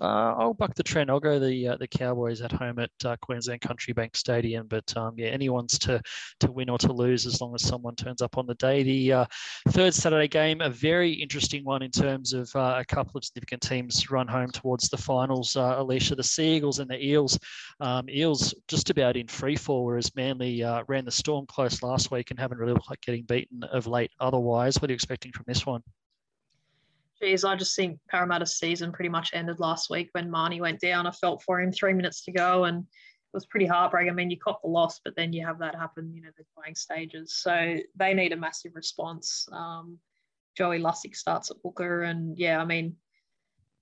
Uh, 0.00 0.34
I'll 0.38 0.54
buck 0.54 0.74
the 0.74 0.82
trend. 0.82 1.10
I'll 1.10 1.18
go 1.18 1.38
the 1.38 1.68
uh, 1.68 1.76
the 1.76 1.88
Cowboys 1.88 2.40
at 2.40 2.52
home 2.52 2.78
at 2.78 2.90
uh, 3.04 3.16
Queensland 3.20 3.60
Country 3.60 3.92
Bank 3.92 4.16
Stadium. 4.16 4.66
But 4.68 4.96
um, 4.96 5.14
yeah, 5.16 5.28
anyone's 5.28 5.78
to 5.80 6.00
to 6.40 6.52
win 6.52 6.70
or 6.70 6.78
to 6.78 6.92
lose 6.92 7.26
as 7.26 7.40
long 7.40 7.54
as 7.54 7.62
someone 7.62 7.96
turns 7.96 8.22
up 8.22 8.38
on 8.38 8.46
the 8.46 8.54
day. 8.54 8.82
The 8.84 9.12
uh, 9.12 9.26
third 9.70 9.94
Saturday 9.94 10.28
game, 10.28 10.60
a 10.60 10.70
very 10.70 11.12
interesting 11.12 11.64
one 11.64 11.82
in 11.82 11.90
terms 11.90 12.32
of 12.32 12.50
uh, 12.54 12.76
a 12.78 12.84
couple 12.84 13.18
of 13.18 13.24
significant 13.24 13.62
teams 13.62 14.08
run 14.10 14.28
home 14.28 14.50
towards 14.50 14.88
the 14.88 14.96
finals. 14.96 15.56
Uh, 15.56 15.74
Alicia, 15.78 16.14
the 16.14 16.22
Seagulls 16.22 16.78
and 16.78 16.88
the 16.88 17.04
Eels. 17.04 17.38
Um, 17.80 18.08
Eels 18.08 18.54
just 18.68 18.90
about 18.90 19.16
in 19.16 19.26
free 19.26 19.56
fall, 19.56 19.84
whereas 19.84 20.14
Manly 20.14 20.62
ran 20.86 21.04
the 21.04 21.10
Storm 21.10 21.46
close 21.46 21.82
last 21.82 22.10
week 22.10 22.30
and 22.30 22.38
haven't 22.38 22.58
really 22.58 22.72
looked 22.72 22.90
like 22.90 23.00
getting 23.00 23.24
beaten 23.24 23.64
of 23.64 23.86
late. 23.86 24.12
Otherwise, 24.20 24.80
what 24.80 24.90
are 24.90 24.92
you 24.92 24.94
expecting 24.94 25.32
from 25.32 25.44
this 25.46 25.66
one? 25.66 25.82
Geez, 27.20 27.44
I 27.44 27.56
just 27.56 27.74
think 27.74 27.98
Parramatta's 28.08 28.58
season 28.58 28.92
pretty 28.92 29.08
much 29.08 29.30
ended 29.34 29.58
last 29.58 29.90
week 29.90 30.08
when 30.12 30.30
Mahoney 30.30 30.60
went 30.60 30.80
down. 30.80 31.06
I 31.06 31.10
felt 31.10 31.42
for 31.42 31.60
him 31.60 31.72
three 31.72 31.92
minutes 31.92 32.24
to 32.24 32.32
go 32.32 32.64
and 32.64 32.78
it 32.80 33.36
was 33.36 33.46
pretty 33.46 33.66
heartbreaking. 33.66 34.10
I 34.10 34.14
mean, 34.14 34.30
you 34.30 34.38
cop 34.38 34.62
the 34.62 34.68
loss, 34.68 35.00
but 35.04 35.16
then 35.16 35.32
you 35.32 35.44
have 35.44 35.58
that 35.58 35.74
happen, 35.74 36.12
you 36.14 36.22
know, 36.22 36.30
the 36.38 36.44
playing 36.56 36.76
stages. 36.76 37.34
So 37.34 37.76
they 37.96 38.14
need 38.14 38.32
a 38.32 38.36
massive 38.36 38.72
response. 38.74 39.48
Um, 39.52 39.98
Joey 40.56 40.78
Lussick 40.78 41.14
starts 41.14 41.50
at 41.50 41.56
Hooker. 41.64 42.02
And 42.02 42.38
yeah, 42.38 42.60
I 42.60 42.64
mean, 42.64 42.96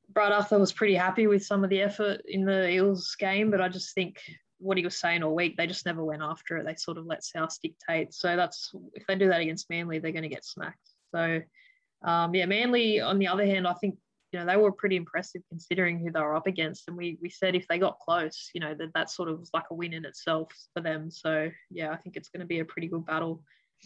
Brad 0.09 0.33
Arthur 0.33 0.59
was 0.59 0.73
pretty 0.73 0.95
happy 0.95 1.27
with 1.27 1.45
some 1.45 1.63
of 1.63 1.71
the 1.71 1.83
effort 1.83 2.23
in 2.27 2.45
the 2.45 2.71
Eels 2.71 3.15
game, 3.19 3.51
but 3.51 3.61
I 3.61 3.69
just 3.69 3.95
think 3.95 4.19
what 4.59 4.79
he 4.79 4.85
was 4.85 4.99
saying 4.99 5.23
all 5.23 5.35
week, 5.35 5.57
they 5.57 5.67
just 5.67 5.87
never 5.87 6.05
went 6.05 6.23
after 6.23 6.57
it. 6.57 6.65
They 6.65 6.75
sort 6.77 6.99
of 6.99 7.07
let 7.07 7.25
South 7.25 7.57
dictate. 7.63 8.15
So 8.15 8.37
that's 8.37 8.73
if 8.95 9.07
they 9.07 9.17
do 9.17 9.29
that 9.29 9.41
against 9.41 9.69
Manly, 9.69 9.99
they're 9.99 10.13
going 10.13 10.23
to 10.23 10.29
get 10.29 10.45
smacked. 10.45 10.89
So 11.15 11.41
um, 12.03 12.35
yeah, 12.35 12.47
Manly, 12.47 13.01
on 13.01 13.19
the 13.19 13.29
other 13.29 13.47
hand, 13.47 13.67
I 13.67 13.75
think 13.75 13.97
you 14.33 14.41
know 14.41 14.47
they 14.47 14.57
were 14.57 14.73
pretty 14.73 14.97
impressive 14.97 15.43
considering 15.49 15.99
who 15.99 16.11
they 16.11 16.21
were 16.21 16.37
up 16.37 16.47
against, 16.47 16.89
and 16.89 16.97
we 16.97 17.19
we 17.21 17.31
said 17.31 17.55
if 17.55 17.67
they 17.69 17.79
got 17.79 17.99
close, 18.01 18.51
you 18.55 18.61
know 18.61 18.75
that 18.75 18.93
that 18.95 19.11
sort 19.11 19.29
of 19.29 19.39
was 19.39 19.51
like 19.55 19.65
a 19.71 19.75
win 19.75 19.93
in 19.93 20.05
itself 20.05 20.53
for 20.75 20.83
them. 20.83 21.11
So 21.11 21.51
yeah, 21.71 21.91
I 21.91 21.97
think 21.97 22.17
it's 22.17 22.29
going 22.29 22.41
to 22.41 22.47
be 22.47 22.61
a 22.61 22.65
pretty 22.65 22.89
good 22.89 23.07
battle, 23.07 23.43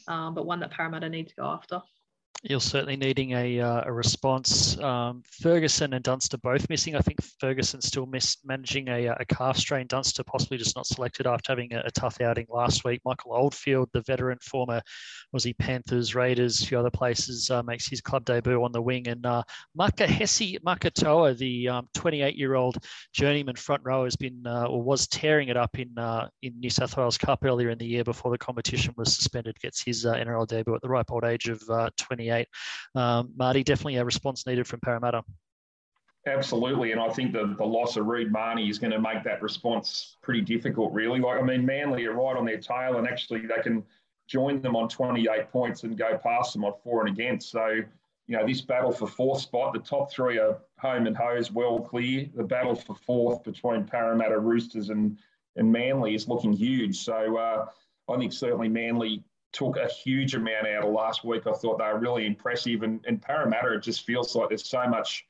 um, 0.09 0.35
but 0.35 0.47
one 0.47 0.61
that 0.61 0.71
Parramatta 0.71 1.09
need 1.09 1.29
to 1.29 1.35
go 1.37 1.45
after 1.45 1.81
you're 2.43 2.61
certainly 2.61 2.97
needing 2.97 3.33
a, 3.33 3.61
uh, 3.61 3.83
a 3.85 3.93
response. 3.93 4.79
Um, 4.79 5.23
Ferguson 5.43 5.93
and 5.93 6.03
Dunster 6.03 6.39
both 6.39 6.71
missing. 6.71 6.97
I 6.97 7.01
think 7.01 7.19
Ferguson 7.39 7.83
still 7.83 8.07
missed 8.07 8.47
managing 8.47 8.89
a, 8.89 9.09
a 9.09 9.25
calf 9.27 9.59
strain. 9.59 9.87
Dunster 9.87 10.25
possibly 10.25 10.57
just 10.57 10.75
not 10.75 10.87
selected 10.87 11.27
after 11.27 11.53
having 11.53 11.75
a, 11.75 11.83
a, 11.85 11.91
tough 11.91 12.19
outing 12.23 12.47
last 12.49 12.83
week. 12.83 13.03
Michael 13.05 13.35
Oldfield, 13.35 13.91
the 13.93 14.01
veteran 14.03 14.39
former, 14.41 14.81
was 15.33 15.45
he 15.45 15.53
Panthers, 15.53 16.15
Raiders, 16.15 16.63
a 16.63 16.67
few 16.67 16.79
other 16.79 16.91
places, 16.91 17.51
uh, 17.51 17.63
makes 17.63 17.87
his 17.87 18.01
club 18.01 18.25
debut 18.25 18.65
on 18.65 18.73
the 18.73 18.81
wing. 18.81 19.07
And 19.07 19.27
uh, 19.27 19.43
Makahesi 19.79 20.59
Makatoa, 20.61 21.37
the 21.37 21.69
28 21.93 22.25
um, 22.25 22.39
year 22.39 22.55
old 22.55 22.79
journeyman 23.13 23.57
front 23.57 23.83
row, 23.85 24.05
has 24.05 24.17
been 24.17 24.43
uh, 24.47 24.65
or 24.65 24.83
was 24.83 25.07
tearing 25.09 25.49
it 25.49 25.59
up 25.59 25.79
in 25.79 25.91
uh, 25.99 26.29
in 26.41 26.59
New 26.59 26.71
South 26.71 26.97
Wales 26.97 27.19
Cup 27.19 27.45
earlier 27.45 27.69
in 27.69 27.77
the 27.77 27.87
year 27.87 28.05
before 28.05 28.31
the 28.31 28.39
competition 28.39 28.95
was 28.97 29.15
suspended. 29.15 29.61
Gets 29.61 29.85
his 29.85 30.07
uh, 30.07 30.15
NRL 30.15 30.47
debut 30.47 30.75
at 30.75 30.81
the 30.81 30.89
ripe 30.89 31.11
old 31.11 31.25
age 31.25 31.51
of 31.51 31.61
28. 31.99 32.30
28. 32.31 32.49
Um, 32.95 33.33
Marty, 33.37 33.63
definitely 33.63 33.97
a 33.97 34.05
response 34.05 34.47
needed 34.47 34.67
from 34.67 34.81
Parramatta. 34.81 35.23
Absolutely, 36.27 36.93
and 36.93 37.01
I 37.01 37.09
think 37.09 37.33
the, 37.33 37.55
the 37.57 37.65
loss 37.65 37.97
of 37.97 38.07
Reed 38.07 38.31
Mahoney 38.31 38.69
is 38.69 38.79
going 38.79 38.91
to 38.91 39.01
make 39.01 39.25
that 39.25 39.41
response 39.43 40.19
pretty 40.23 40.43
difficult, 40.43 40.93
really. 40.93 41.19
Like, 41.19 41.41
I 41.41 41.43
mean, 41.43 41.65
Manly 41.65 42.05
are 42.07 42.13
right 42.13 42.37
on 42.37 42.45
their 42.45 42.59
tail, 42.59 42.99
and 42.99 43.09
actually 43.09 43.47
they 43.47 43.63
can 43.63 43.83
join 44.29 44.61
them 44.61 44.77
on 44.77 44.89
28 44.89 45.51
points 45.51 45.83
and 45.83 45.97
go 45.97 46.19
past 46.19 46.53
them 46.53 46.65
on 46.65 46.75
four 46.85 47.07
and 47.07 47.09
against. 47.09 47.51
So, 47.51 47.69
you 48.27 48.37
know, 48.37 48.47
this 48.47 48.61
battle 48.61 48.93
for 48.93 49.09
fourth 49.09 49.41
spot, 49.41 49.73
the 49.73 49.81
top 49.81 50.13
three 50.13 50.39
are 50.39 50.59
home 50.79 51.07
and 51.07 51.17
hose 51.17 51.51
well 51.51 51.81
clear. 51.81 52.27
The 52.35 52.45
battle 52.45 52.75
for 52.75 52.95
fourth 52.95 53.43
between 53.43 53.85
Parramatta, 53.85 54.39
Roosters, 54.39 54.91
and 54.91 55.19
and 55.57 55.73
Manly 55.73 56.15
is 56.15 56.29
looking 56.29 56.53
huge. 56.53 56.99
So, 56.99 57.39
uh, 57.39 57.67
I 58.09 58.19
think 58.19 58.33
certainly 58.33 58.69
Manly 58.69 59.25
took 59.53 59.77
a 59.77 59.89
huge 59.89 60.35
amount 60.35 60.67
out 60.67 60.85
of 60.85 60.93
last 60.93 61.25
week. 61.25 61.47
I 61.47 61.53
thought 61.53 61.79
they 61.79 61.85
were 61.85 61.99
really 61.99 62.27
impressive. 62.27 62.83
And, 62.83 63.05
and 63.07 63.21
Parramatta, 63.21 63.75
it 63.75 63.83
just 63.83 64.07
feels 64.07 64.35
like 64.35 64.49
there's 64.49 64.69
so 64.69 64.87
much 64.87 65.27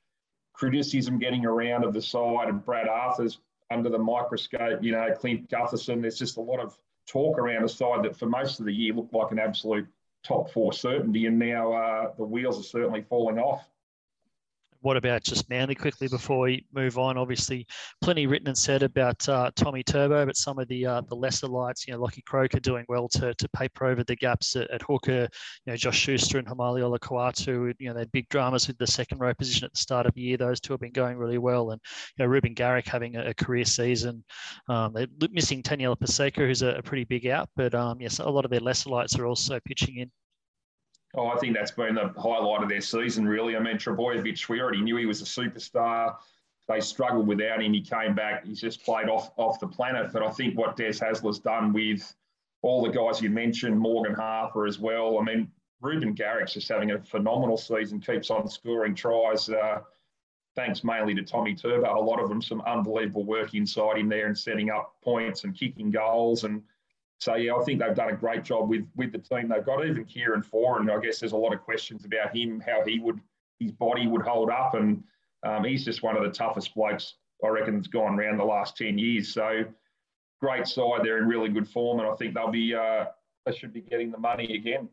criticism 0.52 1.18
getting 1.18 1.46
around 1.46 1.84
of 1.84 1.94
the 1.94 2.02
side 2.02 2.48
and 2.48 2.64
Brad 2.64 2.88
Arthur's 2.88 3.38
under 3.70 3.88
the 3.88 3.98
microscope, 3.98 4.82
you 4.82 4.92
know, 4.92 5.08
Clint 5.18 5.48
Gutherson. 5.48 6.02
There's 6.02 6.18
just 6.18 6.36
a 6.36 6.40
lot 6.40 6.60
of 6.60 6.76
talk 7.06 7.38
around 7.38 7.64
a 7.64 7.68
side 7.68 8.04
that 8.04 8.16
for 8.16 8.26
most 8.26 8.60
of 8.60 8.66
the 8.66 8.72
year 8.72 8.92
looked 8.92 9.14
like 9.14 9.30
an 9.30 9.38
absolute 9.38 9.86
top 10.22 10.50
four 10.50 10.72
certainty, 10.72 11.26
and 11.26 11.38
now 11.38 11.72
uh, 11.72 12.12
the 12.16 12.24
wheels 12.24 12.60
are 12.60 12.64
certainly 12.64 13.02
falling 13.08 13.38
off 13.38 13.68
what 14.80 14.96
about 14.96 15.22
just 15.22 15.48
Manly 15.48 15.74
quickly 15.74 16.08
before 16.08 16.40
we 16.40 16.64
move 16.72 16.98
on? 16.98 17.16
Obviously, 17.18 17.66
plenty 18.00 18.26
written 18.26 18.48
and 18.48 18.56
said 18.56 18.82
about 18.82 19.28
uh, 19.28 19.50
Tommy 19.54 19.82
Turbo, 19.82 20.24
but 20.26 20.36
some 20.36 20.58
of 20.58 20.68
the 20.68 20.86
uh, 20.86 21.00
the 21.02 21.14
lesser 21.14 21.46
lights, 21.46 21.86
you 21.86 21.92
know, 21.92 22.00
Lockie 22.00 22.22
Croker 22.22 22.60
doing 22.60 22.84
well 22.88 23.08
to, 23.08 23.34
to 23.34 23.48
paper 23.50 23.86
over 23.86 24.02
the 24.04 24.16
gaps 24.16 24.56
at, 24.56 24.70
at 24.70 24.82
hooker. 24.82 25.28
You 25.66 25.72
know, 25.72 25.76
Josh 25.76 25.98
Schuster 25.98 26.38
and 26.38 26.48
Haumole 26.48 26.80
Olakau'atu, 26.80 27.74
you 27.78 27.88
know, 27.88 27.94
they 27.94 28.00
had 28.00 28.12
big 28.12 28.28
dramas 28.28 28.66
with 28.68 28.78
the 28.78 28.86
second 28.86 29.18
row 29.18 29.34
position 29.34 29.66
at 29.66 29.72
the 29.72 29.80
start 29.80 30.06
of 30.06 30.14
the 30.14 30.22
year. 30.22 30.36
Those 30.36 30.60
two 30.60 30.72
have 30.72 30.80
been 30.80 30.92
going 30.92 31.16
really 31.16 31.38
well, 31.38 31.70
and 31.70 31.80
you 32.16 32.24
know, 32.24 32.30
Reuben 32.30 32.54
Garrick 32.54 32.86
having 32.86 33.16
a, 33.16 33.30
a 33.30 33.34
career 33.34 33.64
season. 33.64 34.24
Um, 34.68 34.92
they're 34.94 35.28
missing 35.30 35.62
Taniela 35.62 35.98
Paseka, 35.98 36.46
who's 36.46 36.62
a, 36.62 36.76
a, 36.76 36.82
pretty 36.82 37.04
big 37.04 37.26
out, 37.26 37.48
but 37.56 37.74
um, 37.74 38.00
yes, 38.00 38.18
a 38.18 38.28
lot 38.28 38.44
of 38.44 38.50
their 38.50 38.60
lesser 38.60 38.90
lights 38.90 39.18
are 39.18 39.26
also 39.26 39.60
pitching 39.66 39.98
in. 39.98 40.10
Oh, 41.14 41.26
I 41.26 41.36
think 41.38 41.56
that's 41.56 41.72
been 41.72 41.96
the 41.96 42.12
highlight 42.16 42.62
of 42.62 42.68
their 42.68 42.80
season, 42.80 43.26
really. 43.26 43.56
I 43.56 43.60
mean, 43.60 43.76
Trbojevic, 43.76 44.48
we 44.48 44.60
already 44.60 44.80
knew 44.80 44.96
he 44.96 45.06
was 45.06 45.20
a 45.20 45.24
superstar. 45.24 46.16
They 46.68 46.80
struggled 46.80 47.26
without 47.26 47.62
him. 47.62 47.72
He 47.72 47.80
came 47.80 48.14
back. 48.14 48.44
He's 48.46 48.60
just 48.60 48.84
played 48.84 49.08
off 49.08 49.32
off 49.36 49.58
the 49.58 49.66
planet. 49.66 50.12
But 50.12 50.22
I 50.22 50.30
think 50.30 50.56
what 50.56 50.76
Des 50.76 50.92
Hasler's 50.92 51.40
done 51.40 51.72
with 51.72 52.14
all 52.62 52.82
the 52.82 52.90
guys 52.90 53.20
you 53.20 53.28
mentioned, 53.28 53.76
Morgan 53.76 54.14
Harper 54.14 54.66
as 54.66 54.78
well. 54.78 55.18
I 55.18 55.24
mean, 55.24 55.50
Reuben 55.80 56.12
Garrick's 56.14 56.52
just 56.52 56.68
having 56.68 56.92
a 56.92 57.02
phenomenal 57.02 57.56
season, 57.56 58.00
keeps 58.00 58.30
on 58.30 58.48
scoring 58.48 58.94
tries. 58.94 59.48
Uh, 59.48 59.80
thanks 60.54 60.84
mainly 60.84 61.14
to 61.14 61.22
Tommy 61.22 61.56
Turbo. 61.56 61.92
A 61.92 61.98
lot 61.98 62.20
of 62.20 62.28
them, 62.28 62.42
some 62.42 62.60
unbelievable 62.62 63.24
work 63.24 63.54
inside 63.54 63.98
him 63.98 64.08
there 64.08 64.26
and 64.26 64.38
setting 64.38 64.70
up 64.70 64.94
points 65.02 65.42
and 65.42 65.58
kicking 65.58 65.90
goals. 65.90 66.44
And 66.44 66.62
so 67.20 67.34
yeah, 67.34 67.54
I 67.54 67.62
think 67.62 67.80
they've 67.80 67.94
done 67.94 68.08
a 68.08 68.16
great 68.16 68.44
job 68.44 68.70
with 68.70 68.86
with 68.96 69.12
the 69.12 69.18
team 69.18 69.48
they've 69.48 69.64
got. 69.64 69.84
Even 69.86 70.04
Kieran 70.06 70.42
Foran, 70.42 70.90
I 70.90 71.00
guess 71.00 71.20
there's 71.20 71.32
a 71.32 71.36
lot 71.36 71.52
of 71.52 71.60
questions 71.60 72.04
about 72.06 72.34
him, 72.34 72.60
how 72.60 72.82
he 72.84 72.98
would 72.98 73.20
his 73.58 73.72
body 73.72 74.06
would 74.06 74.22
hold 74.22 74.48
up, 74.48 74.74
and 74.74 75.04
um, 75.42 75.64
he's 75.64 75.84
just 75.84 76.02
one 76.02 76.16
of 76.16 76.22
the 76.22 76.30
toughest 76.30 76.74
blokes 76.74 77.14
I 77.44 77.48
reckon 77.48 77.76
that's 77.76 77.88
gone 77.88 78.18
around 78.18 78.38
the 78.38 78.44
last 78.44 78.76
ten 78.76 78.96
years. 78.96 79.32
So 79.34 79.64
great 80.40 80.66
side, 80.66 81.00
they're 81.02 81.18
in 81.18 81.28
really 81.28 81.50
good 81.50 81.68
form, 81.68 82.00
and 82.00 82.08
I 82.08 82.14
think 82.16 82.34
they'll 82.34 82.50
be 82.50 82.74
uh, 82.74 83.04
they 83.44 83.52
should 83.52 83.74
be 83.74 83.82
getting 83.82 84.10
the 84.10 84.18
money 84.18 84.56
again. 84.56 84.88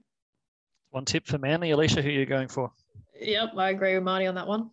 One 0.92 1.06
tip 1.06 1.26
for 1.26 1.38
Manly, 1.38 1.72
Alicia, 1.72 2.02
who 2.02 2.10
are 2.10 2.12
you 2.12 2.26
going 2.26 2.50
for? 2.50 2.72
Yep, 3.20 3.52
I 3.58 3.70
agree 3.70 3.96
with 3.96 4.04
Marty 4.04 4.28
on 4.28 4.36
that 4.36 4.48
one. 4.48 4.70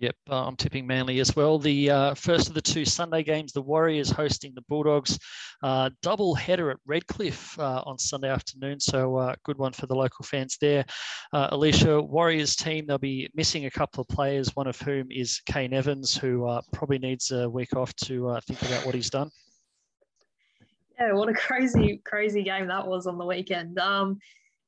Yep, 0.00 0.16
uh, 0.28 0.46
I'm 0.46 0.56
tipping 0.56 0.86
Manly 0.86 1.20
as 1.20 1.36
well. 1.36 1.58
The 1.58 1.88
uh, 1.88 2.14
first 2.14 2.48
of 2.48 2.54
the 2.54 2.60
two 2.60 2.84
Sunday 2.84 3.22
games, 3.22 3.52
the 3.52 3.62
Warriors 3.62 4.10
hosting 4.10 4.52
the 4.54 4.62
Bulldogs. 4.62 5.18
Uh, 5.62 5.88
double 6.02 6.34
header 6.34 6.70
at 6.70 6.78
Redcliffe 6.84 7.56
uh, 7.60 7.82
on 7.86 7.96
Sunday 7.96 8.28
afternoon, 8.28 8.80
so 8.80 9.16
uh, 9.16 9.34
good 9.44 9.56
one 9.56 9.72
for 9.72 9.86
the 9.86 9.94
local 9.94 10.24
fans 10.24 10.58
there. 10.60 10.84
Uh, 11.32 11.48
Alicia, 11.52 12.02
Warriors 12.02 12.56
team, 12.56 12.86
they'll 12.86 12.98
be 12.98 13.30
missing 13.34 13.66
a 13.66 13.70
couple 13.70 14.02
of 14.02 14.08
players, 14.08 14.54
one 14.56 14.66
of 14.66 14.78
whom 14.80 15.12
is 15.12 15.40
Kane 15.46 15.72
Evans, 15.72 16.16
who 16.16 16.60
probably 16.72 16.98
needs 16.98 17.30
a 17.30 17.48
week 17.48 17.74
off 17.76 17.94
to 17.96 18.38
think 18.46 18.60
about 18.62 18.84
what 18.84 18.96
he's 18.96 19.10
done. 19.10 19.30
Yeah, 20.98 21.12
what 21.12 21.28
a 21.28 21.34
crazy, 21.34 22.00
crazy 22.04 22.42
game 22.42 22.66
that 22.66 22.86
was 22.86 23.06
on 23.06 23.16
the 23.16 23.24
weekend. 23.24 23.78
Um, 23.78 24.18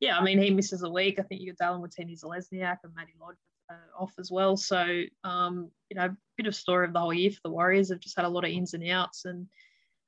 yeah, 0.01 0.19
I 0.19 0.23
mean, 0.23 0.39
he 0.39 0.51
misses 0.51 0.83
a 0.83 0.91
week. 0.91 1.19
I 1.19 1.23
think 1.23 1.41
you 1.41 1.53
got 1.53 1.75
Dallin 1.75 1.83
Watene-Zelezniak 1.83 2.79
and 2.85 2.95
Matty 2.95 3.13
Lodge 3.21 3.37
uh, 3.71 4.03
off 4.03 4.13
as 4.19 4.31
well. 4.31 4.57
So, 4.57 5.03
um, 5.25 5.71
you 5.91 5.97
know, 5.97 6.07
a 6.07 6.17
bit 6.37 6.47
of 6.47 6.55
story 6.55 6.87
of 6.87 6.93
the 6.93 7.01
whole 7.01 7.13
year 7.13 7.31
for 7.31 7.41
the 7.45 7.51
Warriors. 7.51 7.89
They've 7.89 8.01
just 8.01 8.17
had 8.17 8.25
a 8.25 8.31
lot 8.31 8.45
of 8.45 8.51
ins 8.51 8.75
and 8.75 8.89
outs. 8.89 9.25
And 9.25 9.47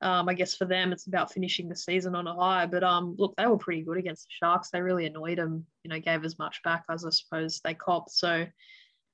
um, 0.00 0.28
I 0.28 0.34
guess 0.34 0.54
for 0.54 0.64
them, 0.64 0.92
it's 0.92 1.06
about 1.06 1.32
finishing 1.32 1.68
the 1.68 1.76
season 1.76 2.14
on 2.14 2.26
a 2.26 2.34
high. 2.34 2.66
But 2.66 2.84
um, 2.84 3.16
look, 3.18 3.34
they 3.36 3.46
were 3.46 3.58
pretty 3.58 3.82
good 3.82 3.98
against 3.98 4.24
the 4.24 4.46
Sharks. 4.46 4.70
They 4.70 4.80
really 4.80 5.06
annoyed 5.06 5.38
them, 5.38 5.66
you 5.84 5.90
know, 5.90 6.00
gave 6.00 6.24
as 6.24 6.38
much 6.38 6.62
back 6.62 6.84
as 6.90 7.04
I 7.04 7.10
suppose 7.10 7.60
they 7.62 7.74
copped. 7.74 8.12
So, 8.12 8.46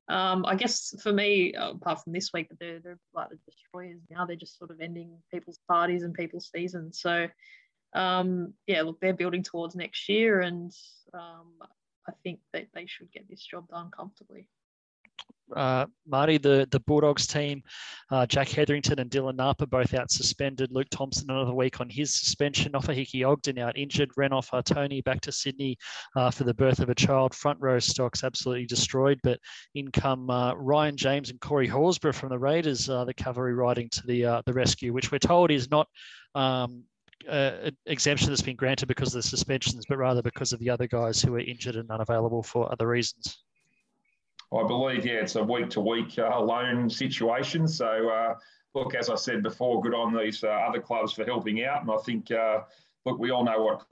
um, 0.09 0.45
I 0.45 0.55
guess 0.55 0.95
for 1.01 1.13
me, 1.13 1.55
uh, 1.55 1.71
apart 1.73 2.05
from 2.05 2.13
this 2.13 2.31
week, 2.35 2.49
they're, 2.61 2.81
they're 2.81 2.99
like 3.15 3.31
the 3.31 3.39
destroyers 3.47 4.01
now. 4.11 4.27
They're 4.27 4.37
just 4.37 4.59
sort 4.59 4.71
of 4.71 4.81
ending 4.81 5.17
people's 5.33 5.59
parties 5.67 6.03
and 6.03 6.13
people's 6.13 6.51
seasons. 6.55 7.01
So, 7.01 7.29
um, 7.95 8.53
yeah, 8.67 8.83
look, 8.83 9.01
they're 9.01 9.15
building 9.15 9.43
towards 9.43 9.75
next 9.75 10.09
year, 10.09 10.41
and 10.41 10.73
um, 11.15 11.53
I 12.09 12.13
think 12.23 12.41
that 12.53 12.69
they 12.75 12.87
should 12.87 13.11
get 13.13 13.29
this 13.29 13.45
job 13.45 13.69
done 13.69 13.91
comfortably. 13.91 14.49
Uh, 15.55 15.85
Marty, 16.07 16.39
the, 16.39 16.67
the 16.71 16.81
Bulldogs 16.81 17.27
team, 17.27 17.63
uh, 18.11 18.27
Jack 18.27 18.49
Hetherington 18.49 18.99
and 18.99 19.11
Dylan 19.11 19.37
Napa 19.37 19.67
both 19.67 19.93
out 19.93 20.11
suspended. 20.11 20.73
Luke 20.73 20.89
Thompson 20.91 21.31
another 21.31 21.53
week 21.53 21.81
on 21.81 21.89
his 21.89 22.15
suspension. 22.15 22.73
Ofahiki 22.73 23.27
Ogden 23.27 23.59
out 23.59 23.77
injured. 23.77 24.11
Renouf 24.19 24.65
Tony 24.65 25.03
back 25.03 25.21
to 25.21 25.33
Sydney 25.33 25.77
uh, 26.17 26.31
for 26.31 26.45
the 26.45 26.55
birth 26.55 26.81
of 26.81 26.89
a 26.89 26.95
child. 26.95 27.35
Front 27.35 27.61
row 27.61 27.79
stocks 27.79 28.25
absolutely 28.25 28.67
destroyed. 28.67 29.21
But 29.23 29.39
in 29.75 29.91
come 29.91 30.31
uh, 30.31 30.55
Ryan 30.55 30.97
James 30.97 31.31
and 31.31 31.41
Corey 31.41 31.69
Horsburgh 31.69 32.15
from 32.15 32.31
the 32.31 32.39
Raiders, 32.39 32.89
uh, 32.89 33.05
the 33.05 33.15
cavalry 33.15 33.55
riding 33.55 33.91
to 33.91 34.07
the 34.07 34.25
uh, 34.25 34.43
the 34.47 34.53
rescue, 34.53 34.93
which 34.93 35.13
we're 35.13 35.19
told 35.19 35.51
is 35.51 35.71
not 35.71 35.89
um, 36.35 36.85
uh, 37.29 37.71
exemption 37.87 38.29
that's 38.29 38.43
been 38.43 38.57
granted 38.57 38.87
because 38.87 39.15
of 39.15 39.23
the 39.23 39.29
suspensions, 39.29 39.85
but 39.89 39.99
rather 39.99 40.23
because 40.23 40.53
of 40.53 40.61
the 40.61 40.71
other 40.71 40.87
guys 40.87 41.21
who 41.21 41.35
are 41.35 41.41
injured 41.41 41.77
and 41.77 41.91
unavailable 41.91 42.43
for 42.43 42.71
other 42.71 42.89
reasons. 42.89 43.45
I 44.53 44.67
believe, 44.67 45.05
yeah, 45.05 45.15
it's 45.15 45.35
a 45.37 45.43
week 45.43 45.71
to 45.71 45.81
week 45.81 46.17
loan 46.19 46.89
situation. 46.89 47.67
So, 47.67 48.09
uh, 48.09 48.35
look, 48.75 48.95
as 48.95 49.11
I 49.11 49.17
said 49.17 49.43
before, 49.43 49.81
good 49.83 49.95
on 49.95 50.15
these 50.15 50.45
uh, 50.45 50.49
other 50.49 50.81
clubs 50.81 51.13
for 51.13 51.25
helping 51.25 51.65
out. 51.65 51.83
And 51.83 51.91
I 51.91 51.97
think, 51.99 52.31
uh, 52.31 52.61
look, 53.05 53.19
we 53.19 53.31
all 53.31 53.45
know 53.45 53.63
what 53.63 53.89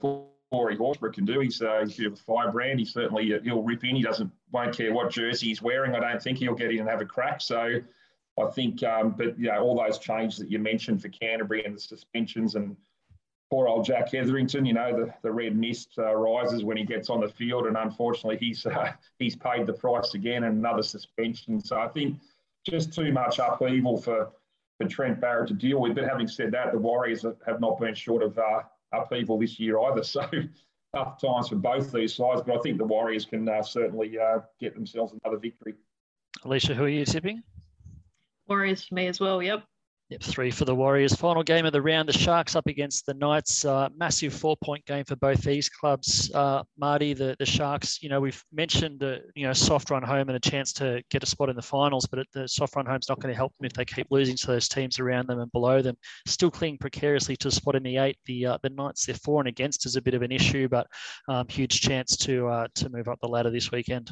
Corey 0.51 0.77
Horsburgh 0.77 1.13
can 1.13 1.25
do. 1.25 1.39
He's, 1.39 1.61
uh, 1.61 1.85
he's 1.85 1.99
a 1.99 2.15
firebrand. 2.15 2.79
He 2.79 2.85
certainly 2.85 3.33
he'll 3.43 3.63
rip 3.63 3.83
in. 3.83 3.95
He 3.95 4.03
doesn't 4.03 4.31
won't 4.51 4.75
care 4.75 4.93
what 4.93 5.11
jersey 5.11 5.47
he's 5.47 5.61
wearing. 5.61 5.95
I 5.95 5.99
don't 5.99 6.21
think 6.21 6.37
he'll 6.37 6.55
get 6.55 6.71
in 6.71 6.79
and 6.79 6.89
have 6.89 7.01
a 7.01 7.05
crack. 7.05 7.41
So, 7.41 7.79
I 8.39 8.45
think, 8.51 8.81
um, 8.83 9.11
but 9.11 9.37
you 9.37 9.49
know, 9.49 9.59
all 9.59 9.75
those 9.75 9.99
changes 9.99 10.39
that 10.39 10.49
you 10.49 10.59
mentioned 10.59 11.01
for 11.01 11.09
Canterbury 11.09 11.65
and 11.65 11.75
the 11.75 11.79
suspensions 11.79 12.55
and 12.55 12.75
poor 13.53 13.67
old 13.67 13.85
Jack 13.85 14.11
Hetherington, 14.11 14.65
you 14.65 14.73
know, 14.73 15.05
the, 15.05 15.13
the 15.21 15.31
red 15.31 15.55
mist 15.55 15.93
uh, 15.99 16.11
rises 16.15 16.63
when 16.63 16.75
he 16.75 16.83
gets 16.83 17.11
on 17.11 17.21
the 17.21 17.27
field, 17.27 17.67
and 17.67 17.77
unfortunately, 17.77 18.37
he's 18.39 18.65
uh, 18.65 18.91
he's 19.19 19.35
paid 19.35 19.67
the 19.67 19.73
price 19.73 20.15
again 20.15 20.43
and 20.43 20.57
another 20.57 20.81
suspension. 20.81 21.63
So 21.63 21.77
I 21.77 21.87
think 21.87 22.17
just 22.67 22.93
too 22.93 23.11
much 23.11 23.37
upheaval 23.37 24.01
for 24.01 24.31
for 24.79 24.87
Trent 24.87 25.21
Barrett 25.21 25.49
to 25.49 25.53
deal 25.53 25.79
with. 25.79 25.93
But 25.93 26.05
having 26.05 26.27
said 26.27 26.51
that, 26.53 26.71
the 26.71 26.79
Warriors 26.79 27.23
have 27.45 27.61
not 27.61 27.79
been 27.79 27.93
short 27.93 28.23
of 28.23 28.39
uh, 28.39 28.63
upheaval 28.91 29.37
this 29.37 29.59
year 29.59 29.79
either. 29.79 30.03
So 30.13 30.27
tough 30.95 31.19
times 31.19 31.49
for 31.49 31.55
both 31.55 31.91
these 31.91 32.13
sides, 32.13 32.41
but 32.45 32.55
I 32.55 32.59
think 32.59 32.77
the 32.77 32.85
Warriors 32.85 33.25
can 33.25 33.49
uh, 33.49 33.63
certainly 33.63 34.17
uh, 34.19 34.39
get 34.59 34.75
themselves 34.75 35.13
another 35.23 35.39
victory. 35.39 35.73
Alicia, 36.43 36.75
who 36.75 36.83
are 36.83 36.89
you 36.89 37.03
tipping? 37.03 37.41
Warriors 38.47 38.85
for 38.85 38.93
me 38.93 39.07
as 39.07 39.19
well. 39.19 39.41
Yep. 39.41 39.63
Yep, 40.13 40.21
three 40.21 40.51
for 40.51 40.65
the 40.65 40.75
Warriors. 40.75 41.15
Final 41.15 41.41
game 41.41 41.65
of 41.65 41.73
the 41.73 41.81
round, 41.81 42.07
the 42.07 42.13
Sharks 42.13 42.55
up 42.55 42.67
against 42.67 43.07
the 43.07 43.15
Knights. 43.15 43.65
Uh, 43.65 43.89
massive 43.97 44.31
four-point 44.31 44.85
game 44.85 45.03
for 45.05 45.15
both 45.15 45.41
these 45.41 45.69
clubs. 45.69 46.31
Uh, 46.35 46.61
Marty, 46.77 47.15
the, 47.15 47.35
the 47.39 47.47
Sharks, 47.47 47.97
you 48.03 48.09
know, 48.09 48.21
we've 48.21 48.43
mentioned, 48.53 49.01
uh, 49.01 49.15
you 49.33 49.47
know, 49.47 49.53
soft 49.53 49.89
run 49.89 50.03
home 50.03 50.29
and 50.29 50.35
a 50.35 50.39
chance 50.39 50.71
to 50.73 51.01
get 51.09 51.23
a 51.23 51.25
spot 51.25 51.49
in 51.49 51.55
the 51.55 51.63
finals, 51.63 52.05
but 52.05 52.27
the 52.31 52.47
soft 52.47 52.75
run 52.75 52.85
home's 52.85 53.09
not 53.09 53.21
going 53.21 53.33
to 53.33 53.35
help 53.35 53.57
them 53.57 53.65
if 53.65 53.73
they 53.73 53.85
keep 53.85 54.05
losing 54.11 54.35
to 54.37 54.45
those 54.45 54.67
teams 54.67 54.99
around 54.99 55.27
them 55.27 55.39
and 55.39 55.51
below 55.51 55.81
them. 55.81 55.97
Still 56.27 56.51
clinging 56.51 56.77
precariously 56.77 57.35
to 57.37 57.47
a 57.47 57.51
spot 57.51 57.73
in 57.73 57.81
the 57.81 57.97
eight. 57.97 58.19
The 58.27 58.45
uh, 58.45 58.57
the 58.61 58.69
Knights, 58.69 59.07
they're 59.07 59.15
for 59.15 59.41
and 59.41 59.47
against 59.47 59.87
is 59.87 59.95
a 59.95 60.01
bit 60.01 60.13
of 60.13 60.21
an 60.21 60.31
issue, 60.31 60.67
but 60.67 60.85
um, 61.27 61.47
huge 61.47 61.81
chance 61.81 62.15
to 62.17 62.47
uh, 62.49 62.67
to 62.75 62.89
move 62.89 63.07
up 63.07 63.17
the 63.19 63.27
ladder 63.27 63.49
this 63.49 63.71
weekend. 63.71 64.11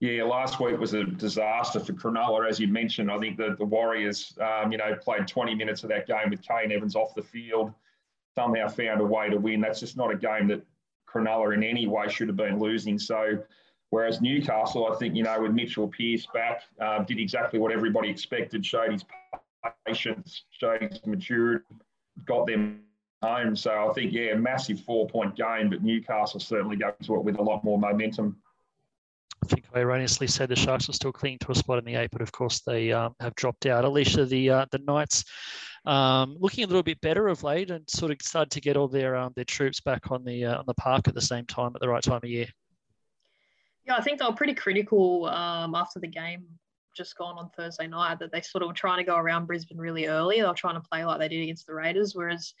Yeah, 0.00 0.24
last 0.24 0.60
week 0.60 0.78
was 0.78 0.94
a 0.94 1.04
disaster 1.04 1.78
for 1.78 1.92
Cronulla, 1.92 2.48
as 2.48 2.58
you 2.58 2.68
mentioned. 2.68 3.10
I 3.10 3.18
think 3.18 3.36
the, 3.36 3.54
the 3.58 3.66
Warriors, 3.66 4.34
um, 4.40 4.72
you 4.72 4.78
know, 4.78 4.94
played 4.94 5.28
20 5.28 5.54
minutes 5.54 5.82
of 5.82 5.90
that 5.90 6.06
game 6.06 6.30
with 6.30 6.40
Kane 6.40 6.72
Evans 6.72 6.96
off 6.96 7.14
the 7.14 7.22
field, 7.22 7.74
somehow 8.34 8.66
found 8.68 9.02
a 9.02 9.04
way 9.04 9.28
to 9.28 9.36
win. 9.36 9.60
That's 9.60 9.78
just 9.78 9.98
not 9.98 10.10
a 10.10 10.16
game 10.16 10.48
that 10.48 10.62
Cronulla 11.06 11.52
in 11.52 11.62
any 11.62 11.86
way 11.86 12.08
should 12.08 12.28
have 12.28 12.36
been 12.38 12.58
losing. 12.58 12.98
So, 12.98 13.44
whereas 13.90 14.22
Newcastle, 14.22 14.90
I 14.90 14.96
think, 14.96 15.14
you 15.14 15.22
know, 15.22 15.42
with 15.42 15.52
Mitchell 15.52 15.88
Pearce 15.88 16.26
back, 16.32 16.62
uh, 16.80 17.00
did 17.04 17.18
exactly 17.20 17.58
what 17.58 17.70
everybody 17.70 18.08
expected, 18.08 18.64
showed 18.64 18.92
his 18.92 19.04
patience, 19.86 20.44
showed 20.48 20.80
his 20.80 21.04
maturity, 21.04 21.64
got 22.24 22.46
them 22.46 22.80
home. 23.22 23.54
So 23.54 23.90
I 23.90 23.92
think, 23.92 24.14
yeah, 24.14 24.32
massive 24.32 24.80
four 24.80 25.06
point 25.08 25.36
game, 25.36 25.68
but 25.68 25.82
Newcastle 25.82 26.40
certainly 26.40 26.76
goes 26.76 26.94
to 27.02 27.16
it 27.16 27.24
with 27.24 27.38
a 27.38 27.42
lot 27.42 27.64
more 27.64 27.78
momentum. 27.78 28.38
Think 29.50 29.64
I 29.74 29.80
erroneously 29.80 30.28
said 30.28 30.48
the 30.48 30.56
Sharks 30.56 30.86
were 30.86 30.94
still 30.94 31.12
clinging 31.12 31.40
to 31.40 31.50
a 31.50 31.54
spot 31.54 31.78
in 31.78 31.84
the 31.84 31.96
eight, 31.96 32.10
but 32.12 32.22
of 32.22 32.30
course 32.30 32.60
they 32.60 32.92
um, 32.92 33.14
have 33.18 33.34
dropped 33.34 33.66
out. 33.66 33.84
Alicia, 33.84 34.24
the 34.24 34.50
uh, 34.50 34.66
the 34.70 34.78
Knights 34.78 35.24
um, 35.84 36.36
looking 36.38 36.64
a 36.64 36.66
little 36.66 36.82
bit 36.82 37.00
better 37.00 37.28
of 37.28 37.42
late 37.42 37.70
and 37.70 37.88
sort 37.88 38.12
of 38.12 38.18
started 38.22 38.50
to 38.52 38.60
get 38.60 38.76
all 38.76 38.88
their 38.88 39.16
um, 39.16 39.32
their 39.34 39.44
troops 39.44 39.80
back 39.80 40.10
on 40.10 40.24
the 40.24 40.44
uh, 40.44 40.58
on 40.58 40.64
the 40.66 40.74
park 40.74 41.08
at 41.08 41.14
the 41.14 41.20
same 41.20 41.46
time 41.46 41.72
at 41.74 41.80
the 41.80 41.88
right 41.88 42.02
time 42.02 42.20
of 42.22 42.24
year. 42.24 42.46
Yeah, 43.86 43.96
I 43.96 44.02
think 44.02 44.18
they 44.18 44.26
were 44.26 44.32
pretty 44.32 44.54
critical 44.54 45.26
um, 45.26 45.74
after 45.74 45.98
the 45.98 46.06
game 46.06 46.44
just 46.96 47.16
gone 47.16 47.38
on 47.38 47.50
Thursday 47.56 47.86
night 47.86 48.18
that 48.18 48.30
they 48.32 48.40
sort 48.42 48.62
of 48.62 48.68
were 48.68 48.74
trying 48.74 48.98
to 48.98 49.04
go 49.04 49.16
around 49.16 49.46
Brisbane 49.46 49.78
really 49.78 50.06
early. 50.06 50.40
They 50.40 50.46
were 50.46 50.54
trying 50.54 50.74
to 50.74 50.88
play 50.88 51.04
like 51.04 51.18
they 51.18 51.28
did 51.28 51.42
against 51.42 51.66
the 51.66 51.74
Raiders, 51.74 52.14
whereas 52.14 52.54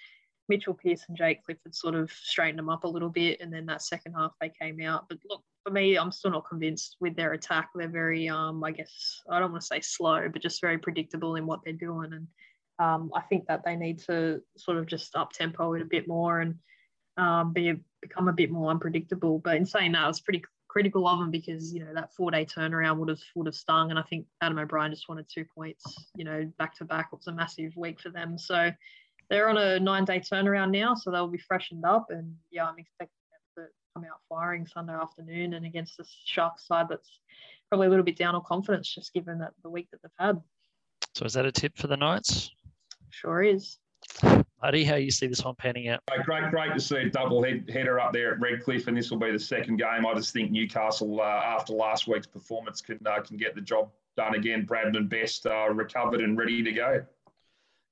Mitchell 0.50 0.74
Pearce 0.74 1.04
and 1.08 1.16
Jake 1.16 1.44
Clifford 1.44 1.74
sort 1.74 1.94
of 1.94 2.10
straightened 2.10 2.58
them 2.58 2.68
up 2.68 2.84
a 2.84 2.88
little 2.88 3.08
bit, 3.08 3.40
and 3.40 3.52
then 3.52 3.64
that 3.66 3.82
second 3.82 4.12
half 4.12 4.32
they 4.40 4.50
came 4.50 4.82
out. 4.82 5.08
But 5.08 5.18
look, 5.30 5.42
for 5.62 5.70
me, 5.70 5.96
I'm 5.96 6.10
still 6.10 6.32
not 6.32 6.48
convinced 6.48 6.96
with 7.00 7.14
their 7.14 7.32
attack. 7.32 7.70
They're 7.74 7.88
very, 7.88 8.28
um, 8.28 8.62
I 8.64 8.72
guess, 8.72 9.22
I 9.30 9.38
don't 9.38 9.52
want 9.52 9.62
to 9.62 9.66
say 9.66 9.80
slow, 9.80 10.28
but 10.28 10.42
just 10.42 10.60
very 10.60 10.76
predictable 10.76 11.36
in 11.36 11.46
what 11.46 11.60
they're 11.64 11.72
doing. 11.72 12.12
And 12.12 12.26
um, 12.80 13.12
I 13.14 13.20
think 13.20 13.46
that 13.46 13.62
they 13.64 13.76
need 13.76 14.00
to 14.00 14.42
sort 14.56 14.76
of 14.76 14.86
just 14.86 15.14
up 15.14 15.32
tempo 15.32 15.74
it 15.74 15.82
a 15.82 15.86
bit 15.86 16.08
more 16.08 16.40
and 16.40 16.56
um, 17.16 17.52
be 17.52 17.74
become 18.02 18.28
a 18.28 18.32
bit 18.32 18.50
more 18.50 18.70
unpredictable. 18.70 19.38
But 19.38 19.56
in 19.56 19.66
saying 19.66 19.92
that, 19.92 20.04
I 20.04 20.08
was 20.08 20.20
pretty 20.20 20.42
critical 20.68 21.06
of 21.08 21.18
them 21.18 21.30
because 21.30 21.74
you 21.74 21.84
know 21.84 21.92
that 21.94 22.14
four 22.14 22.30
day 22.30 22.46
turnaround 22.46 22.98
would 22.98 23.08
have 23.08 23.20
would 23.36 23.46
have 23.46 23.54
stung, 23.54 23.90
and 23.90 23.98
I 23.98 24.02
think 24.02 24.26
Adam 24.40 24.58
O'Brien 24.58 24.90
just 24.90 25.08
wanted 25.08 25.26
two 25.28 25.44
points, 25.54 26.10
you 26.16 26.24
know, 26.24 26.50
back 26.58 26.76
to 26.76 26.84
back. 26.84 27.10
It 27.12 27.16
was 27.16 27.26
a 27.26 27.32
massive 27.32 27.76
week 27.76 28.00
for 28.00 28.10
them, 28.10 28.38
so 28.38 28.72
they're 29.30 29.48
on 29.48 29.56
a 29.56 29.80
nine 29.80 30.04
day 30.04 30.20
turnaround 30.20 30.72
now, 30.72 30.94
so 30.94 31.10
they'll 31.10 31.28
be 31.28 31.38
freshened 31.38 31.84
up, 31.84 32.06
and 32.10 32.34
yeah, 32.50 32.66
I'm 32.66 32.78
expecting 32.78 33.14
them 33.56 33.64
to 33.64 33.70
come 33.94 34.04
out 34.04 34.18
firing 34.28 34.66
Sunday 34.66 34.92
afternoon 34.92 35.54
and 35.54 35.64
against 35.64 35.96
the 35.96 36.04
Sharks 36.24 36.66
side 36.66 36.86
that's 36.90 37.20
probably 37.68 37.86
a 37.86 37.90
little 37.90 38.04
bit 38.04 38.18
down 38.18 38.34
on 38.34 38.42
confidence, 38.44 38.92
just 38.92 39.14
given 39.14 39.38
that 39.38 39.52
the 39.62 39.70
week 39.70 39.88
that 39.92 40.02
they've 40.02 40.10
had. 40.26 40.40
So 41.14 41.24
is 41.24 41.32
that 41.34 41.46
a 41.46 41.52
tip 41.52 41.78
for 41.78 41.86
the 41.86 41.96
Knights? 41.96 42.50
Sure 43.10 43.42
is. 43.42 43.78
Marty, 44.62 44.84
how 44.84 44.96
you 44.96 45.10
see 45.10 45.26
this 45.26 45.44
one 45.44 45.54
panning 45.54 45.88
out? 45.88 46.00
Great, 46.24 46.50
great 46.50 46.74
to 46.74 46.80
see 46.80 46.96
a 46.96 47.08
double 47.08 47.42
head, 47.42 47.70
header 47.72 47.98
up 48.00 48.12
there 48.12 48.34
at 48.34 48.40
Redcliffe, 48.40 48.88
and 48.88 48.96
this 48.96 49.10
will 49.10 49.18
be 49.18 49.30
the 49.30 49.38
second 49.38 49.76
game. 49.76 50.06
I 50.06 50.14
just 50.14 50.32
think 50.32 50.50
Newcastle, 50.50 51.20
uh, 51.20 51.24
after 51.24 51.72
last 51.72 52.06
week's 52.08 52.26
performance, 52.26 52.80
can 52.80 52.98
uh, 53.06 53.20
can 53.20 53.36
get 53.36 53.54
the 53.54 53.60
job 53.60 53.90
done 54.16 54.34
again. 54.34 54.66
Bradman 54.66 54.96
and 54.96 55.08
Best 55.08 55.46
uh, 55.46 55.68
recovered 55.72 56.20
and 56.20 56.36
ready 56.36 56.62
to 56.62 56.72
go. 56.72 57.02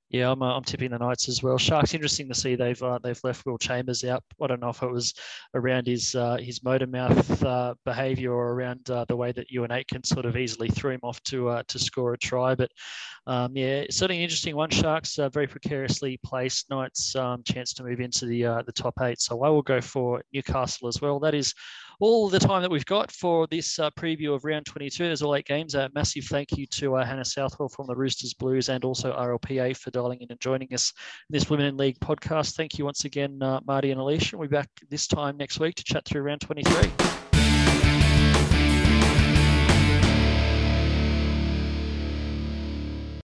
Yeah, 0.09 0.31
I'm, 0.31 0.41
uh, 0.41 0.55
I'm 0.55 0.63
tipping 0.63 0.89
the 0.89 0.97
Knights 0.97 1.29
as 1.29 1.43
well. 1.43 1.59
Sharks 1.59 1.93
interesting 1.93 2.27
to 2.29 2.33
see 2.33 2.55
they've 2.55 2.81
uh, 2.81 2.97
they've 3.03 3.19
left 3.23 3.45
Will 3.45 3.59
Chambers 3.59 4.03
out. 4.03 4.23
I 4.41 4.47
don't 4.47 4.59
know 4.59 4.69
if 4.69 4.81
it 4.81 4.91
was 4.91 5.13
around 5.53 5.85
his 5.85 6.15
uh, 6.15 6.37
his 6.37 6.63
motor 6.63 6.87
mouth 6.87 7.43
uh, 7.43 7.75
behaviour 7.85 8.33
or 8.33 8.53
around 8.53 8.89
uh, 8.89 9.05
the 9.07 9.15
way 9.15 9.31
that 9.31 9.51
Euan 9.51 9.71
Aitken 9.71 10.03
sort 10.03 10.25
of 10.25 10.35
easily 10.35 10.67
threw 10.67 10.91
him 10.91 11.01
off 11.03 11.21
to 11.23 11.49
uh, 11.49 11.63
to 11.67 11.77
score 11.77 12.13
a 12.13 12.17
try. 12.17 12.55
But 12.55 12.71
um, 13.27 13.55
yeah, 13.55 13.83
certainly 13.91 14.17
an 14.17 14.23
interesting 14.23 14.55
one. 14.55 14.71
Sharks 14.71 15.19
very 15.31 15.45
precariously 15.45 16.19
placed. 16.23 16.71
Knights 16.71 17.15
um, 17.15 17.43
chance 17.43 17.73
to 17.73 17.83
move 17.83 17.99
into 17.99 18.25
the 18.25 18.63
the 18.65 18.73
top 18.73 18.95
eight. 19.01 19.21
So 19.21 19.43
I 19.43 19.49
will 19.49 19.61
go 19.61 19.79
for 19.79 20.23
Newcastle 20.33 20.87
as 20.87 21.01
well. 21.01 21.19
That 21.19 21.35
is 21.35 21.53
all 21.99 22.29
the 22.29 22.39
time 22.39 22.61
that 22.61 22.71
we've 22.71 22.85
got 22.85 23.11
for 23.11 23.45
this 23.47 23.77
uh, 23.77 23.89
preview 23.91 24.33
of 24.33 24.45
round 24.45 24.65
22. 24.65 25.03
There's 25.03 25.21
all 25.21 25.35
eight 25.35 25.45
games. 25.45 25.75
A 25.75 25.89
massive 25.93 26.25
thank 26.25 26.57
you 26.57 26.65
to 26.67 26.95
uh, 26.95 27.05
Hannah 27.05 27.25
Southwell 27.25 27.69
from 27.69 27.87
the 27.87 27.95
Roosters 27.95 28.33
Blues 28.33 28.69
and 28.69 28.83
also 28.85 29.13
RLPA 29.13 29.75
for 29.75 29.91
dialing 29.91 30.21
in 30.21 30.27
and 30.29 30.39
joining 30.39 30.73
us 30.73 30.93
this 31.29 31.49
Women 31.49 31.65
in 31.65 31.77
League 31.77 31.99
podcast. 31.99 32.55
Thank 32.55 32.77
you 32.77 32.85
once 32.85 33.05
again, 33.05 33.41
uh, 33.41 33.59
Marty 33.65 33.91
and 33.91 33.99
Alicia. 33.99 34.37
We'll 34.37 34.47
be 34.47 34.55
back 34.55 34.69
this 34.89 35.07
time 35.07 35.37
next 35.37 35.59
week 35.59 35.75
to 35.75 35.83
chat 35.83 36.05
through 36.05 36.21
round 36.21 36.41
23. 36.41 37.38